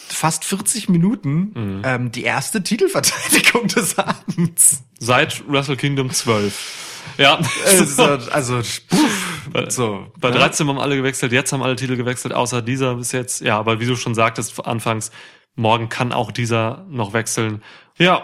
[0.09, 4.83] fast 40 Minuten ähm, die erste Titelverteidigung des Abends.
[4.99, 6.92] Seit Wrestle Kingdom 12.
[7.19, 7.39] Ja.
[7.67, 8.57] Also, also
[8.89, 10.07] puff, so.
[10.21, 10.37] Bei ne?
[10.39, 13.41] 13 haben alle gewechselt, jetzt haben alle Titel gewechselt, außer dieser bis jetzt.
[13.41, 15.11] Ja, aber wie du schon sagtest anfangs,
[15.55, 17.63] morgen kann auch dieser noch wechseln.
[17.99, 18.23] Ja,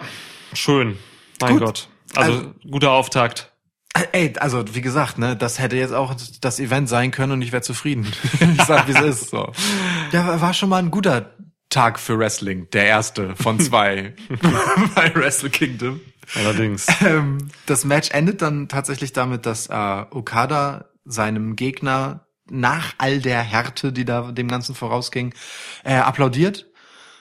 [0.52, 0.98] schön.
[1.40, 1.60] Mein Gut.
[1.64, 1.88] Gott.
[2.14, 3.52] Also, Also- guter Auftakt.
[3.94, 7.42] Äh, Ey, also wie gesagt, ne, das hätte jetzt auch das Event sein können und
[7.42, 8.06] ich wäre zufrieden.
[8.58, 9.30] ich sag, wie es ist.
[9.30, 9.52] So.
[10.12, 11.34] Ja, war schon mal ein guter
[11.70, 14.14] Tag für Wrestling, der erste von zwei
[14.94, 16.00] bei Wrestle Kingdom.
[16.34, 16.86] Allerdings.
[17.00, 23.40] Ähm, das Match endet dann tatsächlich damit, dass äh, Okada seinem Gegner nach all der
[23.42, 25.34] Härte, die da dem Ganzen vorausging,
[25.84, 26.66] äh, applaudiert.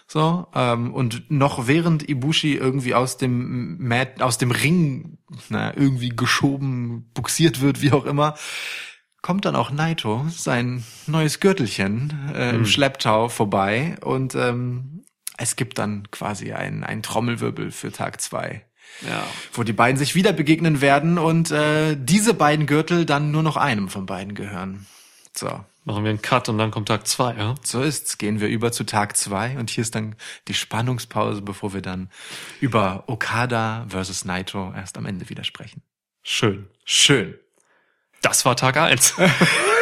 [0.07, 5.17] So, ähm, und noch während Ibushi irgendwie aus dem Mat, aus dem Ring
[5.49, 8.35] na, irgendwie geschoben, buxiert wird, wie auch immer,
[9.21, 15.03] kommt dann auch Naito, sein neues Gürtelchen, äh, im Schlepptau vorbei und ähm,
[15.37, 18.66] es gibt dann quasi einen, einen Trommelwirbel für Tag zwei
[19.07, 19.27] Ja.
[19.53, 23.55] wo die beiden sich wieder begegnen werden und äh, diese beiden Gürtel dann nur noch
[23.55, 24.87] einem von beiden gehören.
[25.35, 27.55] So, Machen wir einen Cut und dann kommt Tag zwei, ja?
[27.63, 28.17] so ist's.
[28.17, 30.17] Gehen wir über zu Tag zwei und hier ist dann
[30.49, 32.09] die Spannungspause, bevor wir dann
[32.59, 35.81] über Okada versus Naito erst am Ende wieder sprechen.
[36.23, 36.67] Schön.
[36.83, 37.35] Schön.
[38.21, 39.13] Das war Tag eins.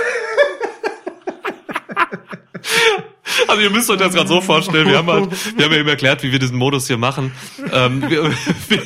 [3.47, 5.89] Also ihr müsst euch das gerade so vorstellen, wir haben halt, wir haben ja eben
[5.89, 7.31] erklärt, wie wir diesen Modus hier machen.
[7.71, 8.23] Ähm, wir,
[8.69, 8.81] wir,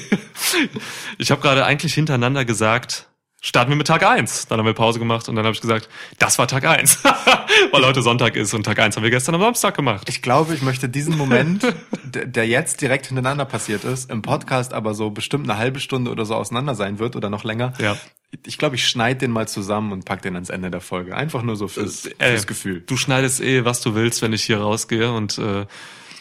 [1.18, 3.09] Ich habe gerade eigentlich hintereinander gesagt,
[3.41, 4.47] starten wir mit Tag eins.
[4.47, 7.03] Dann haben wir Pause gemacht und dann habe ich gesagt, das war Tag eins,
[7.71, 10.07] Weil heute Sonntag ist und Tag eins haben wir gestern am Samstag gemacht.
[10.09, 11.65] Ich glaube, ich möchte diesen Moment,
[12.03, 16.25] der jetzt direkt hintereinander passiert ist, im Podcast aber so bestimmt eine halbe Stunde oder
[16.25, 17.73] so auseinander sein wird oder noch länger.
[17.79, 17.97] Ja.
[18.45, 21.15] Ich glaube, ich schneide den mal zusammen und pack den ans Ende der Folge.
[21.15, 22.83] Einfach nur so fürs, Äh, fürs Gefühl.
[22.85, 25.65] Du schneidest eh, was du willst, wenn ich hier rausgehe und äh,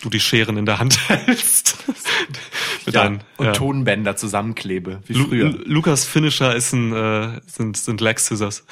[0.02, 1.76] du die Scheren in der Hand hältst.
[2.86, 3.52] Mit Ja, deinen- und ja.
[3.52, 5.48] Tonbänder zusammenklebe, wie Lu früher.
[5.50, 8.64] Lu Lukas Finisher ist ein, äh, sind, sind Leg Scissors.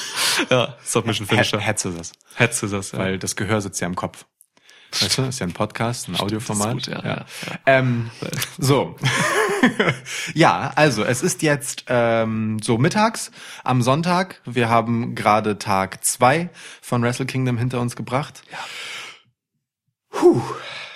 [0.50, 1.58] ja, Submission Finisher.
[1.58, 2.98] Head, Head Scissors, Head Scissors, ja.
[2.98, 4.24] weil das Gehör sitzt ja im Kopf.
[5.00, 6.72] Weißt du, ist ja ein Podcast, ein Audioformat.
[6.74, 7.24] gut, ja, ja,
[7.64, 8.10] Ähm,
[8.58, 8.94] so.
[10.34, 13.30] ja, also es ist jetzt ähm, so mittags
[13.64, 14.42] am Sonntag.
[14.44, 16.50] Wir haben gerade Tag zwei
[16.82, 18.42] von Wrestle Kingdom hinter uns gebracht.
[18.52, 18.58] Ja.
[20.12, 20.40] Puh,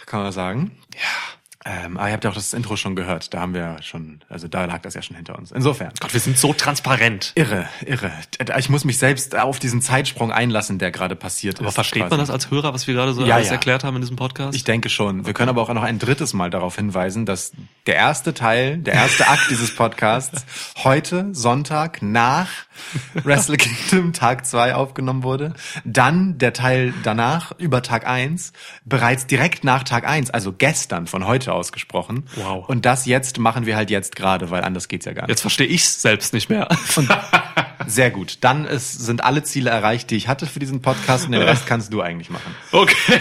[0.07, 0.79] kann man sagen.
[0.95, 1.36] Ja.
[1.69, 3.35] Ähm, aber ihr habt ja auch das Intro schon gehört.
[3.35, 5.51] Da haben wir schon, also da lag das ja schon hinter uns.
[5.51, 5.91] Insofern.
[5.99, 7.33] Gott, wir sind so transparent.
[7.35, 8.13] Irre, irre.
[8.59, 11.75] Ich muss mich selbst auf diesen Zeitsprung einlassen, der gerade passiert Aber ist.
[11.75, 12.11] versteht quasi.
[12.11, 13.55] man das als Hörer, was wir gerade so Ja, alles ja.
[13.55, 14.55] erklärt haben in diesem Podcast?
[14.55, 15.27] Ich denke schon.
[15.27, 17.51] Wir können aber auch noch ein drittes Mal darauf hinweisen, dass
[17.87, 20.45] der erste Teil, der erste Akt dieses Podcasts
[20.85, 22.49] heute, Sonntag, nach
[23.25, 25.55] Wrestle Kingdom Tag 2 aufgenommen wurde.
[25.85, 28.53] Dann der Teil danach, über Tag 1,
[28.85, 32.25] bereits direkt nach Tag 1, also gestern von heute ausgesprochen.
[32.37, 32.69] Wow.
[32.69, 35.31] Und das jetzt machen wir halt jetzt gerade, weil anders geht's ja gar nicht.
[35.31, 36.69] Jetzt verstehe ich selbst nicht mehr.
[36.97, 37.09] Und
[37.87, 38.39] sehr gut.
[38.43, 41.67] Dann ist, sind alle Ziele erreicht, die ich hatte für diesen Podcast und den Rest
[41.67, 42.55] kannst du eigentlich machen.
[42.73, 43.21] Okay.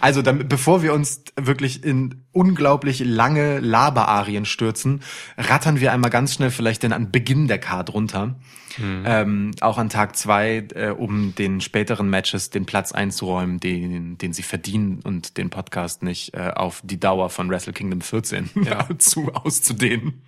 [0.00, 5.02] Also, damit, bevor wir uns wirklich in unglaublich lange Laberarien stürzen,
[5.36, 8.36] rattern wir einmal ganz schnell vielleicht den an Beginn der Card runter.
[8.78, 14.32] Ähm, auch an Tag zwei, äh, um den späteren Matches den Platz einzuräumen, den, den
[14.32, 18.50] sie verdienen und den Podcast nicht äh, auf die Dauer von Wrestle Kingdom 14
[18.98, 20.22] zu auszudehnen.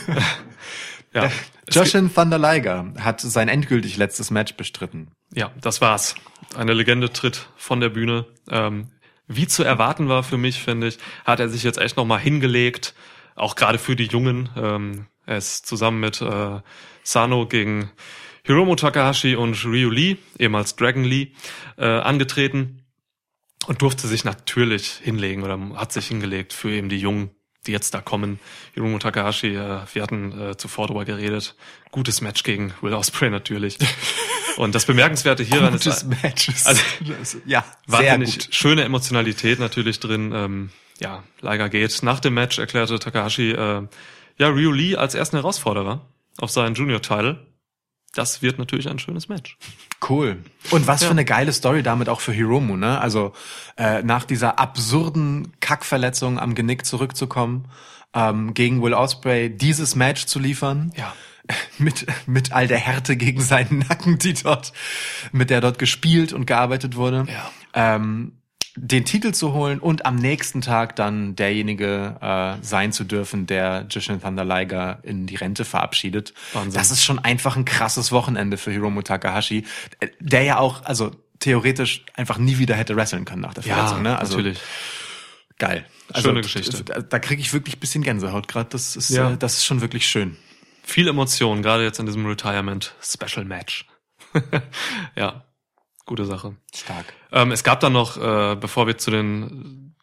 [1.14, 1.30] Ja.
[1.70, 5.08] Justin Thunder Liger hat sein endgültig letztes Match bestritten.
[5.36, 6.14] Ja, das war's.
[6.56, 8.24] Eine Legende tritt von der Bühne.
[8.50, 8.88] Ähm,
[9.28, 12.94] wie zu erwarten war für mich, finde ich, hat er sich jetzt echt nochmal hingelegt.
[13.34, 14.48] Auch gerade für die Jungen.
[14.56, 16.60] Ähm, er ist zusammen mit äh,
[17.02, 17.90] Sano gegen
[18.44, 21.32] Hiromu Takahashi und Ryu Lee, ehemals Dragon Lee,
[21.76, 22.86] äh, angetreten
[23.66, 27.30] und durfte sich natürlich hinlegen oder hat sich hingelegt für eben die Jungen,
[27.66, 28.38] die jetzt da kommen.
[28.74, 31.54] Hiromu Takahashi, äh, wir hatten äh, zuvor darüber geredet.
[31.90, 33.78] Gutes Match gegen Will Ospreay natürlich.
[34.56, 36.48] Und das Bemerkenswerte hieran ist, Match.
[36.64, 36.82] Also-
[37.46, 38.54] ja, sehr wahnsinnig gut.
[38.54, 40.32] schöne Emotionalität natürlich drin.
[40.34, 42.02] Ähm, ja, Liger geht.
[42.02, 43.82] Nach dem Match erklärte Takahashi, äh,
[44.38, 46.06] ja, Ryu Lee als ersten Herausforderer
[46.38, 47.38] auf seinen Junior-Title.
[48.16, 49.58] Das wird natürlich ein schönes Match.
[50.08, 50.38] Cool.
[50.70, 51.08] Und was Ja.
[51.08, 53.00] für eine geile Story damit auch für Hiromu, ne?
[53.00, 53.32] Also
[53.76, 57.68] äh, nach dieser absurden Kackverletzung am Genick zurückzukommen,
[58.14, 60.92] ähm, gegen Will Osprey dieses Match zu liefern.
[60.96, 61.14] Ja.
[61.78, 64.72] Mit, mit all der Härte gegen seinen Nacken, die dort,
[65.30, 67.24] mit der dort gespielt und gearbeitet wurde.
[67.28, 67.50] Ja.
[67.94, 68.32] Ähm,
[68.76, 73.86] den Titel zu holen und am nächsten Tag dann derjenige äh, sein zu dürfen, der
[73.90, 76.34] Jushin Thunder Liger in die Rente verabschiedet.
[76.52, 76.74] Wahnsinn.
[76.78, 79.64] Das ist schon einfach ein krasses Wochenende für Hiromu Takahashi,
[80.00, 84.02] äh, der ja auch, also theoretisch einfach nie wieder hätte wresteln können nach der Verletzung.
[84.02, 84.18] ne?
[84.18, 84.58] Also natürlich.
[85.58, 85.86] geil.
[86.12, 86.84] Also, Schöne Geschichte.
[86.84, 88.68] Da, da kriege ich wirklich ein bisschen Gänsehaut gerade.
[88.70, 89.32] Das ist, Ja.
[89.32, 90.36] äh, das ist schon wirklich schön.
[90.82, 93.86] Viel Emotion, gerade jetzt in diesem Retirement Special Match.
[95.16, 95.44] ja,
[96.06, 96.56] gute Sache.
[96.74, 97.12] Stark.
[97.32, 99.94] Ähm, es gab dann noch, äh, bevor wir zu den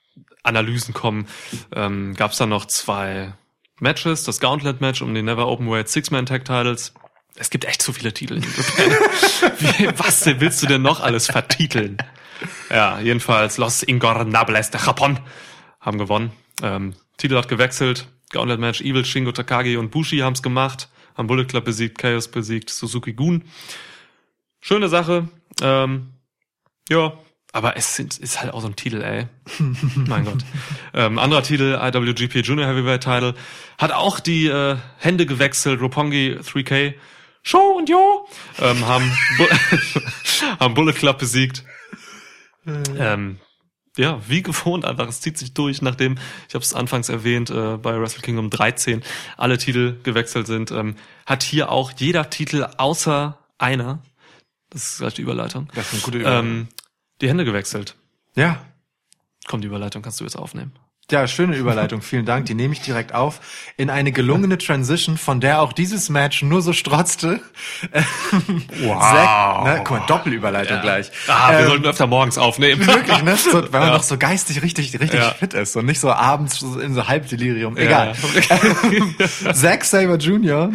[0.43, 1.27] Analysen kommen,
[1.73, 3.33] ähm, gab es dann noch zwei
[3.79, 4.23] Matches.
[4.23, 6.93] Das Gauntlet-Match um die Never Openweight Six-Man-Tag-Titles.
[7.35, 8.41] Es gibt echt zu viele Titel.
[9.59, 11.97] Wie, was denn willst du denn noch alles vertiteln?
[12.69, 15.17] Ja, jedenfalls Los Ingornables de Japón
[15.79, 16.31] haben gewonnen.
[16.61, 18.07] Ähm, Titel hat gewechselt.
[18.31, 20.89] Gauntlet-Match Evil, Shingo Takagi und Bushi haben's gemacht.
[21.15, 23.43] Haben Bullet Club besiegt, Chaos besiegt, Suzuki Gun.
[24.59, 25.27] Schöne Sache.
[25.61, 26.13] Ähm,
[26.89, 27.13] ja,
[27.51, 29.27] aber es sind, ist halt auch so ein Titel, ey.
[29.95, 30.43] mein Gott.
[30.93, 33.35] Ähm, anderer Titel, IWGP Junior Heavyweight Title,
[33.77, 35.79] hat auch die äh, Hände gewechselt.
[35.79, 36.95] Roppongi 3K,
[37.43, 38.27] Show und Jo,
[38.59, 39.45] ähm, haben, Bu
[40.59, 41.63] haben Bullet Club besiegt.
[42.65, 43.39] Ähm,
[43.97, 45.07] ja, wie gewohnt einfach.
[45.07, 46.17] Es zieht sich durch, nachdem,
[46.47, 49.03] ich habe es anfangs erwähnt, äh, bei Wrestle Kingdom 13
[49.37, 50.71] alle Titel gewechselt sind.
[50.71, 54.01] Ähm, hat hier auch jeder Titel außer einer,
[54.73, 56.45] das ist gleich die Überleitung, Das ist eine gute Überleitung.
[56.47, 56.67] ähm,
[57.21, 57.95] die Hände gewechselt.
[58.35, 58.57] Ja.
[59.47, 60.73] Komm, die Überleitung kannst du jetzt aufnehmen.
[61.11, 62.45] Ja, schöne Überleitung, vielen Dank.
[62.45, 63.73] Die nehme ich direkt auf.
[63.77, 67.41] In eine gelungene Transition, von der auch dieses Match nur so strotzte.
[68.79, 69.01] Wow.
[69.01, 71.11] Zack, ne, guck mal, Doppelüberleitung gleich.
[71.27, 72.87] Ah, wir Ähm, sollten öfter morgens aufnehmen.
[72.87, 73.35] Wirklich, ne?
[73.35, 73.93] So, weil man Ja.
[73.97, 75.31] noch so geistig richtig, richtig Ja.
[75.31, 77.75] fit ist und nicht so abends in so Halbdelirium.
[77.77, 78.15] Ja, Egal.
[79.43, 79.53] ja.
[79.53, 80.71] Zack Saber Jr.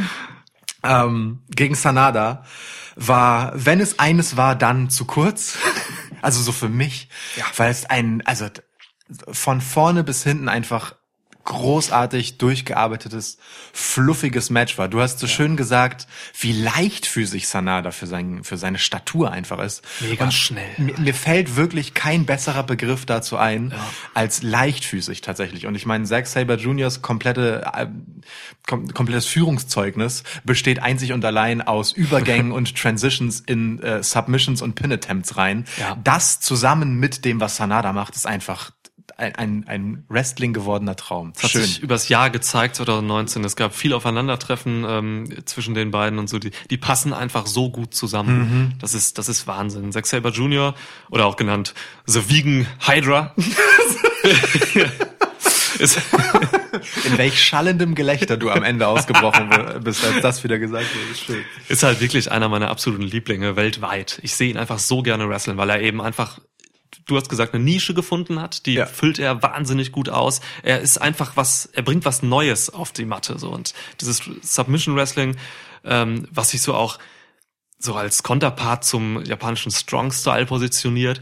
[0.84, 2.44] Ähm, gegen Sanada
[2.98, 5.56] war, wenn es eines war, dann zu kurz.
[6.20, 7.08] Also so für mich,
[7.56, 8.48] weil es ein, also
[9.30, 10.96] von vorne bis hinten einfach
[11.48, 13.38] großartig durchgearbeitetes,
[13.72, 14.88] fluffiges Match war.
[14.88, 16.06] Du hast so schön gesagt,
[16.38, 19.82] wie leichtfüßig Sanada für, sein, für seine Statur einfach ist.
[20.00, 20.68] Mega Und schnell.
[20.76, 23.72] Mir, mir fällt wirklich kein besserer Begriff dazu ein,
[24.12, 25.66] als leichtfüßig tatsächlich.
[25.66, 27.86] Und ich meine, Zack Saber Juniors komplette, äh,
[28.66, 34.74] kom komplettes Führungszeugnis besteht einzig und allein aus Übergängen und Transitions in äh, Submissions und
[34.74, 35.64] Pin-Attempts rein.
[35.78, 35.96] Ja.
[36.04, 38.72] Das zusammen mit dem, was Sanada macht, ist einfach
[39.18, 41.32] ein, ein, ein Wrestling gewordener Traum.
[41.34, 41.62] Das hat Schön.
[41.62, 43.44] sich übers Jahr gezeigt, 2019.
[43.44, 46.38] Es gab viel Aufeinandertreffen ähm, zwischen den beiden und so.
[46.38, 48.38] Die, die passen einfach so gut zusammen.
[48.38, 48.72] Mhm.
[48.80, 49.90] Das ist, das ist Wahnsinn.
[49.92, 50.74] Zack Saber Jr.
[51.10, 51.74] oder auch genannt
[52.06, 53.34] The Vegan Hydra.
[57.04, 59.50] In welch schallendem Gelächter du am Ende ausgebrochen
[59.82, 61.10] bist, als das wieder gesagt wurde.
[61.12, 61.44] Ist schön.
[61.68, 64.18] ist halt wirklich einer meiner absoluten Lieblinge weltweit.
[64.22, 66.40] Ich sehe ihn einfach so gerne wrestlen, weil er eben einfach
[67.08, 68.86] du hast gesagt, eine Nische gefunden hat, die Ja.
[68.86, 70.40] füllt er wahnsinnig gut aus.
[70.62, 74.94] Er ist einfach was, er bringt was Neues auf die Matte so und dieses Submission
[74.94, 75.36] Wrestling,
[75.84, 76.98] ähm, was sich so auch
[77.80, 81.20] so als Konterpart zum japanischen Strong Style positioniert,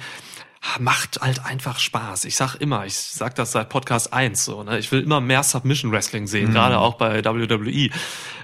[0.81, 2.25] macht halt einfach Spaß.
[2.25, 4.79] Ich sag immer, ich sag das seit Podcast 1 so, ne?
[4.79, 7.91] Ich will immer mehr Submission Wrestling sehen, gerade auch bei WWE.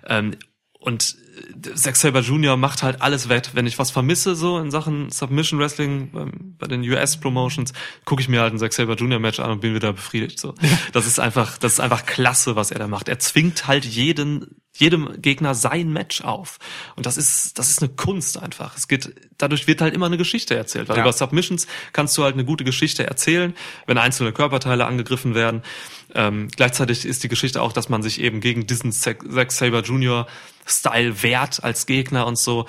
[0.06, 0.36] Ähm,
[0.78, 1.16] und
[1.74, 2.56] Zack Saber Jr.
[2.56, 3.50] macht halt alles wett.
[3.54, 7.72] Wenn ich was vermisse, so in Sachen Submission Wrestling ähm, bei den US Promotions,
[8.04, 9.18] gucke ich mir halt ein Zack Saber Jr.
[9.18, 10.38] Match an und bin wieder befriedigt.
[10.38, 10.54] So,
[10.92, 13.08] das ist einfach, das ist einfach klasse, was er da macht.
[13.08, 16.58] Er zwingt halt jeden, jedem Gegner sein Match auf.
[16.96, 18.76] Und das ist, das ist eine Kunst einfach.
[18.76, 20.88] Es geht, dadurch wird halt immer eine Geschichte erzählt.
[20.88, 21.02] Weil Ja.
[21.02, 23.54] über Submissions kannst du halt eine gute Geschichte erzählen,
[23.86, 25.62] wenn einzelne Körperteile angegriffen werden.
[26.14, 29.22] Ähm, gleichzeitig ist die Geschichte auch, dass man sich eben gegen diesen Zack
[29.52, 30.26] Saber Jr.
[30.66, 32.66] Style wehrt als Gegner und so.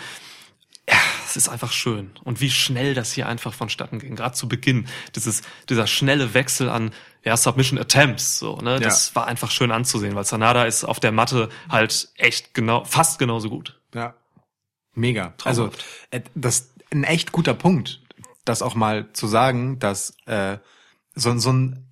[0.90, 0.96] Ja,
[1.36, 2.12] es ist einfach schön.
[2.24, 4.16] Und wie schnell das hier einfach vonstatten ging.
[4.16, 4.86] Gerade zu Beginn.
[5.16, 6.92] Dieses, dieser schnelle Wechsel an
[7.24, 8.38] ja, Submission Attempts.
[8.38, 8.80] So, ne?
[8.80, 13.18] Das war einfach schön anzusehen, weil Sanada ist auf der Matte halt echt genau, fast
[13.18, 13.80] genauso gut.
[13.96, 14.14] Ja.
[14.94, 15.34] Mega.
[15.38, 15.48] Traumhaft.
[15.48, 15.72] Also
[16.12, 18.02] äh, das ein echt guter Punkt,
[18.46, 20.60] das auch mal zu sagen, dass äh,
[21.16, 21.88] so, so ein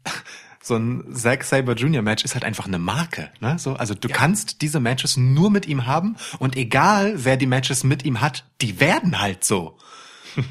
[0.61, 2.01] so ein Zack Saber Jr.
[2.01, 3.57] Match ist halt einfach eine Marke, ne?
[3.57, 7.83] So, also du kannst diese Matches nur mit ihm haben und egal wer die Matches
[7.83, 9.77] mit ihm hat, die werden halt so.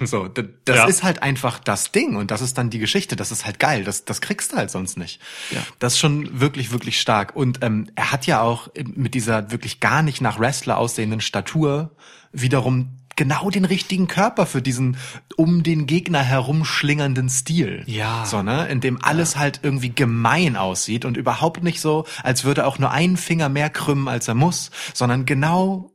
[0.05, 0.47] So, das
[0.77, 0.85] Ja.
[0.85, 3.16] ist halt einfach das Ding und das ist dann die Geschichte.
[3.16, 3.82] Das ist halt geil.
[3.82, 5.23] Das, das kriegst du halt sonst nicht.
[5.51, 5.62] Ja.
[5.78, 7.35] Das ist schon wirklich, wirklich stark.
[7.35, 11.97] Und ähm, er hat ja auch mit dieser wirklich gar nicht nach Wrestler aussehenden Statur
[12.31, 14.97] wiederum genau den richtigen Körper für diesen
[15.36, 17.82] um den Gegner herumschlingernden Stil.
[17.84, 18.24] Ja.
[18.24, 18.66] So, ne?
[18.68, 22.92] In dem alles halt irgendwie gemein aussieht und überhaupt nicht so, als würde auch nur
[22.92, 25.90] einen Finger mehr krümmen, als er muss, sondern genau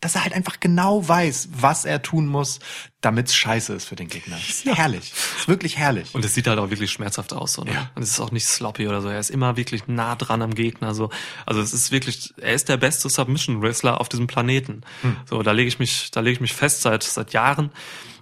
[0.00, 2.60] dass er halt einfach genau weiß, was er tun muss,
[3.00, 4.36] damit's scheiße ist für den Gegner.
[4.48, 5.12] Ist herrlich.
[5.12, 6.14] Das ist wirklich herrlich.
[6.14, 7.54] Und es sieht halt auch wirklich schmerzhaft aus.
[7.54, 7.72] So, ne?
[7.72, 7.90] Ja.
[7.94, 9.08] Und es ist auch nicht sloppy oder so.
[9.08, 10.94] Er ist immer wirklich nah dran am Gegner.
[10.94, 11.10] So.
[11.46, 14.82] Also es ist wirklich, er ist der beste Submission-Wrestler auf diesem Planeten.
[15.02, 15.16] Hm.
[15.28, 17.70] So, da lege ich mich, da lege ich mich fest seit, seit Jahren.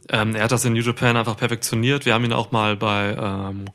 [0.09, 2.07] Ähm, er hat das in New Japan einfach perfektioniert.
[2.07, 3.67] Wir haben ihn auch mal bei, ähm,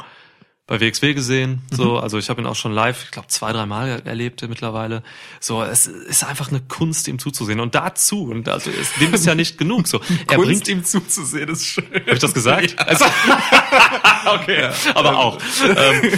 [0.72, 1.98] bei WXW gesehen, so, Mhm.
[1.98, 5.04] also ich habe ihn auch schon live, ich glaube zwei, drei Mal erlebt mittlerweile.
[5.42, 7.60] So, es ist einfach eine Kunst, ihm zuzusehen.
[7.60, 9.90] Und dazu, und also ist, dem ist ja nicht genug.
[9.90, 10.00] So,
[10.32, 11.84] er bringt ihm zuzusehen, ist schön.
[11.94, 12.78] habe ich das gesagt?
[12.88, 13.04] Also,
[14.34, 15.38] okay, aber auch.
[15.76, 16.12] Ähm,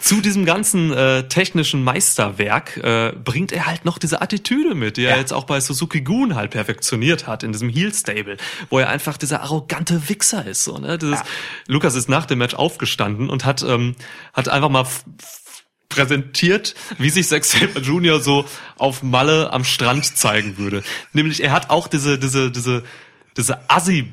[0.00, 5.04] zu diesem ganzen äh, technischen Meisterwerk äh, bringt er halt noch diese Attitüde mit, die
[5.04, 5.16] er Ja.
[5.18, 8.38] jetzt auch bei Suzuki Gun halt perfektioniert hat in diesem Heel Stable,
[8.70, 10.64] wo er einfach dieser arrogante Wichser ist.
[10.64, 10.96] So, ne?
[10.98, 11.20] Dieses,
[11.68, 13.94] Lukas ist nach dem Match aufgestanden und hat ähm,
[14.32, 14.86] hat einfach mal
[15.88, 18.20] präsentiert, wie sich Zack Saber Jr.
[18.20, 18.44] so
[18.78, 20.82] auf Malle am Strand zeigen würde.
[21.12, 22.84] Nämlich er hat auch diese diese diese
[23.36, 24.12] diese Assi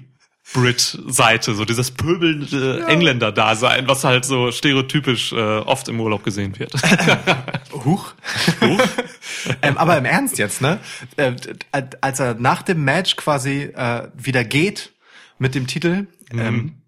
[0.54, 6.74] Brit-Seite, so dieses pöbelnde Engländer-Dasein, was halt so stereotypisch äh, oft im Urlaub gesehen wird.
[7.74, 8.14] Huch.
[9.62, 10.80] ähm, aber im Ernst jetzt, ne?
[11.18, 11.34] Äh,
[12.02, 14.94] als er nach dem Match quasi äh, wieder geht
[15.38, 16.82] mit dem Titel, ähm,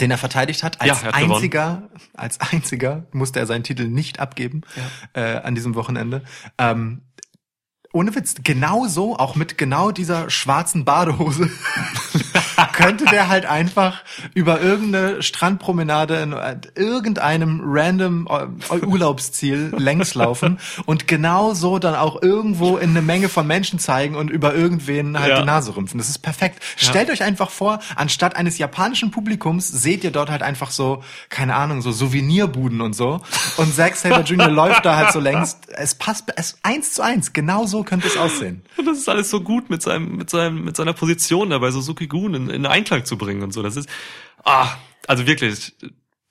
[0.00, 1.32] den er verteidigt hat, als Ja, hat gewonnen.
[1.32, 4.62] einziger, als einziger musste er seinen Titel nicht abgeben
[5.12, 6.22] äh, an diesem Wochenende.
[6.58, 7.02] Ähm,
[7.92, 11.50] ohne Witz, genau so, auch mit genau dieser schwarzen Badehose,
[12.72, 14.02] könnte der halt einfach
[14.34, 18.28] über irgendeine Strandpromenade in äh, irgendeinem random
[18.70, 23.78] äh, Urlaubsziel längs laufen und genau so dann auch irgendwo in eine Menge von Menschen
[23.78, 25.40] zeigen und über irgendwen halt Ja.
[25.40, 25.98] die Nase rümpfen.
[25.98, 26.62] Das ist perfekt.
[26.76, 31.54] Stellt euch einfach vor, anstatt eines japanischen Publikums seht ihr dort halt einfach so, keine
[31.54, 33.20] Ahnung, so Souvenirbuden und so.
[33.56, 34.48] Und Zack Saber Jr.
[34.50, 35.58] läuft da halt so längst.
[35.70, 37.32] Es passt, es eins zu eins.
[37.32, 38.62] Genau so könnte es aussehen.
[38.76, 42.06] Und das ist alles so gut mit seinem, mit seinem, mit seiner Position dabei, Suzuki
[42.06, 43.62] Gun in, in Einklang zu bringen und so.
[43.62, 43.88] Das ist,
[44.44, 44.68] ah,
[45.06, 45.74] also wirklich,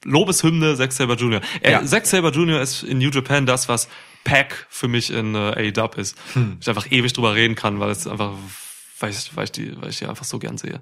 [0.04, 1.42] Lobeshymne Zack Saber Jr.
[1.62, 1.86] Äh, Ja.
[1.86, 2.62] Zack Saber Jr.
[2.62, 3.88] ist in New Japan das, was
[4.24, 6.18] Pack für mich in äh, AEW ist.
[6.34, 6.58] Hm.
[6.60, 8.34] Ich einfach ewig drüber reden kann, weil es einfach,
[9.00, 10.82] weil ich, weil ich die, weil ich die einfach so gern sehe.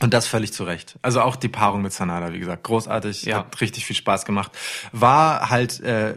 [0.00, 0.98] Und das völlig zu Recht.
[1.02, 3.38] Also auch die Paarung mit Sanada, wie gesagt, großartig, Ja.
[3.38, 4.50] hat richtig viel Spaß gemacht.
[4.90, 6.14] War halt äh,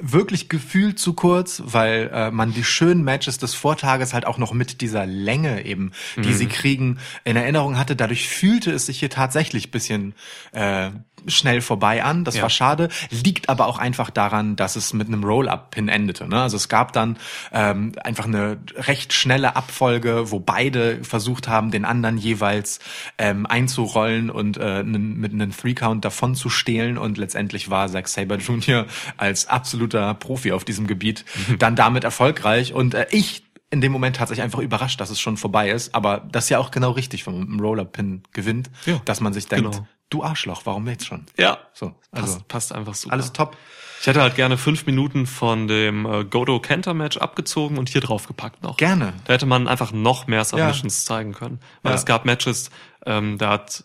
[0.00, 4.52] wirklich gefühlt zu kurz, weil äh, man die schönen Matches des Vortages halt auch noch
[4.52, 7.96] mit dieser Länge eben, die sie kriegen, in Erinnerung hatte.
[7.96, 10.14] Dadurch fühlte es sich hier tatsächlich bisschen
[10.52, 10.90] äh,
[11.28, 12.24] schnell vorbei an.
[12.24, 12.42] Das Ja.
[12.42, 12.88] war schade.
[13.10, 16.26] Liegt aber auch einfach daran, dass es mit einem Roll-Up-Pin endete.
[16.28, 16.42] Ne?
[16.42, 17.16] Also es gab dann
[17.52, 22.80] ähm, einfach eine recht schnelle Abfolge, wo beide versucht haben, den anderen jeweils
[23.18, 26.98] ähm, einzurollen und äh, mit einem Three-Count davon zu stehlen.
[26.98, 28.86] Und letztendlich war Zack Saber Jr.
[29.16, 31.24] als absoluter Profi auf diesem Gebiet
[31.58, 32.72] dann damit erfolgreich.
[32.72, 35.94] Und äh, ich in dem Moment hat sich einfach überrascht, dass es schon vorbei ist.
[35.94, 39.22] Aber das ist ja auch genau richtig, wenn man mit einem Roller-Pin gewinnt, Ja, dass
[39.22, 39.86] man sich denkt, genau.
[40.10, 41.24] du Arschloch, warum jetzt schon?
[41.38, 41.56] Ja.
[41.72, 43.14] So, Passt, also passt einfach super.
[43.14, 43.56] alles top.
[44.02, 48.02] Ich hätte halt gerne fünf Minuten von dem äh, Godo Kenta Match abgezogen und hier
[48.02, 48.76] drauf gepackt noch.
[48.76, 49.14] Gerne.
[49.24, 51.58] Da hätte man einfach noch mehr Submissions zeigen können.
[51.82, 51.96] Weil Ja.
[51.96, 52.70] es gab Matches,
[53.06, 53.84] ähm, da hat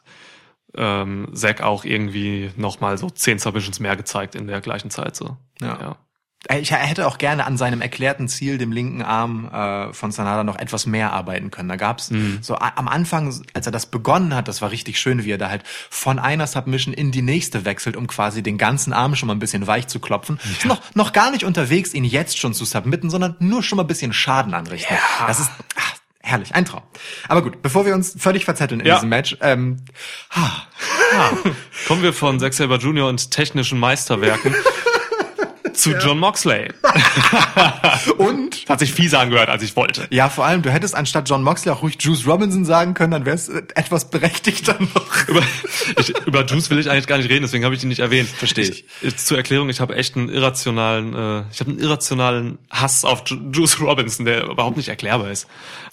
[0.76, 5.15] ähm, Zack auch irgendwie noch mal so zehn Submissions mehr gezeigt in der gleichen Zeit.
[5.15, 5.38] So.
[5.61, 5.98] Ja.
[6.49, 10.44] Äh, Ich hätte auch gerne an seinem erklärten Ziel, dem linken Arm äh, von Sanada,
[10.44, 11.68] noch etwas mehr arbeiten können.
[11.69, 12.11] Da gab's
[12.41, 15.38] so a- am Anfang, als er das begonnen hat, das war richtig schön, wie er
[15.39, 19.27] da halt von einer Submission in die nächste wechselt, um quasi den ganzen Arm schon
[19.27, 20.39] mal ein bisschen weich zu klopfen.
[20.52, 23.84] Ist noch, noch gar nicht unterwegs, ihn jetzt schon zu submitten, sondern nur schon mal
[23.84, 24.95] ein bisschen Schaden anrichten.
[25.26, 25.95] Das ist ach,
[26.28, 26.84] herrlich, ein Traum.
[27.28, 28.95] Aber gut, bevor wir uns völlig verzetteln in Ja.
[28.95, 29.78] diesem Match, ähm,
[31.88, 33.08] Kommen wir von Zack Saber Jr.
[33.08, 34.54] und technischen Meisterwerken
[35.78, 36.70] zu John Moxley.
[38.18, 40.08] und Hat sich fieser angehört, als ich wollte.
[40.10, 43.26] Ja, vor allem, du hättest anstatt John Moxley auch ruhig Juice Robinson sagen können, dann
[43.26, 45.28] wäre es etwas berechtigter noch.
[45.28, 45.41] Über,
[45.99, 48.30] ich, über Juice will ich eigentlich gar nicht reden, deswegen habe ich ihn nicht erwähnt.
[48.30, 48.86] Versteh ich.
[49.02, 49.18] ich.
[49.18, 53.38] Zur Erklärung, ich habe echt einen irrationalen, äh, ich habe einen irrationalen Hass auf Ju
[53.52, 55.48] Juice Robinson, der überhaupt nicht erklärbar ist.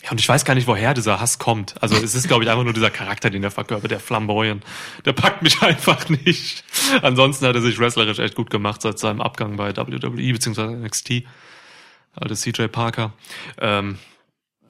[0.04, 1.74] Ja, und ich weiß gar nicht, woher dieser Hass kommt.
[1.80, 4.62] Also es ist, glaube ich, einfach nur dieser Charakter, den er verkörpert, der Flamboyant.
[5.04, 6.64] Der packt mich einfach nicht.
[7.02, 10.76] Ansonsten hat er sich wrestlerisch echt gut gemacht seit seinem Abgang bei WWE bzw.
[10.76, 11.24] NXT.
[12.14, 13.12] Alter CJ Parker.
[13.58, 13.98] Ähm,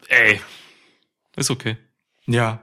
[0.09, 0.40] ey,
[1.36, 1.76] ist okay.
[2.26, 2.60] Ja.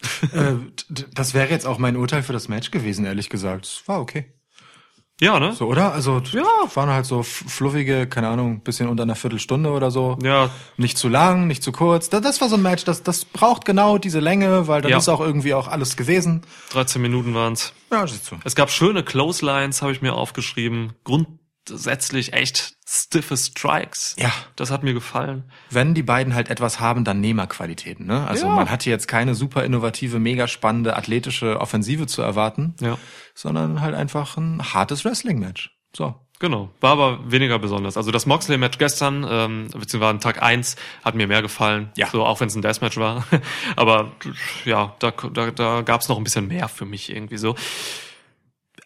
[0.32, 0.54] äh,
[0.88, 3.66] das wäre jetzt auch mein Urteil für das Match gewesen, ehrlich gesagt.
[3.66, 4.26] Es war okay.
[5.20, 5.52] Ja, ne?
[5.52, 5.92] So, oder?
[5.92, 6.42] Also, ja.
[6.74, 10.18] waren halt so fluffige, keine Ahnung, bisschen unter einer Viertelstunde oder so.
[10.22, 12.10] Ja, Nicht zu lang, nicht zu kurz.
[12.10, 14.98] Das, das war so ein Match, das, das braucht genau diese Länge, weil dann Ja.
[14.98, 16.42] ist auch irgendwie auch alles gewesen.
[16.70, 17.72] 13 Minuten waren's.
[17.92, 18.36] Ja, siehst du.
[18.42, 20.94] Es gab schöne Clotheslines, habe ich mir aufgeschrieben.
[21.66, 24.16] Grundsätzlich echt stiffe Strikes.
[24.18, 24.30] Ja.
[24.56, 25.44] Das hat mir gefallen.
[25.70, 28.06] wenn die beiden halt etwas haben, dann Nehmerqualitäten.
[28.06, 28.26] Ne?
[28.28, 28.52] Also Ja.
[28.54, 32.98] man hat hier jetzt keine super innovative, mega spannende athletische Offensive zu erwarten, Ja.
[33.34, 35.70] sondern halt einfach ein hartes Wrestling-Match.
[35.96, 36.14] So.
[36.40, 37.96] Genau, war aber weniger besonders.
[37.96, 40.74] Also das Moxley-Match gestern, ähm, beziehungsweise Tag eins
[41.04, 41.90] hat mir mehr gefallen.
[41.96, 42.08] Ja.
[42.08, 43.24] So, auch wenn es ein Deathmatch war.
[43.76, 44.12] aber
[44.64, 47.54] ja, da, da, da gab es noch ein bisschen mehr für mich irgendwie so.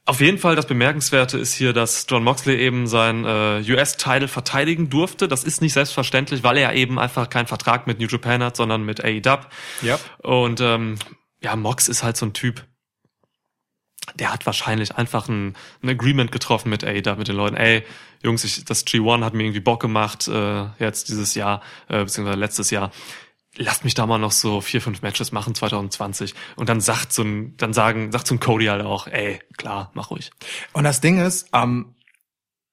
[0.09, 4.89] Auf jeden Fall das Bemerkenswerte ist hier, dass John Moxley eben sein äh, US-Title verteidigen
[4.89, 5.29] durfte.
[5.29, 8.85] Das ist nicht selbstverständlich, weil er eben einfach keinen Vertrag mit New Japan hat, sondern
[8.85, 9.41] mit AEW.
[9.83, 9.99] Ja.
[10.23, 10.99] Und ähm,
[11.43, 12.65] ja, Mox ist halt so ein Typ.
[14.15, 17.57] Der hat wahrscheinlich einfach ein, ein Agreement getroffen mit AEW, mit den Leuten.
[17.57, 17.85] Ey,
[18.23, 22.41] Jungs, ich, das G1 hat mir irgendwie Bock gemacht, äh, jetzt dieses Jahr, äh, beziehungsweise
[22.41, 22.93] letztes Jahr.
[23.61, 26.35] Lasst mich da mal noch so vier, fünf Matches machen 2020.
[26.57, 29.91] Und dann sagt so ein, dann sagen, sagt so ein Cody halt auch, ey, klar,
[29.95, 30.31] mach ruhig.
[30.73, 31.97] Und das Ding ist, ähm,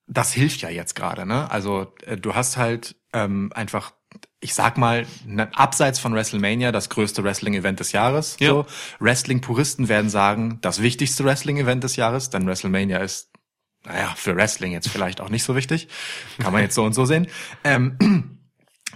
[0.08, 1.50] das hilft ja jetzt gerade, ne?
[1.50, 3.94] Also äh, du hast halt ähm, einfach,
[4.40, 8.38] ich sag mal, ne, abseits von WrestleMania das größte Wrestling-Event des Jahres.
[8.40, 8.50] Ja.
[8.50, 8.66] So.
[9.00, 13.32] Wrestling-Puristen werden sagen, das wichtigste Wrestling-Event des Jahres, denn WrestleMania ist,
[13.86, 15.88] naja, für Wrestling jetzt vielleicht auch nicht so wichtig.
[16.40, 17.28] Kann man jetzt so und so sehen.
[17.64, 17.98] Ähm,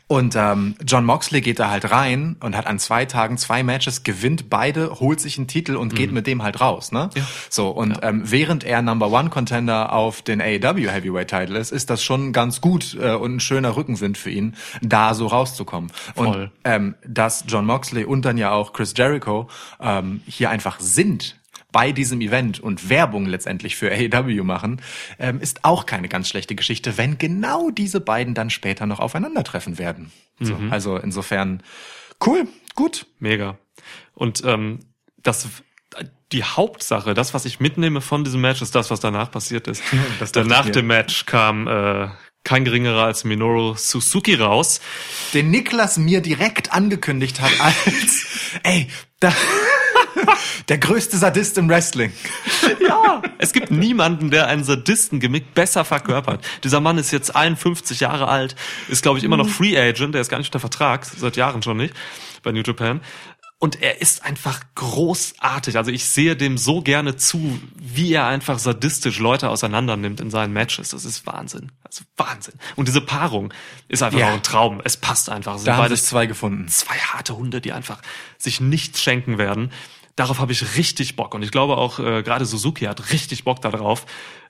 [0.08, 4.04] Und ähm, John Moxley geht da halt rein und hat an zwei Tagen zwei Matches,
[4.04, 6.92] gewinnt beide, holt sich einen Titel und geht mit dem halt raus.
[6.92, 7.10] Ne?
[7.16, 7.24] Ja.
[7.50, 11.90] So, und ähm, während er Number One Contender auf den AEW Heavyweight Title ist, ist
[11.90, 15.92] das schon ganz gut äh, und ein schöner Rückenwind für ihn, da so rauszukommen.
[16.16, 16.28] Voll.
[16.28, 19.48] Und ähm, dass John Moxley und dann ja auch Chris Jericho
[19.80, 21.39] ähm, hier einfach sind
[21.72, 24.82] bei diesem Event und Werbung letztendlich für AEW machen,
[25.20, 29.78] ähm, ist auch keine ganz schlechte Geschichte, wenn genau diese beiden dann später noch aufeinandertreffen
[29.78, 30.12] werden.
[30.42, 31.62] So, also insofern
[32.26, 33.06] cool, gut.
[33.20, 33.58] Mega.
[34.14, 34.80] Und ähm,
[35.22, 35.50] das
[36.32, 39.82] die Hauptsache, das, was ich mitnehme von diesem Match, ist das, was danach passiert ist.
[40.20, 40.72] das dachte Nach ich mir.
[40.74, 42.08] dem Match kam äh,
[42.44, 44.80] kein geringerer als Minoru Suzuki raus.
[45.34, 48.28] Den Niklas mir direkt angekündigt hat als,
[48.64, 48.88] ey,
[49.20, 49.34] da,
[50.68, 52.12] der größte Sadist im Wrestling.
[52.88, 56.46] Ja, es gibt niemanden, der einen Sadisten-Gimmick besser verkörpert.
[56.64, 58.56] Dieser Mann ist jetzt 51 Jahre alt,
[58.90, 61.62] ist, glaube ich, immer noch Free Agent, der ist gar nicht unter Vertrag, seit Jahren
[61.64, 61.94] schon nicht,
[62.44, 63.02] bei New Japan.
[63.58, 65.78] Und er ist einfach großartig.
[65.78, 70.30] Also ich sehe dem so gerne zu, wie er einfach sadistisch Leute auseinander nimmt in
[70.30, 70.90] seinen Matches.
[70.90, 71.72] Das ist Wahnsinn.
[71.84, 72.54] Also Wahnsinn.
[72.78, 73.54] Und diese Paarung
[73.90, 74.30] ist einfach Ja.
[74.30, 74.80] auch ein Traum.
[74.86, 75.56] Es passt einfach.
[75.56, 76.68] Es sind Da haben beides sich zwei gefunden.
[76.70, 78.00] zwei harte Hunde, die einfach
[78.38, 79.72] sich nichts schenken werden.
[80.20, 81.34] Darauf habe ich richtig Bock.
[81.34, 84.06] Und ich glaube auch, äh, gerade Suzuki hat richtig Bock darauf,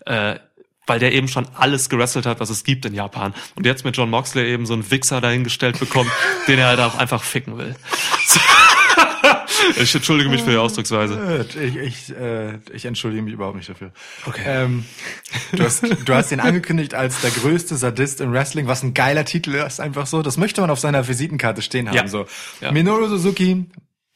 [0.08, 0.40] äh,
[0.88, 3.36] weil der eben schon alles gewrestelt hat, was es gibt in Japan.
[3.54, 6.10] Und jetzt mit John Moxley eben so einen Wichser dahingestellt bekommt,
[6.48, 7.76] den er halt auch einfach ficken will.
[9.80, 11.46] ich entschuldige mich für die Ausdrucksweise.
[11.62, 13.92] Ich, ich, äh, ich entschuldige mich überhaupt nicht dafür.
[14.26, 14.42] Okay.
[14.48, 14.86] Ähm,
[15.52, 19.24] du, hast, du hast ihn angekündigt als der größte Sadist im Wrestling, was ein geiler
[19.24, 20.24] Titel ist, einfach so.
[20.24, 21.96] Das möchte man auf seiner Visitenkarte stehen haben.
[21.96, 22.08] Ja.
[22.08, 22.26] So.
[22.60, 22.72] Ja.
[22.72, 23.68] Minoru Suzuki,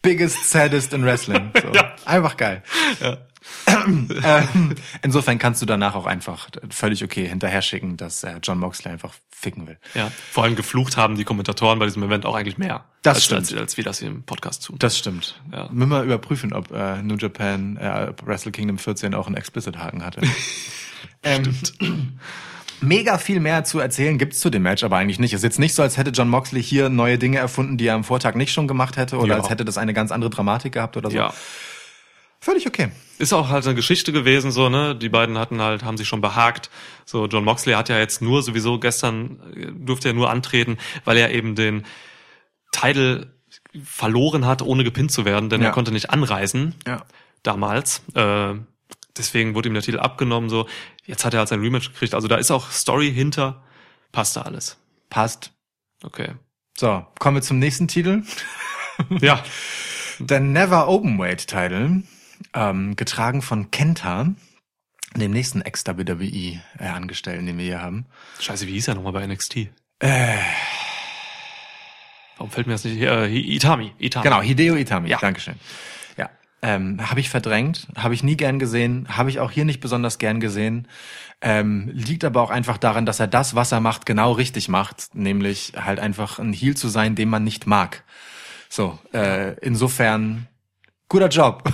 [0.04, 1.52] biggest sadist in Wrestling.
[1.60, 1.70] So.
[1.74, 1.96] Ja.
[2.06, 2.62] Einfach geil.
[3.68, 8.92] ähm, insofern kannst du danach auch einfach völlig okay hinterher schicken, dass äh, John Moxley
[8.92, 9.78] einfach ficken will.
[9.96, 12.86] Ja, vor allem geflucht haben die Kommentatoren bei diesem Event auch eigentlich mehr.
[13.02, 13.40] Das als, stimmt.
[13.40, 14.76] Als, als wir das hier im Podcast tun.
[14.80, 15.42] Das stimmt.
[15.52, 15.68] Ja.
[15.72, 20.22] Müssen wir überprüfen, ob äh, New Japan äh, Wrestle Kingdom 14 auch einen Explicit-Haken hatte.
[21.24, 21.56] ähm,
[22.82, 25.34] mega viel mehr zu erzählen gibt's zu dem Match, aber eigentlich nicht.
[25.34, 27.96] Es ist jetzt nicht so, als hätte John Moxley hier neue Dinge erfunden, die er
[27.96, 29.36] am Vortag nicht schon gemacht hätte, oder Ja.
[29.42, 31.16] als hätte das eine ganz andere Dramatik gehabt oder so.
[31.18, 31.34] ja.
[32.40, 32.90] Völlig okay.
[33.20, 34.98] ist auch halt eine Geschichte gewesen, so, ne?
[34.98, 36.70] Die beiden hatten halt, haben sich schon behagt.
[37.06, 41.16] So, John Moxley hat ja jetzt nur sowieso gestern, äh, durfte er nur antreten, weil
[41.16, 41.86] er eben den
[42.74, 43.28] Titel
[43.82, 45.68] verloren hat, ohne gepinnt zu werden, denn Ja.
[45.68, 47.04] er konnte nicht anreisen Ja.
[47.44, 48.02] damals.
[48.14, 48.56] Äh,
[49.18, 50.68] deswegen wurde ihm der Titel abgenommen, so.
[51.06, 52.14] Jetzt hat er halt sein Rematch gekriegt.
[52.14, 53.64] Also da ist auch Story hinter.
[54.12, 54.78] Passt da alles.
[55.10, 55.52] Passt.
[56.04, 56.34] Okay.
[56.78, 58.24] So, kommen wir zum nächsten Titel.
[59.22, 59.44] Ja.
[60.20, 62.04] Der Never Openweight Title,
[62.54, 64.28] ähm, getragen von Kenta,
[65.16, 68.06] dem nächsten Ex-WWE äh, Angestellten, den wir hier haben.
[68.40, 69.70] Scheiße, wie hieß er nochmal bei NXT?
[69.98, 70.38] Äh.
[72.38, 73.02] Warum fällt mir das nicht?
[73.02, 73.94] Äh, Itami.
[73.98, 74.24] Itami.
[74.24, 75.10] Genau, Hideo Itami.
[75.10, 75.18] Ja.
[75.18, 75.56] Dankeschön.
[76.66, 80.18] Ähm, habe ich verdrängt, habe ich nie gern gesehen, habe ich auch hier nicht besonders
[80.18, 80.88] gern gesehen.
[81.42, 85.14] Ähm, liegt aber auch einfach daran, dass er das, was er macht, genau richtig macht,
[85.14, 88.06] nämlich halt einfach ein Heel zu sein, den man nicht mag.
[88.70, 90.48] So, äh, insofern
[91.10, 91.70] guter Job.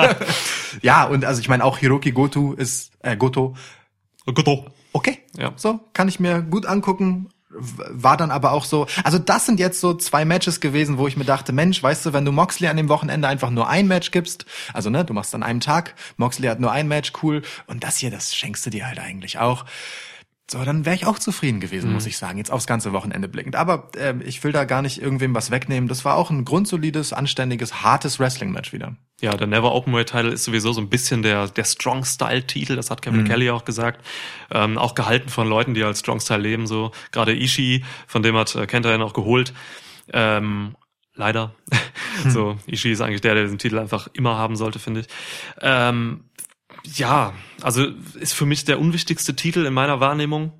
[0.82, 3.54] ja, und also ich meine auch Hiroki Goto ist äh, Goto
[4.24, 4.64] Goto.
[4.92, 5.18] okay.
[5.36, 5.52] Ja.
[5.56, 7.28] So, kann ich mir gut angucken.
[7.52, 11.16] War dann aber auch so, also das sind jetzt so zwei Matches gewesen, wo ich
[11.16, 14.12] mir dachte, Mensch, weißt du, wenn du Moxley an dem Wochenende einfach nur ein Match
[14.12, 17.82] gibst, also ne, du machst an einem Tag, Moxley hat nur ein Match, cool, und
[17.82, 19.64] das hier, das schenkst du dir halt eigentlich auch.
[20.50, 23.54] So, dann wäre ich auch zufrieden gewesen, muss ich sagen, jetzt aufs ganze Wochenende blickend.
[23.54, 25.88] Aber ähm, ich will da gar nicht irgendwem was wegnehmen.
[25.88, 28.96] Das war auch ein grundsolides, anständiges, hartes Wrestling-Match wieder.
[29.20, 32.74] Ja, der Never Openweight Title ist sowieso so ein bisschen der, der Strong Style Titel,
[32.74, 34.04] das hat Kevin Kelly auch gesagt.
[34.50, 36.90] Ähm, auch gehalten von Leuten, die als Strong Style leben, so.
[37.12, 39.54] Gerade Ishii, von dem hat äh, Kenta ja noch geholt.
[40.12, 40.74] Ähm,
[41.14, 41.54] leider.
[42.26, 45.06] so, Ishii ist eigentlich der, der diesen Titel einfach immer haben sollte, finde ich.
[45.60, 46.24] Ähm,
[46.84, 47.86] ja, also
[48.18, 50.52] ist für mich der unwichtigste Titel in meiner Wahrnehmung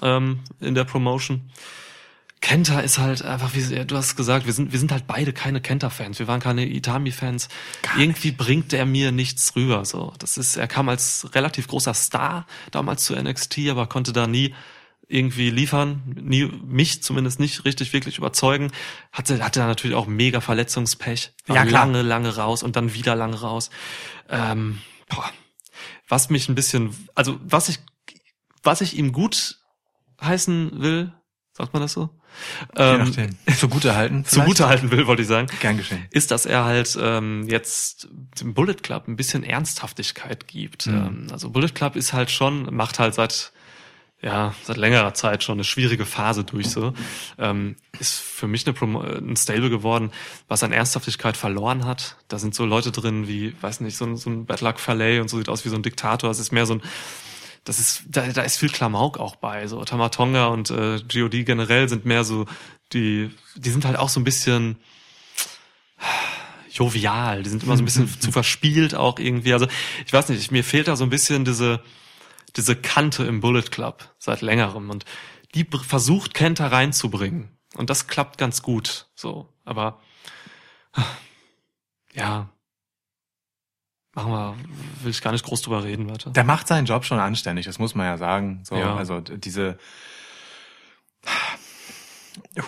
[0.00, 1.50] ähm, in der Promotion.
[2.40, 5.60] Kenta ist halt einfach, wie du hast gesagt, wir sind, wir sind halt beide keine
[5.60, 6.18] Kenta-Fans.
[6.18, 7.48] Wir waren keine Itami-Fans.
[7.96, 9.84] Irgendwie bringt der mir nichts rüber.
[9.84, 14.26] So, das ist, er kam als relativ großer Star damals zu NXT, aber konnte da
[14.26, 14.54] nie
[15.06, 18.72] irgendwie liefern, nie mich zumindest nicht richtig wirklich überzeugen.
[19.12, 21.32] Hatte, hatte da natürlich auch mega Verletzungspech.
[21.46, 21.86] War Ja, klar.
[21.86, 23.70] lange, lange raus und dann wieder lange raus.
[24.28, 25.30] Ähm, boah.
[26.12, 27.78] Was mich ein bisschen, also was ich,
[28.62, 29.60] was ich ihm gut
[30.20, 31.10] heißen will,
[31.54, 32.10] sagt man das so?
[32.76, 33.10] Ähm,
[33.56, 34.26] Zugute halten.
[34.26, 36.04] zugute halten will, wollte ich sagen, Gern geschehen.
[36.10, 38.08] ist, dass er halt ähm, jetzt
[38.38, 40.86] dem Bullet Club ein bisschen Ernsthaftigkeit gibt.
[40.86, 40.94] Mhm.
[40.94, 43.54] Ähm, also Bullet Club ist halt schon, macht halt seit
[44.22, 46.94] ja, seit längerer Zeit schon eine schwierige Phase durch so,
[47.38, 50.12] ähm, ist für mich eine Promo äh, ein Stable geworden,
[50.46, 52.16] was an Ernsthaftigkeit verloren hat.
[52.28, 55.20] Da sind so Leute drin wie, weiß nicht, so ein, so ein Bad Luck Fallet
[55.20, 56.30] und so sieht aus wie so ein Diktator.
[56.30, 56.82] Es ist mehr so ein,
[57.64, 59.66] das ist, da, da ist viel Klamauk auch bei.
[59.66, 62.46] So Tamatonga und äh, GOD generell sind mehr so,
[62.92, 64.76] die, die sind halt auch so ein bisschen
[66.70, 69.52] jovial, die sind immer so ein bisschen zu verspielt auch irgendwie.
[69.52, 69.66] Also
[70.06, 71.82] ich weiß nicht, mir fehlt da so ein bisschen diese,
[72.56, 75.04] diese Kante im Bullet Club seit längerem und
[75.54, 80.00] die versucht Kenta reinzubringen und das klappt ganz gut so, aber
[82.14, 82.50] ja,
[84.14, 84.56] machen wir,
[85.02, 86.30] will ich gar nicht groß drüber reden, weiter.
[86.30, 88.62] Der macht seinen Job schon anständig, das muss man ja sagen.
[88.64, 88.96] So, Ja.
[88.96, 89.78] also diese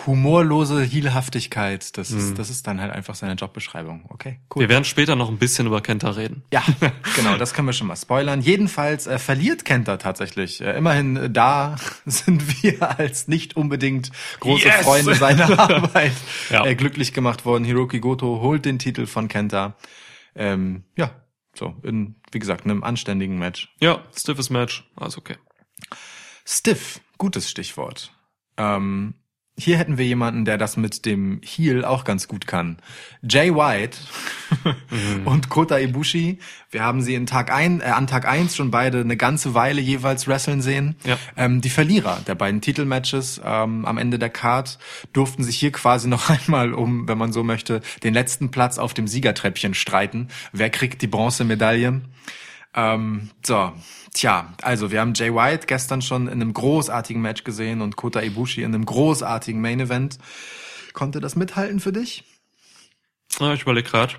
[0.05, 4.05] humorlose Hielhaftigkeit, das ist, das ist dann halt einfach seine Jobbeschreibung.
[4.09, 4.61] Okay, cool.
[4.61, 6.43] Wir werden später noch ein bisschen über Kenta reden.
[6.51, 6.63] Ja,
[7.15, 8.41] genau, das können wir schon mal spoilern.
[8.41, 10.61] Jedenfalls äh, verliert Kenta tatsächlich.
[10.61, 11.75] Äh, immerhin äh, da
[12.05, 14.83] sind wir als nicht unbedingt große Yes!
[14.85, 16.13] Freunde seiner Arbeit
[16.49, 16.65] Ja.
[16.65, 17.63] äh, glücklich gemacht worden.
[17.63, 19.75] Hiroki Goto holt den Titel von Kenta.
[20.35, 21.11] Ähm, ja,
[21.55, 23.73] so, in, wie gesagt, einem anständigen Match.
[23.79, 25.37] Ja, stiffes Match, alles okay.
[26.45, 28.11] Stiff, gutes Stichwort.
[28.57, 29.15] Ähm,
[29.57, 32.77] hier hätten wir jemanden, der das mit dem Heel auch ganz gut kann.
[33.21, 33.97] Jay White
[35.25, 36.39] und Kota Ibushi.
[36.71, 39.79] Wir haben sie in Tag ein, äh, an Tag eins schon beide eine ganze Weile
[39.79, 40.97] jeweils wresteln sehen.
[41.05, 41.17] Ja.
[41.37, 44.77] Ähm, die Verlierer der beiden Titelmatches ähm, am Ende der Card
[45.13, 48.93] durften sich hier quasi noch einmal um, wenn man so möchte, den letzten Platz auf
[48.93, 50.27] dem Siegertreppchen streiten.
[50.51, 52.01] Wer kriegt die Bronzemedaille?
[52.75, 53.71] Ähm, so,
[54.13, 58.21] tja, also wir haben Jay White gestern schon in einem großartigen Match gesehen und Kota
[58.21, 60.19] Ibushi in einem großartigen Main Event.
[60.93, 62.25] Konnte das mithalten für dich?
[63.39, 64.13] Ja, ich überlege gerade.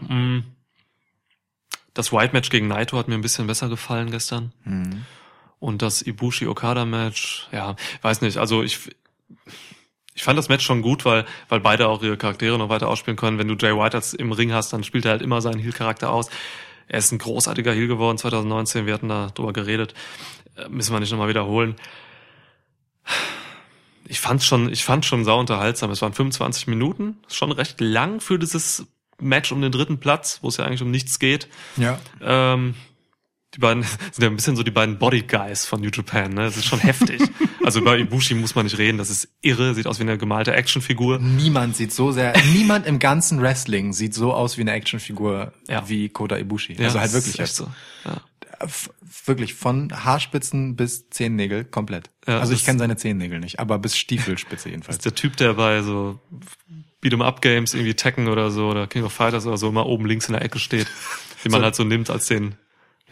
[1.94, 4.52] Das White Match gegen Naito hat mir ein bisschen besser gefallen gestern.
[5.58, 8.38] Und das Ibushi Okada Match, ja, weiß nicht.
[8.38, 8.90] Also ich
[10.14, 13.16] ich fand das Match schon gut, weil weil beide auch ihre Charaktere noch weiter ausspielen
[13.16, 13.38] können.
[13.38, 15.72] Wenn du Jay White als im Ring hast, dann spielt er halt immer seinen Heel
[15.72, 16.30] Charakter aus.
[16.88, 18.86] Er ist ein großartiger Heel geworden 2019.
[18.86, 19.94] Wir hatten da drüber geredet.
[20.56, 21.76] Äh, Müssen wir nicht nochmal wiederholen.
[24.08, 25.90] Ich fand's schon, ich fand schon sau unterhaltsam.
[25.90, 28.86] Es waren 25 Minuten, schon recht lang für dieses
[29.20, 31.48] Match um den dritten Platz, wo es ja eigentlich um nichts geht.
[31.76, 31.98] Ja.
[32.20, 32.74] Ähm,
[33.56, 36.42] die beiden sind ja ein bisschen so die beiden Body Guys von New Japan, ne?
[36.42, 37.22] Das ist schon heftig.
[37.64, 40.52] Also über Ibushi muss man nicht reden, das ist irre, sieht aus wie eine gemalte
[40.54, 41.18] Actionfigur.
[41.18, 45.88] Niemand sieht so sehr, niemand im ganzen Wrestling sieht so aus wie eine Actionfigur Ja.
[45.88, 46.74] wie Kota Ibushi.
[46.74, 47.68] Ja, also halt wirklich ist echt so.
[48.04, 48.20] Ja.
[49.26, 52.10] Wirklich von Haarspitzen bis Zehennägel komplett.
[52.26, 54.98] Ja, also ich kenne seine Zehennägel nicht, aber bis Stiefelspitze jedenfalls.
[54.98, 56.20] Der Typ, der bei so
[57.02, 60.06] Beat'em Up Games irgendwie Tekken oder so oder King of Fighters oder so immer oben
[60.06, 60.86] links in der Ecke steht,
[61.44, 62.54] den man So- halt so nimmt als den,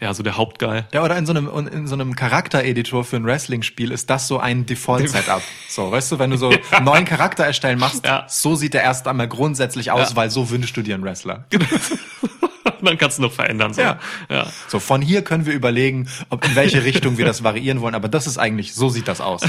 [0.01, 0.83] ja, so der Hauptguy.
[0.93, 4.39] Ja, oder in so einem, in so einem Charaktereditor für ein Wrestling-Spiel ist das so
[4.39, 5.41] ein Default-Setup.
[5.69, 8.25] So, weißt du, wenn du so einen neuen Charakter erstellen machst, Ja.
[8.29, 10.15] so sieht der erst einmal grundsätzlich aus, Ja.
[10.15, 11.45] weil so wünschst du dir einen Wrestler.
[12.81, 13.73] dann kannst du noch verändern.
[13.73, 13.81] So.
[13.81, 13.99] Ja.
[14.29, 14.47] ja.
[14.67, 18.07] So, von hier können wir überlegen, ob in welche Richtung wir das variieren wollen, aber
[18.09, 19.41] das ist eigentlich, so sieht das aus.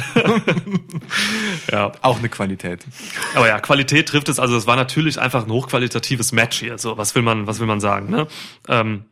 [1.71, 1.93] ja.
[2.03, 2.85] Auch eine Qualität.
[3.35, 4.39] Aber ja, Qualität trifft es.
[4.39, 6.79] Also es war natürlich einfach ein hochqualitatives Match hier.
[6.79, 8.11] So, was will man, was will man sagen?
[8.11, 8.27] Ne?
[8.69, 9.05] Ähm,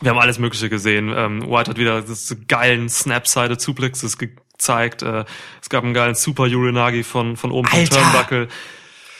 [0.00, 1.12] wir haben alles Mögliche gesehen.
[1.16, 5.02] Ähm, White hat wieder das geilen Snap-Sided Suplexes gezeigt.
[5.02, 5.24] Äh,
[5.62, 7.96] es gab einen geilen Super Urinagi von von oben vom Alter!
[7.96, 8.48] Turnbuckle.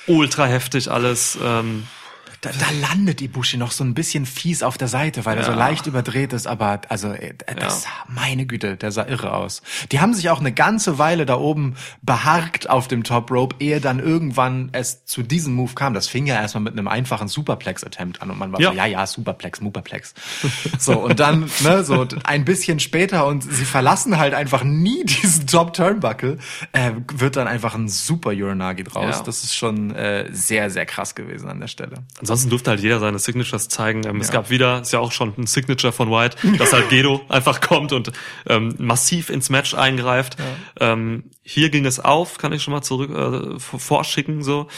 [0.06, 1.38] Ultra heftig alles.
[1.42, 1.86] Ähm,
[2.44, 5.52] Da, da landet Ibushi noch so ein bisschen fies auf der Seite, weil er so
[5.52, 5.56] Ja.
[5.56, 9.62] leicht überdreht ist, aber also äh, das meine Güte, der sah irre aus.
[9.92, 13.80] Die haben sich auch eine ganze Weile da oben beharkt auf dem Top Rope, ehe
[13.80, 15.94] dann irgendwann es zu diesem Move kam.
[15.94, 18.70] Das fing ja erstmal mit einem einfachen Superplex Attempt an und man war Ja.
[18.70, 20.14] so, ja, ja, Superplex, Superplex.
[20.78, 25.46] so und dann ne, so ein bisschen später und sie verlassen halt einfach nie diesen
[25.46, 26.38] Top Turnbuckle,
[26.72, 29.16] äh, wird dann einfach ein Super Uranagi draus.
[29.18, 29.22] Ja.
[29.22, 31.96] Das ist schon äh, sehr sehr krass gewesen an der Stelle.
[32.34, 34.04] Ansonsten durfte halt jeder seine Signatures zeigen.
[34.06, 34.34] Ähm, Es Ja.
[34.34, 37.92] gab wieder, ist ja auch schon ein Signature von White, dass halt Gedo einfach kommt
[37.92, 38.10] und
[38.46, 40.36] ähm, massiv ins Match eingreift.
[40.80, 44.68] Ähm, hier ging es auf, kann ich schon mal zurück äh, vor- vorschicken so.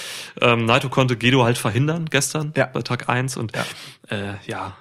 [0.40, 2.66] Ähm, Naito konnte Gedo halt verhindern gestern Ja.
[2.66, 3.64] bei Tag 1 und Ja.
[4.16, 4.76] äh, ja,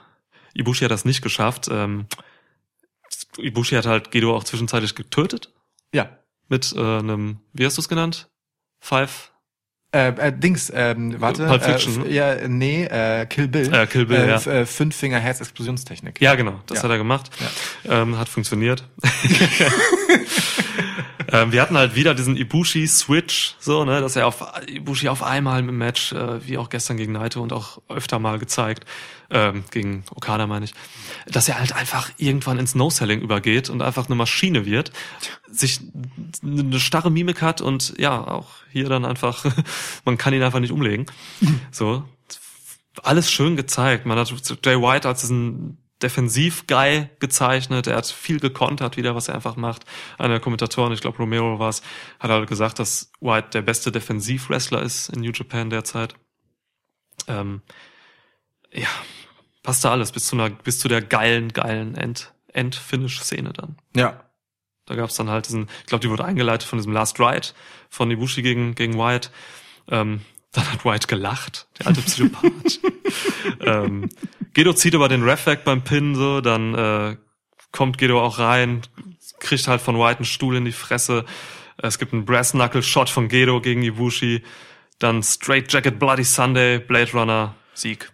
[0.53, 1.68] Ibushi hat das nicht geschafft.
[1.72, 2.07] Ähm,
[3.38, 5.52] Ibushi hat halt Gedo auch zwischenzeitlich getötet
[5.93, 6.10] Ja.
[6.49, 8.30] mit äh, einem, wie hast du es genannt?
[8.80, 9.31] Five?
[9.96, 11.46] Äh, äh, Dings, ähm, warte.
[11.48, 13.74] Pulp Fiction, äh, ja, nee, äh, Kill Bill.
[13.74, 14.36] Äh, Kill Bill, äh, ja.
[14.52, 16.20] äh, Fünf Finger Herz Explosionstechnik.
[16.20, 16.84] Ja, genau, das Ja.
[16.84, 17.30] hat er gemacht.
[17.88, 18.84] Ähm, hat funktioniert.
[21.32, 25.60] ähm, wir hatten halt wieder diesen Ibushi-Switch, so, ne, dass er auf Ibushi auf einmal
[25.60, 28.86] im Match, äh, wie auch gestern gegen Naito und auch öfter mal gezeigt,
[29.30, 30.74] ähm, gegen Okada meine ich,
[31.28, 34.92] dass er halt einfach irgendwann ins No-Selling übergeht und einfach eine Maschine wird,
[35.50, 35.80] sich
[36.44, 39.46] eine starre Mimik hat und ja, auch hier dann einfach,
[40.06, 41.06] man kann ihn einfach nicht umlegen.
[41.72, 42.04] So.
[43.04, 44.06] Alles schön gezeigt.
[44.06, 44.32] Man hat
[44.64, 47.88] Jay White als diesen Defensiv-Guy gezeichnet.
[47.88, 49.86] Er hat viel gekontert wieder, was er einfach macht.
[50.18, 51.82] Einer der Kommentatoren, ich glaube Romero war es,
[52.20, 56.16] hat halt gesagt, dass White der beste Defensiv-Wrestler ist in New Japan derzeit.
[57.28, 57.62] Ähm,
[58.72, 58.90] ja,
[59.64, 63.78] passt da alles bis zu einer, bis zu der geilen, geilen End, End-Finish-Szene dann.
[63.96, 64.22] Ja.
[64.86, 67.48] Da gab's dann halt diesen, ich glaube, die wurde eingeleitet von diesem Last Ride
[67.90, 69.30] von Ibushi gegen, gegen White.
[69.90, 72.80] Ähm, dann hat White gelacht, der alte Psychopath.
[73.62, 74.10] ähm,
[74.56, 77.18] Gedo zieht aber den Ref weg beim Pin, so, dann äh,
[77.72, 78.82] kommt Gedo auch rein,
[79.40, 81.26] kriegt halt von White einen Stuhl in die Fresse.
[81.77, 84.44] Es gibt einen Brass Knuckle Shot von Gedo gegen Ibushi.
[84.98, 88.11] Dann Straight Jacket Bloody Sunday, Blade Runner, Sieg.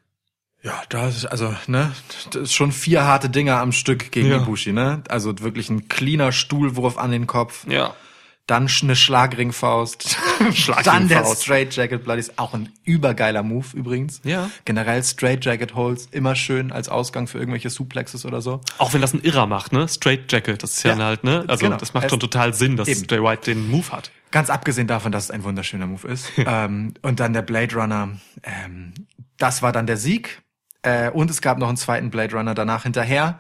[0.64, 1.92] Ja, da ist also, ne,
[2.32, 4.38] das ist schon vier harte Dinger am Stück gegen Ja.
[4.38, 5.04] Ibushi, ne?
[5.10, 7.68] Also wirklich ein cleaner Stuhlwurf an den Kopf.
[7.68, 7.96] Ja.
[8.52, 10.18] Dann eine Schlagringfaust.
[10.40, 11.44] Dann der Schlagringfaust.
[11.44, 14.20] Straight Jacket Bloody ist auch ein übergeiler Move übrigens.
[14.26, 14.50] Ja.
[14.66, 18.60] Generell Straight Jacket Holds immer schön als Ausgang für irgendwelche Suplexes oder so.
[18.78, 19.88] Auch wenn das ein Irrer macht, ne?
[19.88, 21.46] Straight Jacket, das ist ja, Ja, halt, ne?
[21.48, 21.78] Also genau.
[21.78, 23.06] das macht Es- schon total Sinn, dass Eben.
[23.10, 24.12] Jay White den Move hat.
[24.32, 26.30] Ganz abgesehen davon, dass es ein wunderschöner Move ist.
[26.38, 28.10] ähm, und dann der Blade Runner.
[28.44, 28.94] Ähm,
[29.38, 30.42] das war dann der Sieg.
[30.84, 33.40] Äh, und es gab noch einen zweiten Blade Runner danach hinterher,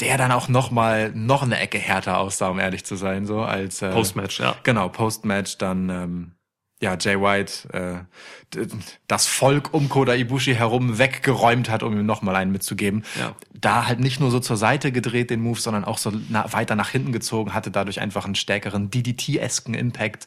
[0.00, 3.42] der dann auch noch mal noch eine Ecke härter aussah, um ehrlich zu sein, so
[3.42, 4.56] als äh, Postmatch, ja.
[4.62, 6.32] Genau, Postmatch dann ähm,
[6.80, 8.06] ja Jay White
[8.54, 8.64] äh,
[9.06, 13.04] das Volk um Koda Ibushi herum weggeräumt hat, um ihm noch mal einen mitzugeben.
[13.18, 13.34] Ja.
[13.52, 16.76] Da halt nicht nur so zur Seite gedreht den Move, sondern auch so na, weiter
[16.76, 20.26] nach hinten gezogen, hatte dadurch einfach einen stärkeren DDT-esken Impact.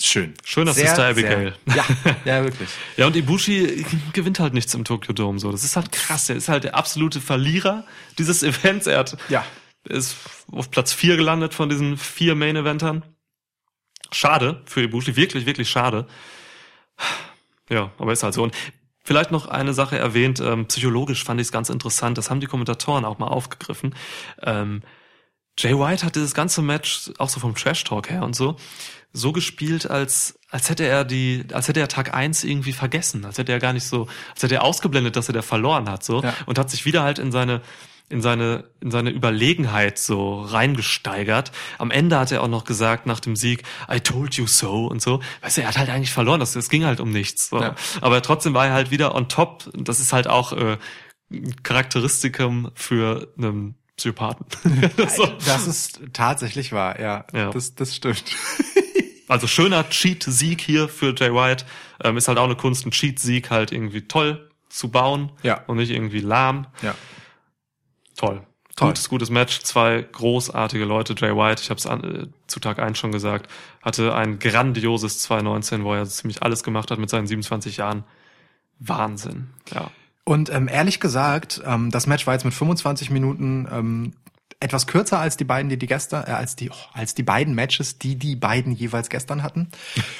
[0.00, 0.34] Schön.
[0.44, 1.54] Sister Abigail.
[1.66, 2.68] Sehr, ja, ja, wirklich.
[2.96, 5.50] Ja, und Ibushi gewinnt halt nichts im Tokyo Dome so.
[5.52, 6.28] Das ist halt krass.
[6.28, 7.84] Er ist halt der absolute Verlierer
[8.18, 8.86] dieses Events.
[8.86, 9.44] Er hat, Ja.
[9.84, 10.16] ist
[10.50, 13.04] auf Platz vier gelandet von diesen vier Main Eventern.
[14.12, 15.16] Schade für Ibushi.
[15.16, 16.06] Wirklich, wirklich schade.
[17.70, 18.42] Ja, aber ist halt so.
[18.42, 18.54] Und
[19.04, 20.40] vielleicht noch eine Sache erwähnt.
[20.40, 22.18] Ähm, psychologisch fand ich es ganz interessant.
[22.18, 23.94] Das haben die Kommentatoren auch mal aufgegriffen.
[24.42, 24.82] Ähm,
[25.58, 28.56] Jay White hat dieses ganze Match, auch so vom Trash Talk her und so,
[29.16, 33.38] so gespielt, als, als hätte er die, als hätte er Tag eins irgendwie vergessen, als
[33.38, 36.20] hätte er gar nicht so, als hätte er ausgeblendet, dass er da verloren hat, so,
[36.22, 36.34] Ja.
[36.46, 37.62] und hat sich wieder halt in seine,
[38.10, 41.52] in seine, in seine Überlegenheit so reingesteigert.
[41.78, 45.00] Am Ende hat er auch noch gesagt, nach dem Sieg, I told you so und
[45.00, 45.20] so.
[45.42, 47.48] Weißt du, er hat halt eigentlich verloren, das, es ging halt um nichts.
[47.50, 47.60] So.
[47.60, 47.74] Ja.
[48.00, 49.70] Aber trotzdem war er halt wieder on top.
[49.74, 50.76] Das ist halt auch äh,
[51.32, 54.46] ein Charakteristikum für einen Psychopathen.
[55.16, 55.26] so.
[55.46, 57.24] Das ist tatsächlich wahr, ja.
[57.32, 57.50] Ja.
[57.50, 58.24] Das, das stimmt.
[59.28, 61.64] Also schöner Cheat-Sieg hier für Jay White.
[62.02, 65.62] Ähm, ist halt auch eine Kunst, einen Cheat-Sieg halt irgendwie toll zu bauen Ja.
[65.66, 66.66] und nicht irgendwie lahm.
[66.82, 66.94] Ja.
[68.16, 68.42] Toll.
[68.76, 68.88] Toll.
[68.88, 69.60] Gutes, gutes Match.
[69.60, 71.14] Zwei großartige Leute.
[71.16, 73.48] Jay White, ich habe es äh, zu Tag 1 schon gesagt,
[73.82, 78.02] hatte ein grandioses 2019, wo er ziemlich alles gemacht hat mit seinen 27 Jahren.
[78.80, 79.50] Wahnsinn.
[79.72, 79.90] Ja.
[80.24, 84.12] Und ähm, ehrlich gesagt, ähm, das Match war jetzt mit 25 Minuten ähm,
[84.64, 87.54] etwas kürzer als die beiden, die die gestern, äh, als die, oh, als die beiden
[87.54, 89.68] Matches, die die beiden jeweils gestern hatten.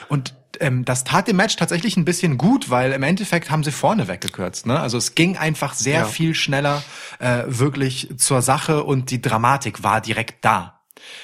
[0.08, 3.72] Und ähm, das tat dem Match tatsächlich ein bisschen gut, weil im Endeffekt haben sie
[3.72, 4.66] vorne weggekürzt.
[4.66, 4.78] Ne?
[4.78, 6.04] Also es ging einfach sehr Ja.
[6.04, 6.84] viel schneller
[7.18, 10.80] äh, wirklich zur Sache und die Dramatik war direkt da.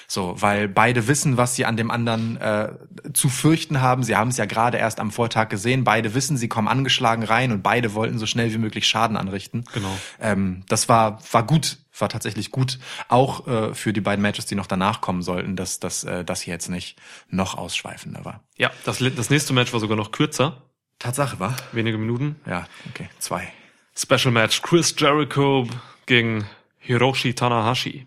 [0.06, 2.68] So, weil beide wissen, was sie an dem anderen äh,
[3.14, 4.02] zu fürchten haben.
[4.02, 5.84] Sie haben es ja gerade erst am Vortag gesehen.
[5.84, 9.64] Beide wissen, sie kommen angeschlagen rein und beide wollten so schnell wie möglich Schaden anrichten.
[9.72, 9.97] Genau.
[10.20, 12.78] Ähm, das war war gut, war tatsächlich gut,
[13.09, 16.40] auch äh, für die beiden Matches, die noch danach kommen sollten, dass dass äh, das
[16.43, 16.97] hier jetzt nicht
[17.28, 18.43] noch ausschweifender war.
[18.56, 20.62] Ja, das, das nächste Match war sogar noch kürzer.
[20.98, 21.56] Tatsache war.
[21.72, 22.36] Wenige Minuten.
[22.47, 23.52] Ja, okay, zwei.
[23.97, 24.62] Special Match.
[24.62, 25.66] Chris Jericho
[26.06, 26.47] gegen
[26.78, 28.06] Hiroshi Tanahashi.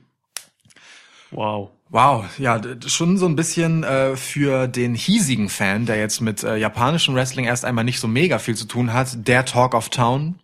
[1.32, 1.72] Wow.
[1.90, 6.56] Wow, ja, schon so ein bisschen äh, für den hiesigen Fan, der jetzt mit äh,
[6.56, 10.40] japanischem Wrestling erst einmal nicht so mega viel zu tun hat, der Talk of Town.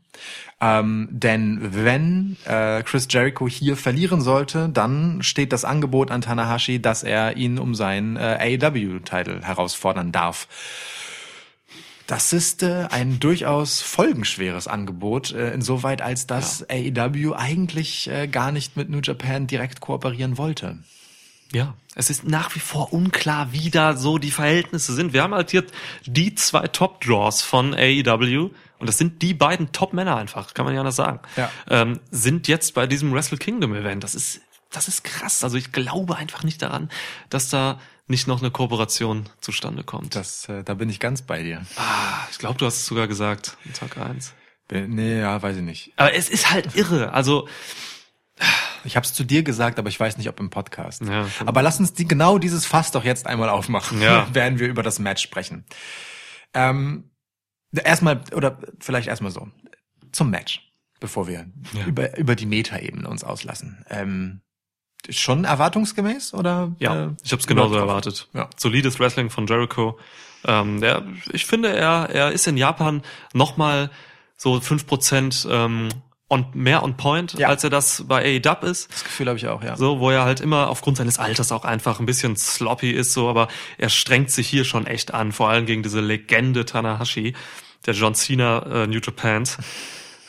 [0.61, 6.81] Ähm, denn wenn äh, Chris Jericho hier verlieren sollte, dann steht das Angebot an Tanahashi,
[6.81, 10.47] dass er ihn um seinen äh, AEW-Titel herausfordern darf.
[12.07, 18.51] Das ist äh, ein durchaus folgenschweres Angebot, äh, insoweit als dass AEW eigentlich äh, gar
[18.51, 20.79] nicht mit New Japan direkt kooperieren wollte.
[21.53, 25.13] Ja, es ist nach wie vor unklar, wie da so die Verhältnisse sind.
[25.13, 25.65] Wir haben halt hier
[26.05, 28.49] die zwei Top-Draws von AEW
[28.79, 31.19] und das sind die beiden Top-Männer einfach, kann man ja anders sagen.
[31.37, 31.51] Ja.
[31.69, 34.03] Ähm, sind jetzt bei diesem Wrestle Kingdom Event.
[34.03, 34.41] Das ist
[34.71, 35.43] das ist krass.
[35.43, 36.89] Also ich glaube einfach nicht daran,
[37.29, 40.15] dass da nicht noch eine Kooperation zustande kommt.
[40.15, 41.65] Das, äh, da bin ich ganz bei dir.
[41.75, 44.33] ah, ich glaube, du hast es sogar gesagt, Tag 1.
[44.67, 45.93] Bin- Nee, ja, weiß ich nicht.
[45.95, 47.13] Aber es ist halt irre.
[47.13, 47.47] Also,
[48.85, 51.01] Ich habe es zu dir gesagt, aber ich weiß nicht, ob im Podcast.
[51.01, 51.27] Ja.
[51.45, 54.27] Aber lass uns die, genau dieses Fass doch jetzt einmal aufmachen, Ja.
[54.33, 55.65] während wir über das Match sprechen.
[56.53, 57.08] Ähm,
[57.71, 59.47] erstmal, oder vielleicht erstmal so,
[60.11, 60.61] zum Match,
[60.99, 61.85] bevor wir Ja.
[61.85, 63.85] über, über die Metaebene uns auslassen.
[63.89, 64.41] Ähm,
[65.09, 66.75] schon erwartungsgemäß oder?
[66.79, 68.27] ja, äh, ich habe es genauso erwartet.
[68.33, 68.49] Ja.
[68.57, 69.97] Solides Wrestling von Jericho.
[70.45, 73.01] Ähm, der, ich finde, er, er ist in Japan
[73.33, 73.91] nochmal
[74.35, 75.89] so fünf Prozent ähm,
[76.29, 77.47] on, mehr on point, Ja.
[77.49, 78.91] als er das bei AEW ist.
[78.91, 79.75] Das Gefühl habe ich auch, ja.
[79.75, 83.27] So, wo er halt immer aufgrund seines Alters auch einfach ein bisschen sloppy ist, so,
[83.29, 83.47] aber
[83.77, 87.33] er strengt sich hier schon echt an, vor allem gegen diese Legende Tanahashi,
[87.85, 89.57] der John Cena äh, New Japans.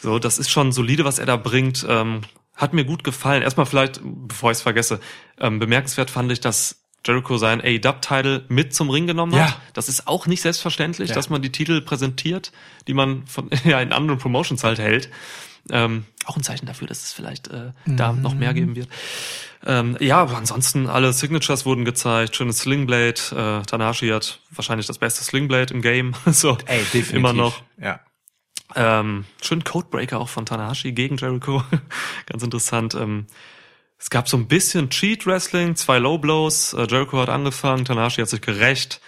[0.00, 1.84] So, das ist schon solide, was er da bringt.
[1.88, 2.22] Ähm,
[2.56, 3.42] hat mir gut gefallen.
[3.42, 5.00] Erstmal vielleicht, bevor ich es vergesse,
[5.38, 9.48] ähm, bemerkenswert fand ich, dass Jericho seinen AEW-Title mit zum Ring genommen hat.
[9.50, 9.56] Ja.
[9.72, 11.14] Das ist auch nicht selbstverständlich, Ja.
[11.14, 12.52] dass man die Titel präsentiert,
[12.86, 15.08] die man von ja, in anderen Promotions halt hält.
[15.70, 18.88] Ähm, auch ein Zeichen dafür, dass es vielleicht äh, da noch mehr geben wird.
[19.66, 23.60] Ähm, ja, aber ansonsten alle Signatures wurden gezeigt, schönes Slingblade.
[23.62, 26.14] Äh, Tanahashi hat wahrscheinlich das beste Slingblade im Game.
[26.26, 27.12] so Ey, definitiv.
[27.12, 27.62] immer noch.
[27.78, 28.00] Ja.
[28.74, 31.62] Ähm, schön Codebreaker auch von Tanahashi gegen Jericho.
[32.26, 32.94] Ganz interessant.
[32.94, 33.26] Ähm,
[33.98, 36.72] es gab so ein bisschen Cheat Wrestling, zwei Low Blows.
[36.72, 39.00] Äh, Jericho hat angefangen, Tanahashi hat sich gerecht.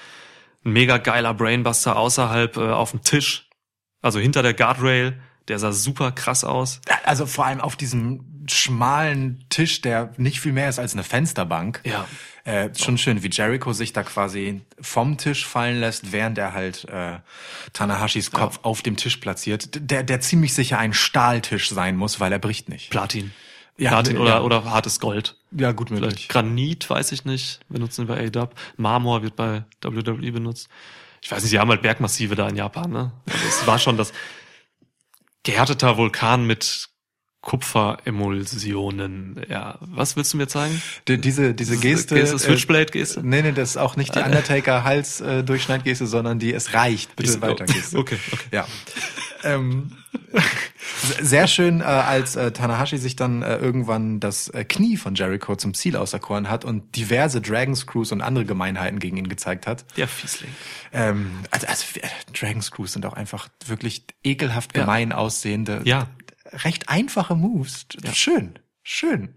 [0.65, 3.49] Ein mega geiler Brainbuster außerhalb äh, auf dem Tisch,
[4.03, 5.21] also hinter der Guardrail.
[5.49, 6.81] Der sah super krass aus.
[7.05, 11.81] Also vor allem auf diesem schmalen Tisch, der nicht viel mehr ist als eine Fensterbank.
[11.85, 12.07] Ja.
[12.45, 16.85] Äh, schon schön, wie Jericho sich da quasi vom Tisch fallen lässt, während er halt
[16.89, 17.19] äh,
[17.73, 19.69] Tanahashis Kopf auf dem Tisch platziert.
[19.75, 22.91] Der, der ziemlich sicher ein Stahltisch sein muss, weil er bricht nicht.
[22.91, 23.33] Platin.
[23.79, 24.23] Ja, Platin ja.
[24.23, 25.37] oder, oder hartes Gold.
[25.53, 28.49] Ja, gut Vielleicht Granit, weiß ich nicht, benutzen wir AW.
[28.77, 30.69] Marmor wird bei WWE benutzt.
[31.21, 33.13] Ich weiß nicht, die haben halt Bergmassive da in Japan, ne?
[33.27, 34.13] Also es war schon das
[35.45, 36.89] gehärteter Vulkan mit
[37.43, 39.45] Kupferemulsionen.
[39.49, 40.81] Ja, was willst du mir zeigen?
[41.09, 42.15] Die, diese, diese Geste.
[42.15, 43.27] Geste, äh, Switchblade-Geste?
[43.27, 47.17] Nee, nee, das ist auch nicht die Undertaker-Hals-Durchschneidgeste, sondern die es reicht.
[47.17, 47.99] Bitte weiter Geste.
[47.99, 48.45] Okay, okay.
[48.53, 48.67] Ja.
[49.45, 49.93] Ähm,
[51.21, 55.57] sehr schön, äh, als äh, Tanahashi sich dann äh, irgendwann das äh, Knie von Jericho
[55.57, 59.85] zum Ziel auserkoren hat und diverse Dragon Screws und andere Gemeinheiten gegen ihn gezeigt hat.
[59.97, 60.51] Der Fiesling.
[60.93, 62.09] Ähm, also, also äh,
[62.39, 64.83] Dragon Screws sind auch einfach wirklich ekelhaft Ja.
[64.83, 66.09] gemein aussehende, Ja.
[66.65, 67.87] recht einfache Moves.
[68.13, 69.35] Schön, schön.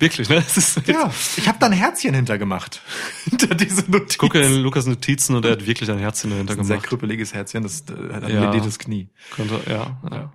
[0.00, 0.42] Wirklich, ne?
[0.86, 2.80] Ja, ich habe da ein Herzchen hintergemacht.
[3.24, 4.12] Hinter diese Notiz.
[4.12, 6.88] Ich gucke in Lukas Notizen und er hat wirklich ein Herz dahinter ein sehr gemacht.
[6.88, 8.50] krüppeliges Herzchen, das äh, hat ein Ja.
[8.78, 9.08] Knie.
[9.36, 10.32] Könnte, ja, ja.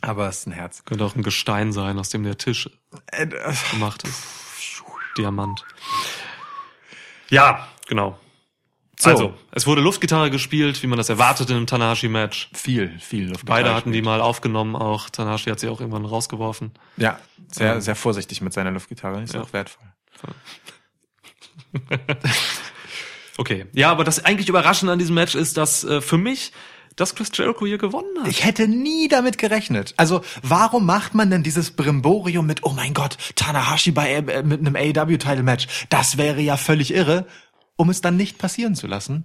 [0.00, 0.84] Aber es ist ein Herz.
[0.84, 2.68] Könnte auch ein Gestein sein, aus dem der Tisch
[3.12, 4.24] Äh, äh, gemacht ist.
[5.16, 5.64] Diamant.
[7.30, 8.18] Ja, genau.
[9.02, 9.10] So.
[9.10, 12.50] Also, es wurde Luftgitarre gespielt, wie man das erwartet in einem Tanahashi-Match.
[12.54, 13.46] viel, viel Luft.
[13.46, 15.10] Beide hatten die mal aufgenommen auch.
[15.10, 16.70] Tanahashi hat sie auch irgendwann rausgeworfen.
[16.96, 17.18] Ja,
[17.50, 17.80] sehr, Ähm.
[17.80, 19.22] sehr vorsichtig mit seiner Luftgitarre.
[19.22, 19.42] Ist Ja.
[19.42, 19.86] auch wertvoll.
[23.38, 23.64] Okay.
[23.72, 26.52] Ja, aber das eigentlich Überraschende an diesem Match ist, dass äh, für mich,
[26.96, 28.28] dass Chris Jericho hier gewonnen hat.
[28.28, 29.94] Ich hätte nie damit gerechnet.
[29.96, 34.60] Also, warum macht man denn dieses Brimborium mit, oh mein Gott, Tanahashi bei, äh, mit
[34.60, 35.66] einem AEW-Title-Match?
[35.88, 37.26] Das wäre ja völlig irre,
[37.82, 39.24] um es dann nicht passieren zu lassen.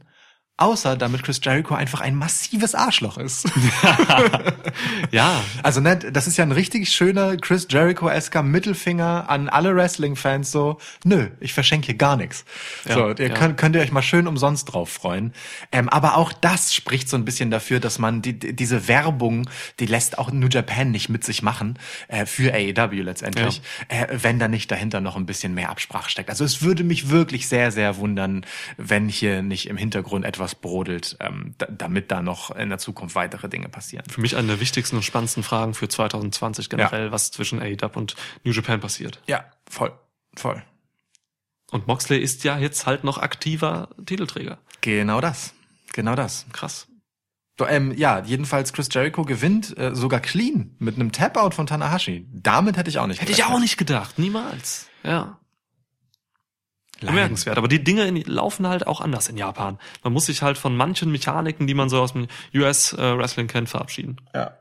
[0.60, 3.46] Außer damit Chris Jericho einfach ein massives Arschloch ist.
[5.12, 10.52] ja, Also ne, das ist ja ein richtig schöner Chris Jericho-esker Mittelfinger an alle Wrestling-Fans
[10.52, 12.44] so, nö, ich verschenke hier gar nichts.
[12.88, 13.34] Ja, so, ihr ja.
[13.36, 15.32] könnt, könnt ihr euch mal schön umsonst drauf freuen.
[15.72, 19.48] Ähm, aber auch das spricht so ein bisschen dafür, dass man die, die, diese Werbung,
[19.80, 21.78] die lässt auch New Japan nicht mit sich machen,
[22.08, 26.32] äh, für AEW letztendlich, äh, wenn da nicht dahinter noch ein bisschen mehr Absprache steckt.
[26.32, 28.44] Also es würde mich wirklich sehr, sehr wundern,
[28.78, 33.16] wenn hier nicht im Hintergrund etwas brodelt, ähm, da, damit da noch in der Zukunft
[33.16, 34.06] weitere Dinge passieren.
[34.10, 38.16] für mich eine der wichtigsten und spannendsten Fragen für 2020 generell, was zwischen AEW und
[38.44, 39.22] New Japan passiert.
[39.28, 39.92] Ja, voll,
[40.36, 40.64] voll.
[41.72, 44.58] Und Moxley ist ja jetzt halt noch aktiver Titelträger.
[44.82, 45.54] Genau das.
[45.94, 46.46] Genau das.
[46.54, 46.88] Krass.
[47.60, 52.28] So, ähm, ja, jedenfalls Chris Jericho gewinnt äh, sogar clean mit einem Tap-Out von Tanahashi.
[52.32, 54.88] Damit hätte ich auch nicht Hätte ich auch nicht gedacht, niemals.
[55.04, 55.40] Ja.
[57.02, 57.58] Bemerkenswert.
[57.58, 59.78] Aber die Dinge in, laufen halt auch anders in Japan.
[60.04, 63.48] Man muss sich halt von manchen Mechaniken, die man so aus dem US äh, Wrestling
[63.48, 64.18] kennt, verabschieden.
[64.34, 64.58] Ja.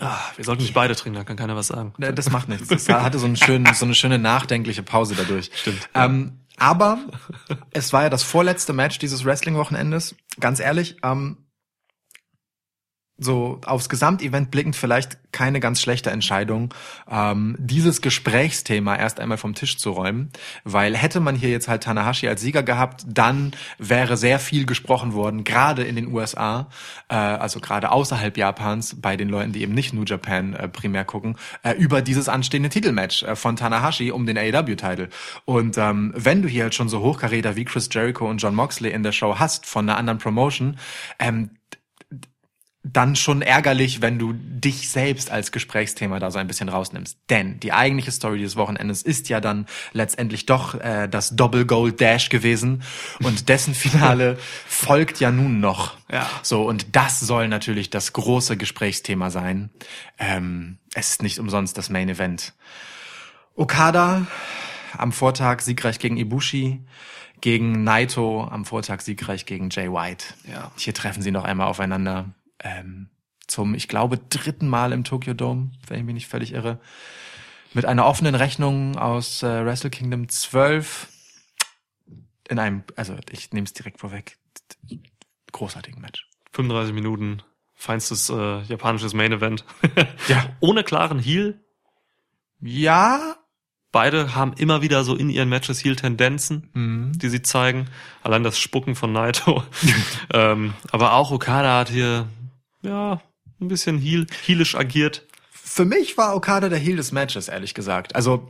[0.00, 1.94] Ah, wir sollten nicht beide trinken, da kann keiner was sagen.
[1.98, 2.68] Das macht nichts.
[2.68, 5.50] Das hatte so, einen schönen, so eine schöne nachdenkliche Pause dadurch.
[5.54, 5.88] Stimmt.
[5.94, 6.98] Ähm, aber
[7.70, 10.16] es war ja das vorletzte Match dieses Wrestling-Wochenendes.
[10.40, 11.43] Ganz ehrlich, ähm,
[13.16, 16.72] so aufs Gesamtevent blickend vielleicht keine ganz schlechte Entscheidung,
[17.10, 20.30] ähm, dieses Gesprächsthema erst einmal vom Tisch zu räumen,
[20.64, 25.12] weil hätte man hier jetzt halt Tanahashi als Sieger gehabt, dann wäre sehr viel gesprochen
[25.12, 26.68] worden, gerade in den USA,
[27.08, 31.04] äh, also gerade außerhalb Japans, bei den Leuten, die eben nicht New Japan äh, primär
[31.04, 35.08] gucken, äh, über dieses anstehende Titelmatch äh, von Tanahashi um den AEW-Titel.
[35.44, 38.92] Und ähm, wenn du hier halt schon so Hochkaräter wie Chris Jericho und John Moxley
[38.92, 40.78] in der Show hast von einer anderen Promotion,
[41.18, 41.50] ähm,
[42.86, 47.18] dann schon ärgerlich, wenn du dich selbst als Gesprächsthema da so ein bisschen rausnimmst.
[47.30, 52.00] Denn die eigentliche Story des Wochenendes ist ja dann letztendlich doch äh, das Double Gold
[52.00, 52.82] Dash gewesen
[53.22, 54.36] und dessen Finale
[54.66, 55.96] folgt ja nun noch.
[56.12, 56.28] Ja.
[56.42, 59.70] So und das soll natürlich das große Gesprächsthema sein.
[60.18, 62.52] Ähm, es ist nicht umsonst das Main Event.
[63.56, 64.26] Okada
[64.98, 66.84] am Vortag siegreich gegen Ibushi,
[67.40, 70.26] gegen Naito am Vortag siegreich gegen Jay White.
[70.46, 70.70] Ja.
[70.76, 72.34] Hier treffen sie noch einmal aufeinander
[72.64, 73.10] ähm,
[73.46, 76.80] zum, ich glaube, dritten Mal im Tokyo Dome, wenn ich mich nicht völlig irre.
[77.74, 81.08] Mit einer offenen Rechnung aus äh, Wrestle Kingdom 12
[82.48, 84.38] in einem, also ich nehme es direkt vorweg,
[85.52, 86.28] großartigen Match.
[86.52, 87.42] 35 Minuten,
[87.74, 89.64] feinstes äh, japanisches Main Event.
[90.28, 90.46] Ja.
[90.60, 91.60] Ohne klaren Heal.
[92.60, 93.36] Ja,
[93.92, 97.12] Beide haben immer wieder so in ihren Matches Heal-Tendenzen, Mhm.
[97.16, 97.86] die sie zeigen.
[98.24, 99.62] Allein das Spucken von Naito.
[100.34, 102.26] ähm, aber auch Okada hat hier,
[102.84, 103.20] ja,
[103.60, 105.26] ein bisschen Heal, healisch agiert.
[105.50, 108.14] für mich war Okada der Heel des Matches, ehrlich gesagt.
[108.14, 108.48] Also,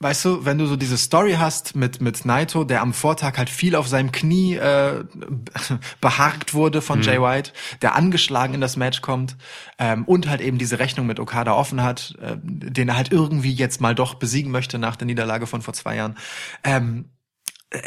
[0.00, 3.50] weißt du, wenn du so diese Story hast mit, mit Naito, der am Vortag halt
[3.50, 5.04] viel auf seinem Knie äh,
[6.00, 7.52] beharkt wurde von Jay White,
[7.82, 9.36] der angeschlagen in das Match kommt
[9.78, 13.52] ähm, und halt eben diese Rechnung mit Okada offen hat, äh, den er halt irgendwie
[13.52, 16.16] jetzt mal doch besiegen möchte nach der Niederlage von vor zwei Jahren.
[16.64, 17.17] Ähm, äh,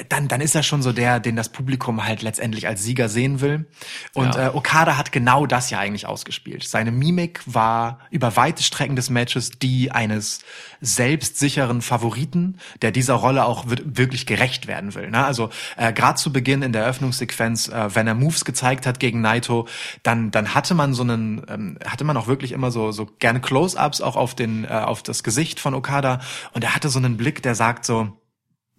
[0.10, 3.42] dann, dann ist er schon so der, den das Publikum halt letztendlich als Sieger sehen
[3.42, 3.68] will.
[4.14, 4.48] Und Ja.
[4.48, 6.64] äh, Okada hat genau das ja eigentlich ausgespielt.
[6.64, 10.42] Seine Mimik war über weite Strecken des Matches die eines
[10.82, 15.10] selbstsicheren Favoriten, der dieser Rolle auch wir- wirklich gerecht werden will.
[15.10, 15.26] Ne?
[15.26, 19.22] Also äh, gerade zu Beginn in der Eröffnungssequenz, äh, wenn er Moves gezeigt hat gegen
[19.22, 19.68] Naito,
[20.04, 23.42] dann, dann hatte man so einen, ähm, hatte man auch wirklich immer so, so gerne
[23.42, 26.20] Close-ups auch auf den, äh, auf das Gesicht von Okada.
[26.54, 28.16] Und er hatte so einen Blick, der sagt so,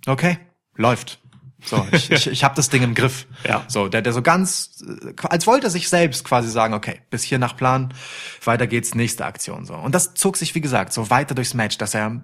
[0.07, 0.39] okay,
[0.77, 1.19] läuft.
[1.65, 3.27] So, ich, ich, ich habe das Ding im Griff.
[3.49, 3.65] Ja.
[3.69, 4.85] So, der, der so ganz,
[5.25, 7.93] als wollte er sich selbst quasi sagen, okay, bis hier nach Plan,
[8.45, 9.65] weiter geht's, nächste Aktion.
[9.65, 9.75] So.
[9.75, 12.23] Und das zog sich, wie gesagt, so weiter durchs Match, dass er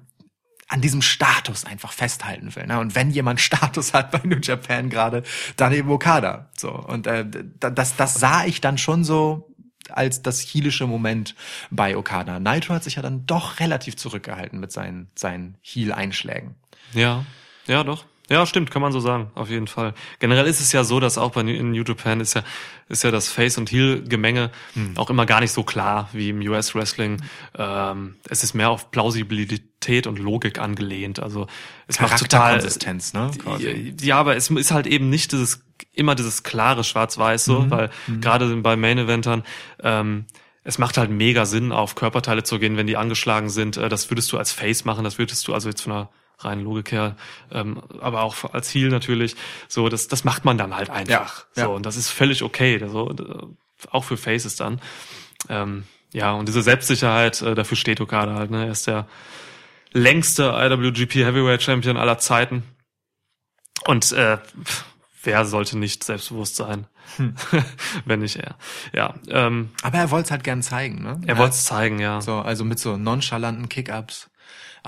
[0.68, 2.66] an diesem Status einfach festhalten will.
[2.66, 2.78] Ne?
[2.78, 5.22] Und wenn jemand Status hat bei New Japan gerade,
[5.56, 6.50] dann eben Okada.
[6.56, 6.70] So.
[6.72, 7.24] Und äh,
[7.58, 9.54] da- das, das sah ich dann schon so
[9.88, 11.34] als das heelische Moment
[11.70, 12.38] bei Okada.
[12.40, 16.56] Naito hat sich ja dann doch relativ zurückgehalten mit seinen, seinen Heel-Einschlägen.
[16.92, 17.24] Ja,
[17.66, 18.04] ja, doch.
[18.30, 19.94] Ja, stimmt, kann man so sagen, auf jeden Fall.
[20.18, 22.42] Generell ist es ja so, dass auch bei New- in New Japan ist ja
[22.90, 24.50] ist ja das Face und Heel Gemenge
[24.96, 27.22] auch immer gar nicht so klar wie im US Wrestling.
[27.56, 31.20] Ähm, es ist mehr auf Plausibilität und Logik angelehnt.
[31.20, 31.46] Also
[31.86, 33.30] es macht total Charakterkonsistenz, ne?
[33.38, 33.94] quasi.
[34.00, 37.90] ja, aber es ist halt eben nicht dieses immer dieses klare Schwarz-Weiß so, weil
[38.20, 39.44] gerade bei Main Eventern
[39.82, 40.24] ähm,
[40.64, 43.76] es macht halt mega Sinn, auf Körperteile zu gehen, wenn die angeschlagen sind.
[43.76, 46.64] Äh, Das würdest du als Face machen, das würdest du also jetzt von einer reinen
[46.64, 47.16] Logik her,
[47.50, 49.36] ähm, aber auch als Heel natürlich.
[49.68, 51.46] So, das, das macht man dann halt einfach.
[51.56, 51.64] Ja, ja.
[51.64, 52.80] So, und das ist völlig okay.
[52.88, 53.14] So,
[53.90, 54.80] auch für Faces dann.
[55.48, 58.50] Ähm, ja, und diese Selbstsicherheit, äh, dafür steht Okada halt.
[58.50, 58.66] Ne?
[58.66, 59.06] Er ist der
[59.92, 62.62] längste IWGP Heavyweight Champion aller Zeiten.
[63.86, 64.38] Und äh,
[65.22, 66.86] wer sollte nicht selbstbewusst sein,
[67.16, 67.34] Hm.
[68.04, 68.56] wenn nicht er.
[68.92, 71.20] Ja, ähm, Aber er wollte es halt gern zeigen, ne?
[71.26, 72.20] er wollte es zeigen, ja.
[72.20, 74.28] So, also mit so nonchalanten Kick-Ups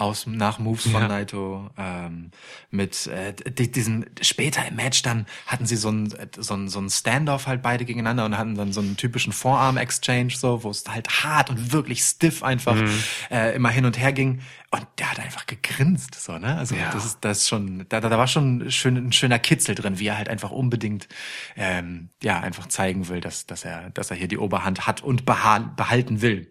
[0.00, 1.08] aus nach Moves von Ja.
[1.08, 2.30] Naito ähm,
[2.70, 6.80] mit äh, di- diesem später im Match dann hatten sie so ein so ein so
[6.80, 10.70] ein Standoff halt beide gegeneinander und hatten dann so einen typischen Forearm Exchange so wo
[10.70, 13.02] es halt hart und wirklich stiff einfach Mhm.
[13.30, 14.40] äh, immer hin und her ging
[14.72, 16.56] und der hat einfach gegrinst so ne?
[16.56, 16.90] Also Ja.
[16.92, 20.06] das ist das ist schon da, da war schon schön, ein schöner Kitzel drin wie
[20.06, 21.08] er halt einfach unbedingt
[21.56, 25.26] ähm, ja einfach zeigen will dass dass er dass er hier die Oberhand hat und
[25.26, 26.46] beha behalten will.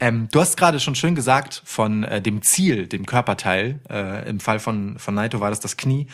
[0.00, 4.40] Ähm, du hast gerade schon schön gesagt von äh, dem Ziel dem Körperteil äh, im
[4.40, 6.08] Fall von von Naito war das das Knie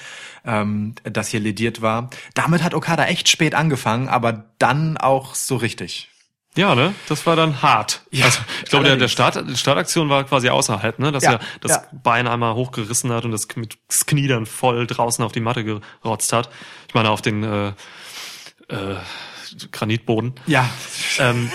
[0.45, 2.11] ähm, das hier lediert war.
[2.35, 6.11] Damit hat Okada echt spät angefangen aber dann auch so richtig
[6.59, 6.93] Ja, ne?
[7.09, 8.03] Das war dann hart.
[8.11, 9.07] Ja, also, ich glaube, der, der.
[9.07, 11.13] Start, die Startaktion war quasi außerhalb, ne?
[11.13, 11.85] Dass Ja, er das ja.
[11.93, 13.47] Bein einmal hochgerissen hat und das,
[13.87, 16.51] das Knie dann voll draußen auf die Matte gerotzt hat.
[16.89, 17.69] Ich meine, auf den äh,
[18.69, 18.97] äh,
[19.71, 20.35] Granitboden.
[20.47, 20.69] ja
[21.21, 21.49] Ähm,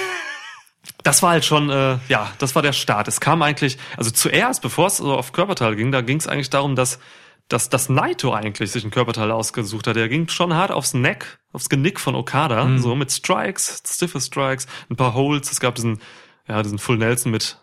[1.03, 3.09] das war halt schon, äh, ja, das war der Start.
[3.09, 6.49] Es kam eigentlich, also zuerst, bevor es so auf Körperteile ging, da ging es eigentlich
[6.49, 6.99] darum, dass
[7.49, 9.97] dass, dass Naito eigentlich sich ein Körperteil ausgesucht hat.
[9.97, 14.67] Er ging schon hart aufs Neck, aufs Genick von Okada, so mit Strikes, stiffe Strikes,
[14.89, 15.51] ein paar Holds.
[15.51, 15.99] Es gab diesen,
[16.47, 17.59] ja, diesen Full Nelson mit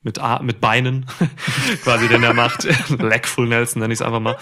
[0.00, 1.06] mit, A mit Beinen,
[1.82, 2.62] quasi, den er macht.
[2.88, 4.36] Leg Full Nelson nenne ich es einfach mal.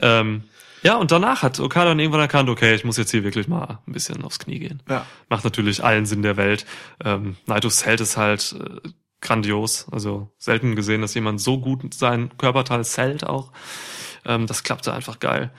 [0.00, 0.44] Ähm,
[0.82, 3.80] ja, und danach hat Okada dann irgendwann erkannt, okay, ich muss jetzt hier wirklich mal
[3.86, 4.82] ein bisschen aufs Knie gehen.
[4.88, 5.06] Ja.
[5.28, 6.64] Macht natürlich allen Sinn der Welt.
[7.04, 8.88] Ähm, Naitos Zelt ist halt äh,
[9.20, 9.86] grandios.
[9.90, 13.52] Also selten gesehen, dass jemand so gut sein Körperteil zählt auch.
[14.26, 15.50] Ähm, das klappte einfach geil.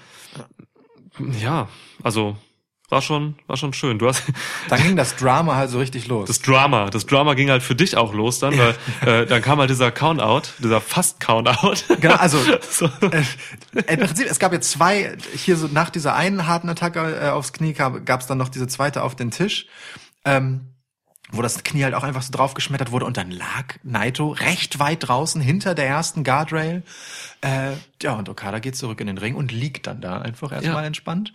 [1.41, 1.67] Ja,
[2.03, 2.37] also
[2.89, 3.99] war schon, war schon schön.
[3.99, 4.23] Du hast
[4.69, 6.27] Dann ging das Drama halt so richtig los.
[6.27, 8.75] das Drama, das Drama ging halt für dich auch los dann, weil
[9.05, 11.75] äh, dann kam halt dieser Countout, dieser fast Countout.
[11.99, 12.37] Genau, also
[12.69, 12.85] So.
[13.11, 13.23] äh,
[13.87, 17.51] im Prinzip, es gab jetzt zwei, hier so nach dieser einen harten Attacke äh, aufs
[17.51, 19.67] Knie gab es dann noch diese zweite auf den Tisch,
[20.23, 20.73] ähm,
[21.31, 25.07] wo das Knie halt auch einfach so draufgeschmettert wurde und dann lag Naito recht weit
[25.07, 26.83] draußen hinter der ersten Guardrail.
[27.41, 27.71] Äh,
[28.01, 30.87] ja, und Okada geht zurück in den Ring und liegt dann da einfach erstmal Ja.
[30.87, 31.33] entspannt.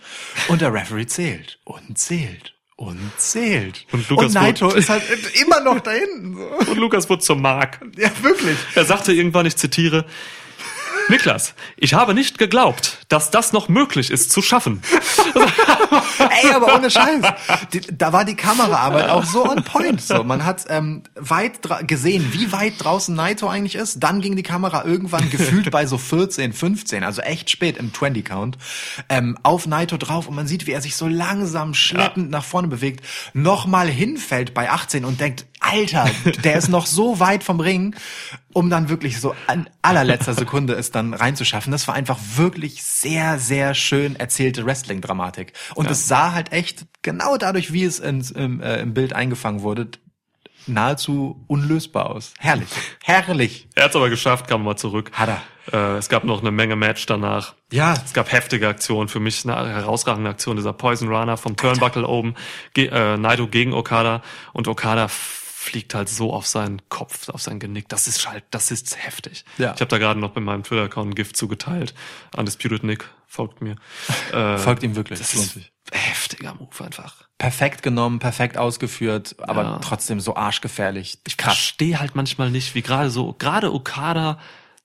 [0.48, 3.86] Und der Referee zählt und zählt und zählt.
[3.92, 5.02] Und Lukas Naito wurde- ist halt
[5.42, 6.36] immer noch da hinten.
[6.36, 6.42] So.
[6.70, 7.80] Und Lukas wurde zum Mark.
[7.96, 8.56] Ja, wirklich.
[8.74, 10.04] Er sagte irgendwann, ich zitiere,
[11.08, 14.82] Niklas, ich habe nicht geglaubt, dass das noch möglich ist zu schaffen.
[16.42, 17.22] Ey, aber ohne Scheiß.
[17.72, 20.00] Die, da war die Kameraarbeit auch so on point.
[20.00, 24.00] So, man hat ähm, weit gesehen, wie weit draußen Naito eigentlich ist.
[24.00, 28.24] Dann ging die Kamera irgendwann gefühlt bei so 14, 15, also echt spät im 20
[28.24, 28.58] Count,
[29.08, 32.68] ähm, auf Naito drauf und man sieht, wie er sich so langsam schleppend nach vorne
[32.68, 36.10] bewegt, nochmal hinfällt bei 18 und denkt, Alter,
[36.44, 37.94] der ist noch so weit vom Ring,
[38.52, 41.70] um dann wirklich so an allerletzter Sekunde es dann reinzuschaffen.
[41.70, 45.21] Das war einfach wirklich sehr, sehr schön erzählte Wrestling-Dramatik.
[45.74, 49.62] Und es sah halt echt, genau dadurch, wie es ins, im, äh, im Bild eingefangen
[49.62, 49.88] wurde,
[50.66, 52.34] nahezu unlösbar aus.
[52.38, 52.68] Herrlich.
[53.02, 53.68] Herrlich.
[53.74, 55.10] Er hat es aber geschafft, kam mal zurück.
[55.12, 55.42] Hat er.
[55.72, 57.54] Äh, es gab noch eine Menge Match danach.
[57.70, 57.94] Ja.
[57.94, 59.08] Es gab heftige Aktionen.
[59.08, 62.34] Für mich eine herausragende Aktion, dieser Poison Runner vom Turnbuckle oben.
[62.74, 64.22] Ge äh, Naito gegen Okada.
[64.52, 65.08] Und Okada
[65.62, 67.88] fliegt halt so auf seinen Kopf, auf sein Genick.
[67.88, 69.44] Das ist halt, das ist heftig.
[69.58, 69.72] Ja.
[69.74, 71.94] Ich habe da gerade noch bei meinem Twitter-Account ein Gift zugeteilt.
[72.36, 73.76] Undisputed Nick folgt mir.
[74.32, 75.18] Äh, Folgt ihm wirklich.
[75.18, 75.58] Das ist
[75.92, 77.28] heftiger Move einfach.
[77.38, 79.78] Perfekt genommen, perfekt ausgeführt, aber Ja.
[79.78, 81.18] trotzdem so arschgefährlich.
[81.26, 84.38] Ich verstehe halt manchmal nicht, wie gerade so, gerade Okada,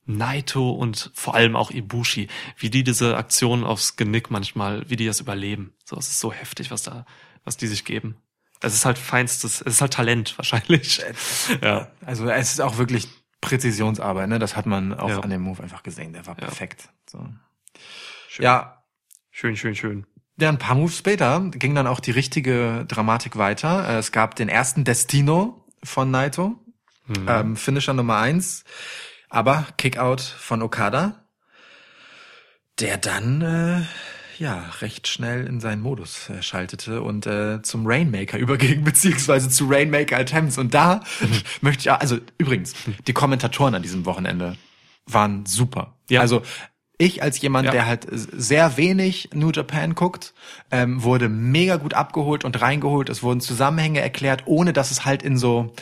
[0.05, 2.27] Naito und vor allem auch Ibushi,
[2.57, 5.73] wie die diese Aktionen aufs Genick manchmal, wie die das überleben.
[5.85, 7.05] So, es ist so heftig, was da,
[7.43, 8.17] was die sich geben.
[8.61, 11.01] Es ist halt feinstes, es ist halt Talent wahrscheinlich.
[11.61, 11.87] Ja.
[12.05, 13.07] Also es ist auch wirklich
[13.41, 14.39] Präzisionsarbeit, ne?
[14.39, 15.19] Das hat man auch Ja.
[15.19, 16.13] an dem Move einfach gesehen.
[16.13, 16.89] Der war perfekt.
[17.09, 17.19] So.
[18.29, 18.43] Schön.
[18.43, 18.73] Ja,
[19.31, 20.07] Schön, schön, schön.
[20.39, 23.87] Ja, ein paar Moves später ging dann auch die richtige Dramatik weiter.
[23.87, 26.55] Äh, Es gab den ersten Destino von Naito,
[27.27, 28.63] ähm, Finisher Nummer eins,
[29.29, 31.23] aber Kickout von Okada,
[32.79, 33.81] der dann äh,
[34.39, 39.65] ja recht schnell in seinen Modus äh, schaltete und äh, zum Rainmaker überging, beziehungsweise zu
[39.67, 40.57] Rainmaker Attempts.
[40.57, 41.01] Und da
[41.61, 42.73] möchte ich, auch- also übrigens,
[43.07, 44.55] die Kommentatoren an diesem Wochenende
[45.05, 45.95] waren super.
[46.09, 46.21] Ja.
[46.21, 46.41] Also
[46.99, 47.71] ich als jemand, Ja.
[47.71, 50.33] der halt sehr wenig New Japan guckt,
[50.71, 53.09] ähm, wurde mega gut abgeholt und reingeholt.
[53.09, 55.73] Es wurden Zusammenhänge erklärt, ohne dass es halt in so,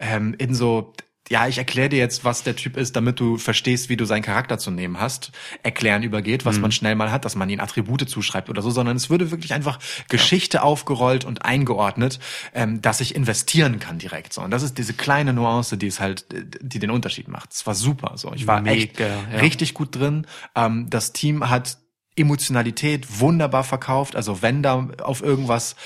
[0.00, 0.94] ähm, in so,
[1.30, 4.22] ja, ich erkläre dir jetzt, was der Typ ist, damit du verstehst, wie du seinen
[4.22, 5.30] Charakter zu nehmen hast,
[5.62, 8.96] erklären übergeht, was man schnell mal hat, dass man ihn Attribute zuschreibt oder so, sondern
[8.96, 9.78] es würde wirklich einfach
[10.08, 12.18] Geschichte aufgerollt und eingeordnet,
[12.54, 14.42] ähm, dass ich investieren kann direkt so.
[14.42, 17.52] Und das ist diese kleine Nuance, die es halt, die den Unterschied macht.
[17.52, 18.32] Es war super so.
[18.34, 19.38] Ich war echt Mega, ja.
[19.38, 20.26] richtig gut drin.
[20.56, 21.78] Ähm, das Team hat
[22.16, 24.16] Emotionalität wunderbar verkauft.
[24.16, 25.76] Also wenn da auf irgendwas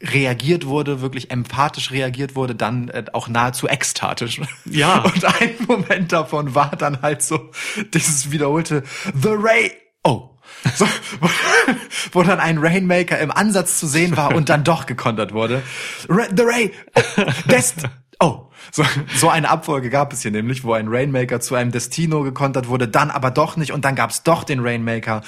[0.00, 4.40] reagiert wurde, wirklich empathisch reagiert wurde, dann äh, auch nahezu ekstatisch.
[4.64, 4.98] Ja.
[5.02, 7.50] Und ein Moment davon war dann halt so
[7.92, 8.82] dieses wiederholte
[9.20, 9.72] The Ray.
[10.04, 10.30] Oh.
[10.74, 10.86] So,
[11.20, 11.28] wo,
[12.12, 15.62] wo dann ein Rainmaker im Ansatz zu sehen war und dann doch gekontert wurde.
[16.08, 16.72] Ra The Ray.
[16.94, 17.88] Oh, Dest.
[18.20, 18.48] Oh.
[18.70, 18.84] So,
[19.14, 22.86] so eine Abfolge gab es hier nämlich, wo ein Rainmaker zu einem Destino gekontert wurde,
[22.86, 25.22] dann aber doch nicht und dann gab es doch den Rainmaker.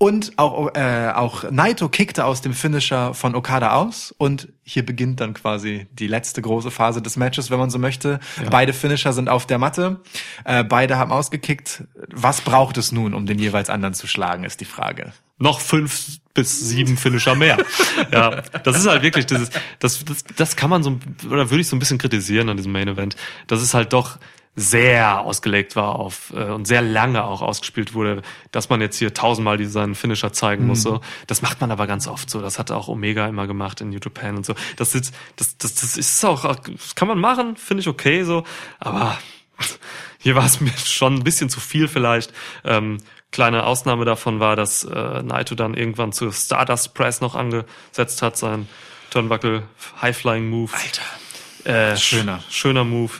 [0.00, 5.18] Und auch, äh, auch Naito kickte aus dem Finisher von Okada aus und hier beginnt
[5.18, 8.20] dann quasi die letzte große Phase des Matches, wenn man so möchte.
[8.48, 10.00] Beide Finisher sind auf der Matte,
[10.44, 11.82] äh, beide haben ausgekickt.
[12.14, 15.12] Was braucht es nun, um den jeweils anderen zu schlagen, ist die Frage.
[15.36, 17.58] Noch fünf bis sieben Finisher mehr.
[18.12, 20.96] ja, das ist halt wirklich, das, ist, das, das, das kann man so,
[21.28, 23.16] oder würde ich so ein bisschen kritisieren an diesem Main Event,
[23.48, 24.18] dass es halt doch
[24.58, 29.14] sehr ausgelegt war auf äh, und sehr lange auch ausgespielt wurde, dass man jetzt hier
[29.14, 30.82] tausendmal diesen Finisher zeigen muss.
[30.82, 31.00] So.
[31.28, 32.40] Das macht man aber ganz oft so.
[32.40, 34.54] Das hat auch Omega immer gemacht in New Japan und so.
[34.76, 38.44] Das ist, das, das, das ist auch, das kann man machen, finde ich okay so,
[38.80, 39.16] aber
[40.18, 42.32] hier war es mir schon ein bisschen zu viel vielleicht.
[42.64, 42.98] Ähm,
[43.30, 48.38] Kleine Ausnahme davon war, dass äh, Naito dann irgendwann zur Stardust Press noch angesetzt hat,
[48.38, 48.66] sein
[49.10, 49.64] Turnbuckle
[50.00, 50.72] High-Flying Move.
[50.72, 51.92] Alter.
[51.92, 52.42] Äh, Schöner.
[52.48, 53.12] Schöner Move.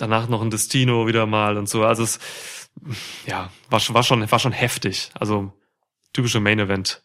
[0.00, 1.84] Danach noch ein Destino wieder mal und so.
[1.84, 2.18] Also es,
[3.26, 5.10] ja, war, schon- war schon, war schon heftig.
[5.18, 5.52] Also
[6.12, 7.02] typische Main Event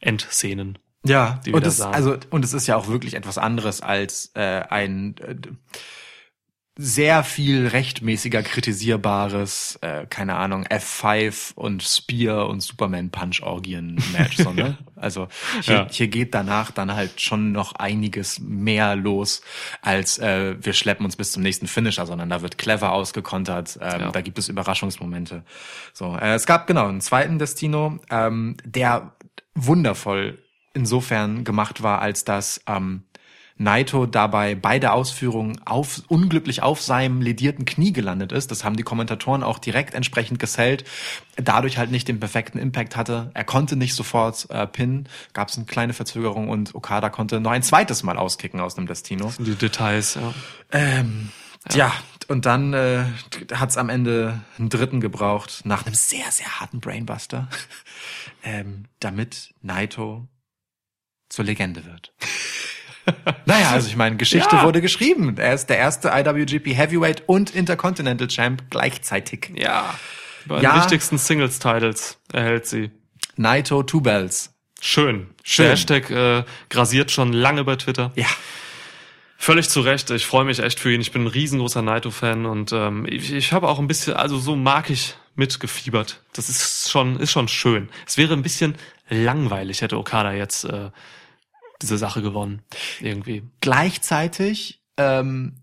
[0.00, 0.78] Endszenen.
[1.06, 4.62] Ja, die und es, also, und es ist ja auch wirklich etwas anderes als äh,
[4.68, 5.34] ein äh,
[6.76, 14.36] sehr viel rechtmäßiger kritisierbares, äh, keine Ahnung, F5 und Spear und Superman Punch Orgien Match,
[14.38, 14.76] so, ne?
[14.96, 15.28] Also
[15.60, 15.86] hier, Ja.
[15.90, 19.42] hier geht danach dann halt schon noch einiges mehr los,
[19.82, 24.00] als äh, wir schleppen uns bis zum nächsten Finisher, sondern da wird clever ausgekontert, ähm,
[24.00, 24.10] Ja.
[24.10, 25.44] da gibt es Überraschungsmomente.
[25.92, 29.12] So, äh, es gab genau einen zweiten Destino, ähm, der
[29.54, 30.38] wundervoll
[30.72, 33.04] insofern gemacht war, als dass ähm,
[33.56, 38.50] Naito dabei bei der Ausführung auf, unglücklich auf seinem ledierten Knie gelandet ist.
[38.50, 40.84] Das haben die Kommentatoren auch direkt entsprechend gesellt.
[41.36, 43.30] Dadurch halt nicht den perfekten Impact hatte.
[43.32, 45.08] Er konnte nicht sofort äh, pinnen.
[45.34, 48.88] Gab es eine kleine Verzögerung und Okada konnte noch ein zweites Mal auskicken aus einem
[48.88, 49.32] Destino.
[49.38, 50.34] Die Details, ja.
[50.72, 51.30] Ähm,
[51.72, 51.92] ja.
[52.26, 53.04] und dann äh,
[53.52, 57.48] hat es am Ende einen dritten gebraucht, nach einem sehr, sehr harten Brainbuster,
[58.42, 60.26] ähm, damit Naito
[61.28, 62.12] zur Legende wird.
[63.46, 64.64] naja, also ich meine, Geschichte Ja.
[64.64, 65.36] wurde geschrieben.
[65.38, 69.52] Er ist der erste IWGP Heavyweight und Intercontinental Champ gleichzeitig.
[69.54, 69.94] Ja.
[70.46, 70.72] Bei Ja.
[70.72, 72.90] den wichtigsten Singles-Titles erhält sie.
[73.36, 74.54] Naito Two Bells.
[74.80, 75.28] Schön.
[75.42, 75.64] Schön.
[75.64, 78.12] Der Hashtag äh, grasiert schon lange bei Twitter.
[78.16, 78.26] Ja.
[79.36, 80.10] Völlig zu Recht.
[80.10, 81.00] Ich freue mich echt für ihn.
[81.00, 84.56] Ich bin ein riesengroßer Naito-Fan und ähm, ich, ich habe auch ein bisschen, also so
[84.56, 86.22] mag ich mitgefiebert.
[86.32, 87.88] Das ist schon, ist schon schön.
[88.06, 88.76] Es wäre ein bisschen
[89.10, 90.90] langweilig, hätte Okada jetzt äh,
[91.82, 92.62] diese Sache gewonnen.
[93.00, 93.42] Irgendwie.
[93.60, 95.62] Gleichzeitig, ähm,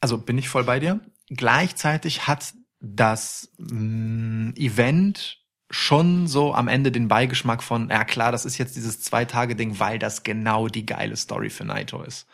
[0.00, 1.00] also bin ich voll bei dir.
[1.28, 5.38] Gleichzeitig hat das mh, Event
[5.70, 9.98] schon so am Ende den Beigeschmack von, ja klar, das ist jetzt dieses Zwei-Tage-Ding, weil
[10.00, 12.26] das genau die geile Story für Naito ist.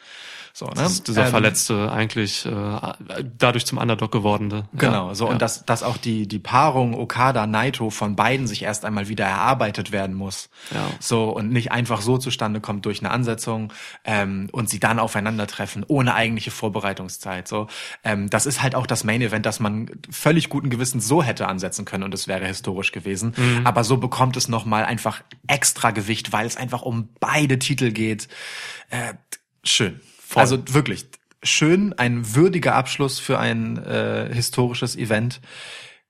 [0.56, 0.72] So, ne?
[0.76, 2.80] Das ist dieser Ähm, Verletzte eigentlich äh,
[3.36, 4.66] dadurch zum Underdog gewordene.
[4.72, 5.32] Genau, Ja, so ja.
[5.32, 9.92] und dass, dass auch die, die Paarung Okada-Naito von beiden sich erst einmal wieder erarbeitet
[9.92, 10.48] werden muss.
[10.74, 10.88] Ja.
[10.98, 13.70] So und nicht einfach so zustande kommt durch eine Ansetzung
[14.04, 17.46] ähm, und sie dann aufeinandertreffen, ohne eigentliche Vorbereitungszeit.
[17.46, 17.66] So,
[18.02, 21.84] ähm, das ist halt auch das Main-Event, das man völlig guten Gewissens so hätte ansetzen
[21.84, 23.34] können und es wäre historisch gewesen.
[23.36, 23.66] Mhm.
[23.66, 28.28] Aber so bekommt es nochmal einfach extra Gewicht, weil es einfach um beide Titel geht.
[28.88, 29.12] Äh,
[29.62, 30.00] schön.
[30.26, 30.40] Voll.
[30.40, 31.06] Also wirklich
[31.42, 35.40] schön, ein würdiger Abschluss für ein äh, historisches Event,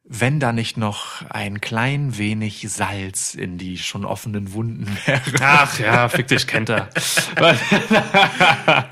[0.05, 5.21] wenn da nicht noch ein klein wenig Salz in die schon offenen Wunden wäre.
[5.43, 6.89] Ach ja, fick dich, kennt er.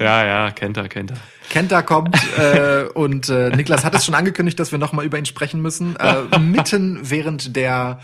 [0.00, 1.18] ja, ja, kennt er, kennt er.
[1.48, 5.16] Kenta kommt äh, und äh, Niklas hat es schon angekündigt, dass wir noch mal über
[5.16, 5.94] ihn sprechen müssen.
[5.94, 8.00] Äh, mitten während der,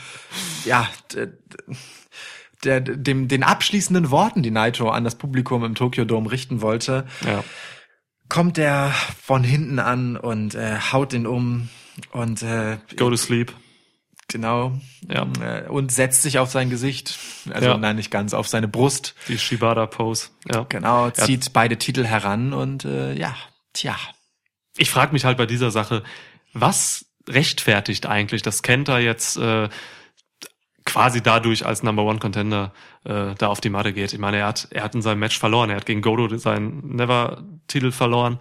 [0.65, 0.89] ja,
[2.65, 7.07] der, dem, den abschließenden Worten, die Naito an das Publikum im Tokyo Dome richten wollte,
[7.27, 7.43] Ja.
[8.29, 11.69] kommt er von hinten an und äh, haut ihn um
[12.13, 13.53] und äh, Go to sleep.
[14.29, 14.73] genau
[15.09, 15.27] Ja.
[15.43, 17.19] äh, und setzt sich auf sein Gesicht,
[17.51, 17.77] also Ja.
[17.77, 19.15] nein, nicht ganz, auf seine Brust.
[19.29, 20.29] Die Shibata-Pose.
[20.51, 20.65] Ja.
[20.69, 23.35] Genau, zieht beide Titel heran und äh, ja,
[23.75, 23.97] tja.
[24.79, 26.03] Ich frage mich halt bei dieser Sache,
[26.55, 29.69] was rechtfertigt eigentlich, dass Kenta jetzt äh,
[30.85, 32.73] quasi dadurch als Number One Contender
[33.05, 34.13] äh, da auf die Matte geht.
[34.13, 35.71] Ich meine, er hat, er hat in seinem Match verloren.
[35.71, 38.41] Er hat gegen Godo seinen Never-Titel verloren.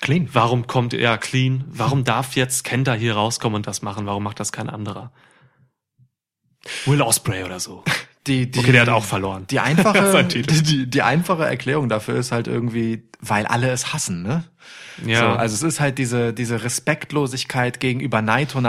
[0.00, 0.28] Clean.
[0.32, 1.64] Warum kommt er clean?
[1.68, 4.06] Warum darf jetzt Kenta hier rauskommen und das machen?
[4.06, 5.12] Warum macht das kein anderer?
[6.86, 7.84] Will Osprey oder so.
[8.26, 9.46] Die, die, Okay, der hat auch verloren.
[9.50, 14.22] Die einfache, die, die, die einfache Erklärung dafür ist halt irgendwie, weil alle es hassen,
[14.22, 14.44] ne?
[15.04, 15.18] Ja.
[15.18, 18.62] So, also es ist halt diese, diese Respektlosigkeit gegenüber Naito,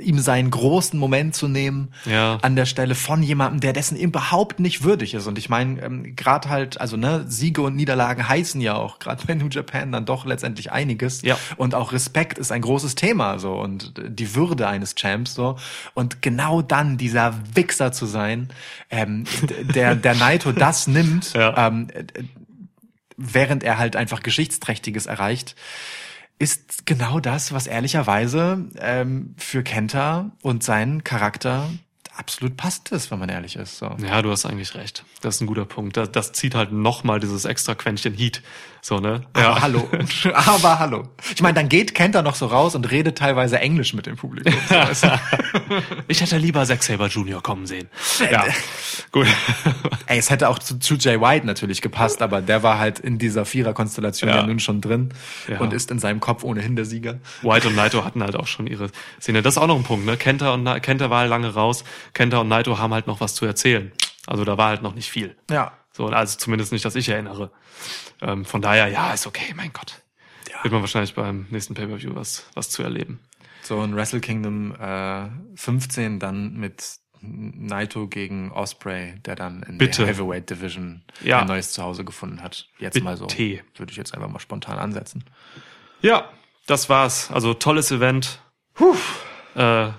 [0.00, 2.38] ihm seinen großen Moment zu nehmen Ja.
[2.42, 5.26] an der Stelle von jemandem, der dessen überhaupt nicht würdig ist.
[5.26, 9.24] Und ich meine, ähm, gerade halt, also ne, Siege und Niederlagen heißen ja auch gerade
[9.26, 11.22] bei New Japan dann doch letztendlich einiges.
[11.22, 11.38] Ja.
[11.56, 15.56] Und auch Respekt ist ein großes Thema so und die Würde eines Champs so.
[15.94, 18.48] Und genau dann dieser Wichser zu sein,
[18.90, 19.24] ähm,
[19.74, 21.68] der, der Naito das nimmt, Ja.
[21.68, 22.04] ähm, äh,
[23.16, 25.54] während er halt einfach Geschichtsträchtiges erreicht,
[26.38, 31.70] ist genau das, was ehrlicherweise ähm, für Kenta und seinen Charakter
[32.16, 33.78] absolut passt es, wenn man ehrlich ist.
[33.78, 33.96] So.
[33.98, 35.04] Ja, du hast eigentlich recht.
[35.20, 35.96] Das ist ein guter Punkt.
[35.96, 38.42] Das, das zieht halt nochmal dieses extra Quäntchen Heat.
[38.86, 39.22] So, ne?
[39.32, 39.88] Aber hallo.
[40.34, 41.08] Aber hallo.
[41.34, 44.52] Ich meine, dann geht Kenta noch so raus und redet teilweise Englisch mit dem Publikum.
[44.92, 45.10] So?
[46.08, 47.42] Ich hätte lieber Zack Saber Jr.
[47.42, 47.88] kommen sehen.
[48.30, 48.44] Ja,
[49.10, 49.26] gut.
[50.06, 53.16] Ey, es hätte auch zu, zu Jay White natürlich gepasst, aber der war halt in
[53.18, 54.36] dieser Vierer-Konstellation ja.
[54.36, 54.46] Ja.
[54.46, 55.14] nun schon drin
[55.48, 55.60] Ja.
[55.60, 57.20] und ist in seinem Kopf ohnehin der Sieger.
[57.40, 59.40] White und Naito hatten halt auch schon ihre Szene.
[59.40, 60.18] Das ist auch noch ein Punkt, ne?
[60.18, 61.84] Kenta und Na Kenta war lange raus.
[62.12, 63.92] Kenta und Naito haben halt noch was zu erzählen.
[64.26, 65.36] Also da war halt noch nicht viel.
[65.50, 65.72] Ja.
[65.96, 67.52] So, also zumindest nicht, dass ich erinnere.
[68.20, 70.02] Ähm, von daher, ja, ist okay, mein Gott.
[70.62, 73.20] Wird man wahrscheinlich beim nächsten Pay-Per-View was, was zu erleben.
[73.62, 76.82] So ein Wrestle Kingdom äh, 15 dann mit
[77.20, 80.04] Naito gegen Osprey, der dann in Bitte.
[80.04, 81.40] der Heavyweight Division Ja.
[81.40, 82.68] ein neues Zuhause gefunden hat.
[82.78, 83.04] Jetzt Bitte.
[83.04, 83.26] mal so.
[83.28, 85.24] Würde ich jetzt einfach mal spontan ansetzen.
[86.02, 86.28] Ja,
[86.66, 87.30] das war's.
[87.30, 88.40] Also tolles Event.
[88.74, 88.94] Puh.
[89.54, 89.90] Äh,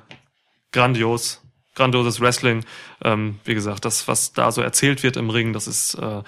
[0.71, 1.41] grandios.
[1.75, 2.63] Grandioses Wrestling.
[3.03, 6.23] Ähm, wie gesagt, das, was da so erzählt wird im Ring, das ist äh,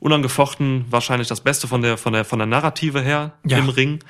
[0.00, 3.58] unangefochten wahrscheinlich das Beste von der, von der, von der Narrative her Ja.
[3.58, 4.04] im Ring.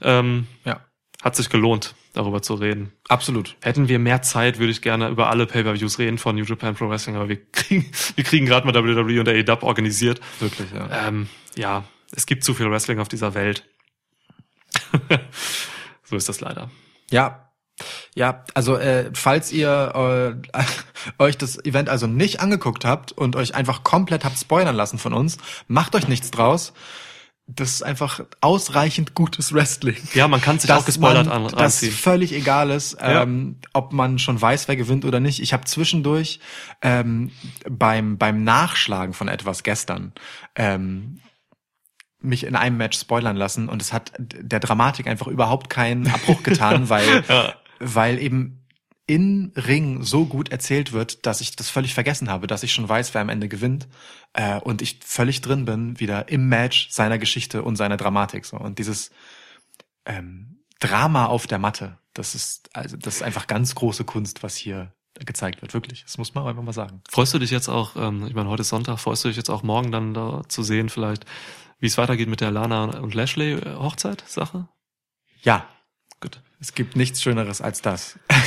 [0.00, 0.80] Ähm, Ja.
[1.22, 2.92] hat sich gelohnt, darüber zu reden.
[3.08, 3.56] Absolut.
[3.62, 6.88] Hätten wir mehr Zeit, würde ich gerne über alle Pay-Per-Views reden von New Japan Pro
[6.88, 10.20] Wrestling, aber wir kriegen, wir kriegen gerade mal WWE und AEW organisiert.
[10.40, 11.08] Wirklich, ja.
[11.08, 13.64] Ähm, ja, es gibt zu viel Wrestling auf dieser Welt.
[16.04, 16.70] so ist das leider.
[17.10, 17.50] Ja.
[18.14, 20.62] Ja, also äh, falls ihr äh,
[21.22, 25.12] euch das Event also nicht angeguckt habt und euch einfach komplett habt spoilern lassen von
[25.12, 26.72] uns, macht euch nichts draus.
[27.46, 29.98] Das ist einfach ausreichend gutes Wrestling.
[30.14, 31.92] Ja, man kann sich Dass auch gespoilert man, an, Das reinziehen.
[31.92, 35.40] völlig egal ist, ähm, ob man schon weiß, wer gewinnt oder nicht.
[35.40, 36.40] Ich habe zwischendurch
[36.80, 37.32] ähm,
[37.68, 40.14] beim beim Nachschlagen von etwas gestern
[40.56, 41.20] ähm,
[42.18, 46.42] mich in einem Match spoilern lassen und es hat der Dramatik einfach überhaupt keinen Abbruch
[46.44, 47.24] getan, weil
[47.84, 48.64] weil eben
[49.06, 52.88] in Ring so gut erzählt wird, dass ich das völlig vergessen habe, dass ich schon
[52.88, 53.86] weiß, wer am Ende gewinnt
[54.32, 58.56] äh, und ich völlig drin bin wieder im Match seiner Geschichte und seiner Dramatik so
[58.56, 59.10] und dieses
[60.06, 64.56] ähm, Drama auf der Matte, das ist also das ist einfach ganz große Kunst, was
[64.56, 64.92] hier
[65.26, 66.02] gezeigt wird, wirklich.
[66.04, 67.02] Das muss man einfach mal sagen.
[67.08, 69.50] Freust du dich jetzt auch, ähm, ich meine, heute ist Sonntag, freust du dich jetzt
[69.50, 71.26] auch morgen dann da zu sehen, vielleicht,
[71.78, 74.66] wie es weitergeht mit der Lana und Lashley äh, Hochzeit-Sache?
[75.42, 75.68] Ja,
[76.24, 76.40] Gut.
[76.64, 78.18] Es gibt nichts Schöneres als das.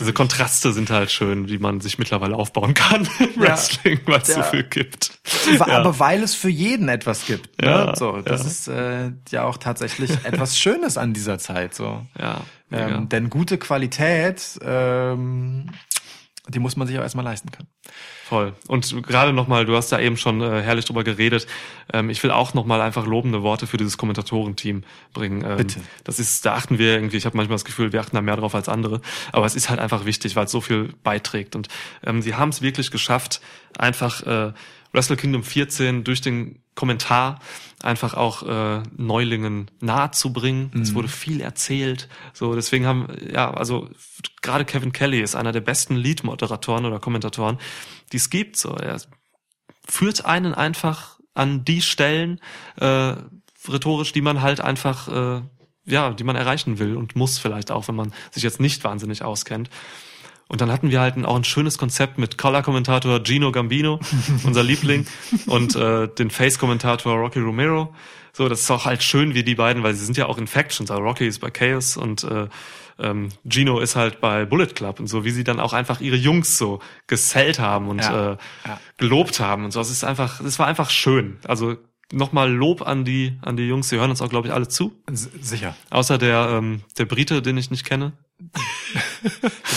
[0.00, 3.50] Diese Kontraste sind halt schön, wie man sich mittlerweile aufbauen kann im Ja.
[3.50, 4.42] Wrestling, weil es so Ja.
[4.42, 5.12] viel gibt.
[5.60, 7.62] Aber weil es für jeden etwas gibt.
[7.62, 7.68] Ne?
[7.68, 8.46] Ja, so, das ja.
[8.48, 11.74] ist äh, ja auch tatsächlich etwas Schönes an dieser Zeit.
[11.74, 12.04] So.
[12.18, 12.40] Ja.
[12.72, 15.70] Ähm, denn gute Qualität, ähm,
[16.48, 17.68] die muss man sich auch erstmal leisten können.
[18.24, 18.54] Voll.
[18.66, 21.46] Und gerade nochmal, du hast da eben schon äh, herrlich drüber geredet.
[21.92, 25.44] Ähm, ich will auch nochmal einfach lobende Worte für dieses Kommentatorenteam bringen.
[25.44, 25.80] Ähm, Bitte.
[26.04, 28.36] Das ist, da achten wir irgendwie, ich habe manchmal das Gefühl, wir achten da mehr
[28.36, 29.00] drauf als andere.
[29.32, 31.54] Aber es ist halt einfach wichtig, weil es so viel beiträgt.
[31.54, 31.68] Und
[32.04, 33.40] ähm, sie haben es wirklich geschafft,
[33.76, 34.52] einfach äh,
[34.92, 37.40] Wrestle Kingdom 14 durch den Kommentar
[37.82, 40.70] einfach auch äh, Neulingen nahe zu bringen.
[40.80, 42.08] Es wurde viel erzählt.
[42.32, 43.88] So, deswegen haben, ja, also
[44.42, 47.58] gerade Kevin Kelly ist einer der besten Lead-Moderatoren oder Kommentatoren,
[48.12, 48.56] die es gibt.
[48.56, 49.00] So, er
[49.86, 52.40] führt einen einfach an die Stellen
[52.76, 53.14] äh,
[53.68, 55.08] rhetorisch, die man halt einfach
[55.38, 55.42] äh,
[55.88, 59.22] ja, die man erreichen will und muss vielleicht auch, wenn man sich jetzt nicht wahnsinnig
[59.22, 59.70] auskennt.
[60.48, 64.00] Und dann hatten wir halt auch ein schönes Konzept mit Color-Kommentator Gino Gambino,
[64.44, 65.06] unser Liebling,
[65.46, 67.94] und äh, den Face-Kommentator Rocky Romero.
[68.32, 70.46] So, das ist auch halt schön, wie die beiden, weil sie sind ja auch in
[70.46, 70.90] Factions.
[70.90, 72.48] Also Rocky ist bei Chaos und äh,
[72.98, 76.16] ähm, Gino ist halt bei Bullet Club und so, wie sie dann auch einfach ihre
[76.16, 78.80] Jungs so gesellt haben und Ja, äh, ja.
[78.96, 79.80] gelobt haben und so.
[79.80, 81.38] Es ist einfach, es war einfach schön.
[81.46, 81.76] Also
[82.12, 83.88] nochmal Lob an die an die Jungs.
[83.88, 84.92] Sie hören uns auch, glaube ich, alle zu.
[85.10, 85.76] S sicher.
[85.90, 88.12] Außer der ähm, der Brite, den ich nicht kenne.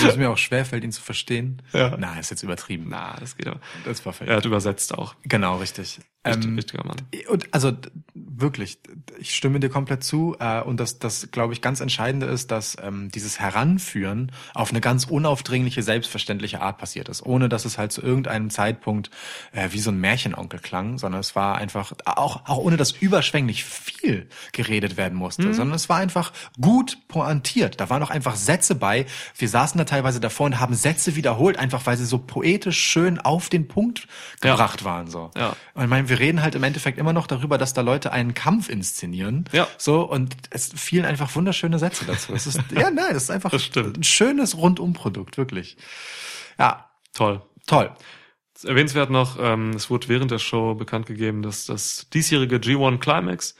[0.03, 1.61] Das mir auch schwerfällt, ihn zu verstehen.
[1.73, 1.95] Ja.
[1.97, 2.87] Na, ist jetzt übertrieben.
[2.89, 3.59] Na, das geht aber.
[3.85, 5.15] Das war Er hat übersetzt auch.
[5.23, 5.99] Genau, richtig.
[6.23, 6.97] Richtig, Ähm, richtiger Mann.
[7.29, 7.71] Und also
[8.13, 8.77] wirklich,
[9.17, 10.35] ich stimme dir komplett zu.
[10.39, 14.81] Äh, und das, das glaube ich, ganz Entscheidende ist, dass ähm, dieses Heranführen auf eine
[14.81, 19.09] ganz unaufdringliche, selbstverständliche Art passiert ist, ohne dass es halt zu irgendeinem Zeitpunkt
[19.51, 23.63] äh, wie so ein Märchenonkel klang, sondern es war einfach auch auch ohne dass überschwänglich
[23.63, 27.81] viel geredet werden musste, sondern es war einfach gut pointiert.
[27.81, 29.05] Da waren auch einfach Sätze bei.
[29.37, 33.17] Wir saßen da teilweise davor und haben Sätze wiederholt, einfach weil sie so poetisch schön
[33.19, 34.07] auf den Punkt
[34.43, 34.51] Ja.
[34.51, 35.31] gebracht waren so.
[35.37, 35.55] Ja.
[35.73, 38.33] Und ich meine, wir reden halt im Endeffekt immer noch darüber, dass da Leute einen
[38.33, 39.45] Kampf inszenieren.
[39.53, 39.67] Ja.
[39.77, 42.33] So, und es fielen einfach wunderschöne Sätze dazu.
[42.33, 45.77] Es ist, ja, nein, das ist einfach Das ein schönes Rundumprodukt, wirklich.
[46.59, 47.41] Ja, Toll.
[47.67, 47.91] toll.
[48.63, 53.55] Erwähnenswert noch, ähm, es wurde während der Show bekannt gegeben, dass das diesjährige G1 Climax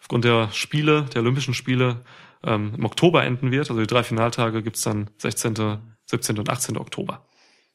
[0.00, 2.04] aufgrund der Spiele, der Olympischen Spiele,
[2.44, 3.70] ähm, im Oktober enden wird.
[3.70, 6.38] Also die drei Finaltage gibt's dann 16., 17.
[6.38, 6.76] und 18.
[6.76, 7.26] Oktober.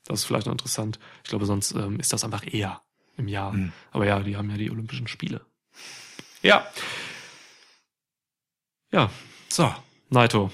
[0.06, 1.00] Das ist vielleicht noch interessant.
[1.24, 2.82] Ich glaube, sonst ähm, ist das einfach eher
[3.18, 3.52] im Jahr.
[3.54, 3.72] Hm.
[3.92, 5.42] Aber ja, die haben ja die Olympischen Spiele.
[6.42, 6.66] Ja.
[8.92, 9.10] Ja,
[9.50, 9.74] So.
[10.10, 10.48] Naito.
[10.48, 10.54] Gut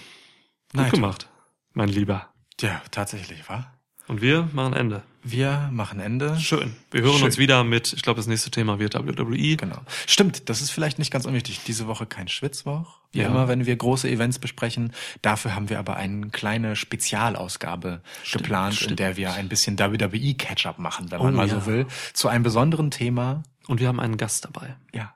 [0.74, 0.96] Naito.
[0.96, 1.30] gemacht,
[1.74, 2.34] mein Lieber.
[2.60, 3.72] Ja, tatsächlich, wa?
[4.08, 5.04] Und wir machen Ende.
[5.27, 6.39] Wir machen Ende.
[6.39, 6.76] Schön.
[6.91, 7.23] Wir hören Schön.
[7.26, 9.57] uns wieder mit, ich glaube, das nächste Thema wird WWE.
[9.57, 9.80] Genau.
[10.06, 11.61] Stimmt, das ist vielleicht nicht ganz unwichtig.
[11.65, 12.99] Diese Woche kein Schwitzwoch.
[13.11, 13.27] Wie Ja.
[13.30, 14.93] immer, wenn wir große Events besprechen.
[15.23, 18.99] Dafür haben wir aber eine kleine Spezialausgabe geplant, in stimmt.
[18.99, 21.56] der wir ein bisschen WWE Catch-up machen, wenn man Oh, mal ja.
[21.60, 21.88] so will.
[22.14, 23.41] Zu einem besonderen Thema.
[23.68, 24.76] Und wir haben einen Gast dabei.
[24.93, 25.15] Ja.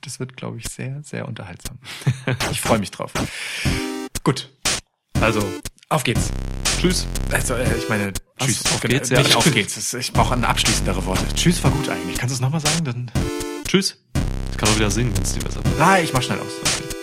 [0.00, 1.78] Das wird, glaube ich, sehr, sehr unterhaltsam.
[2.50, 3.12] ich freue mich drauf.
[4.24, 4.50] Gut.
[5.20, 5.40] Also,
[5.88, 6.30] Auf geht's.
[6.80, 7.06] tschüss.
[7.30, 8.46] Also, äh, ich meine, Was?
[8.46, 8.64] tschüss.
[8.66, 9.10] Auf Genau, geht's?
[9.10, 9.18] Ja.
[9.18, 9.94] Nicht auf geht's.
[9.94, 11.24] Ich brauche eine abschließendere Worte.
[11.34, 12.18] Tschüss war gut eigentlich.
[12.18, 12.84] Kannst du es nochmal sagen?
[12.84, 13.10] Dann,
[13.66, 13.98] Tschüss.
[14.50, 15.80] Ich kann auch wieder singen, wenn es dir besser wird.
[15.80, 16.93] ah, ich mach schnell aus.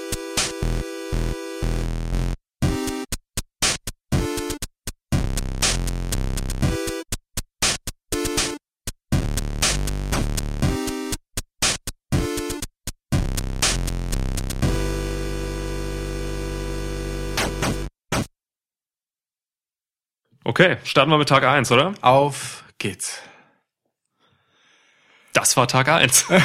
[20.43, 21.93] Okay, starten wir mit Tag 1, oder?
[22.01, 23.21] Auf geht's.
[25.33, 26.25] Das war Tag 1.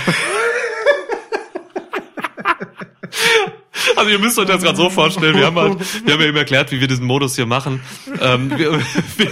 [3.95, 6.37] Also ihr müsst euch das gerade so vorstellen, wir haben, halt, wir haben ja eben
[6.37, 7.81] erklärt, wie wir diesen Modus hier machen.
[8.21, 8.73] Ähm, wir,
[9.17, 9.31] wir,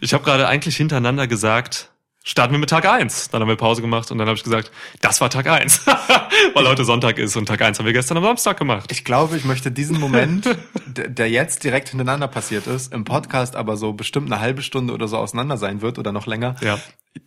[0.00, 1.90] ich habe gerade eigentlich hintereinander gesagt,
[2.24, 3.30] starten wir mit Tag 1.
[3.30, 5.86] Dann haben wir Pause gemacht und dann habe ich gesagt, das war Tag 1.
[6.54, 8.90] Weil heute Sonntag ist und Tag 1 haben wir gestern am Samstag gemacht.
[8.90, 10.46] Ich glaube, ich möchte diesen Moment,
[10.86, 14.94] der der jetzt direkt hintereinander passiert ist, im Podcast aber so bestimmt eine halbe Stunde
[14.94, 16.56] oder so auseinander sein wird oder noch länger.
[16.62, 16.78] Ja.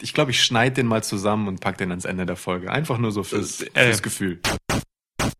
[0.02, 2.69] Ich glaube, ich schneide den mal zusammen und pack den ans Ende der Folge.
[2.72, 4.41] Einfach nur so fürs, Äh, fürs Gefühl.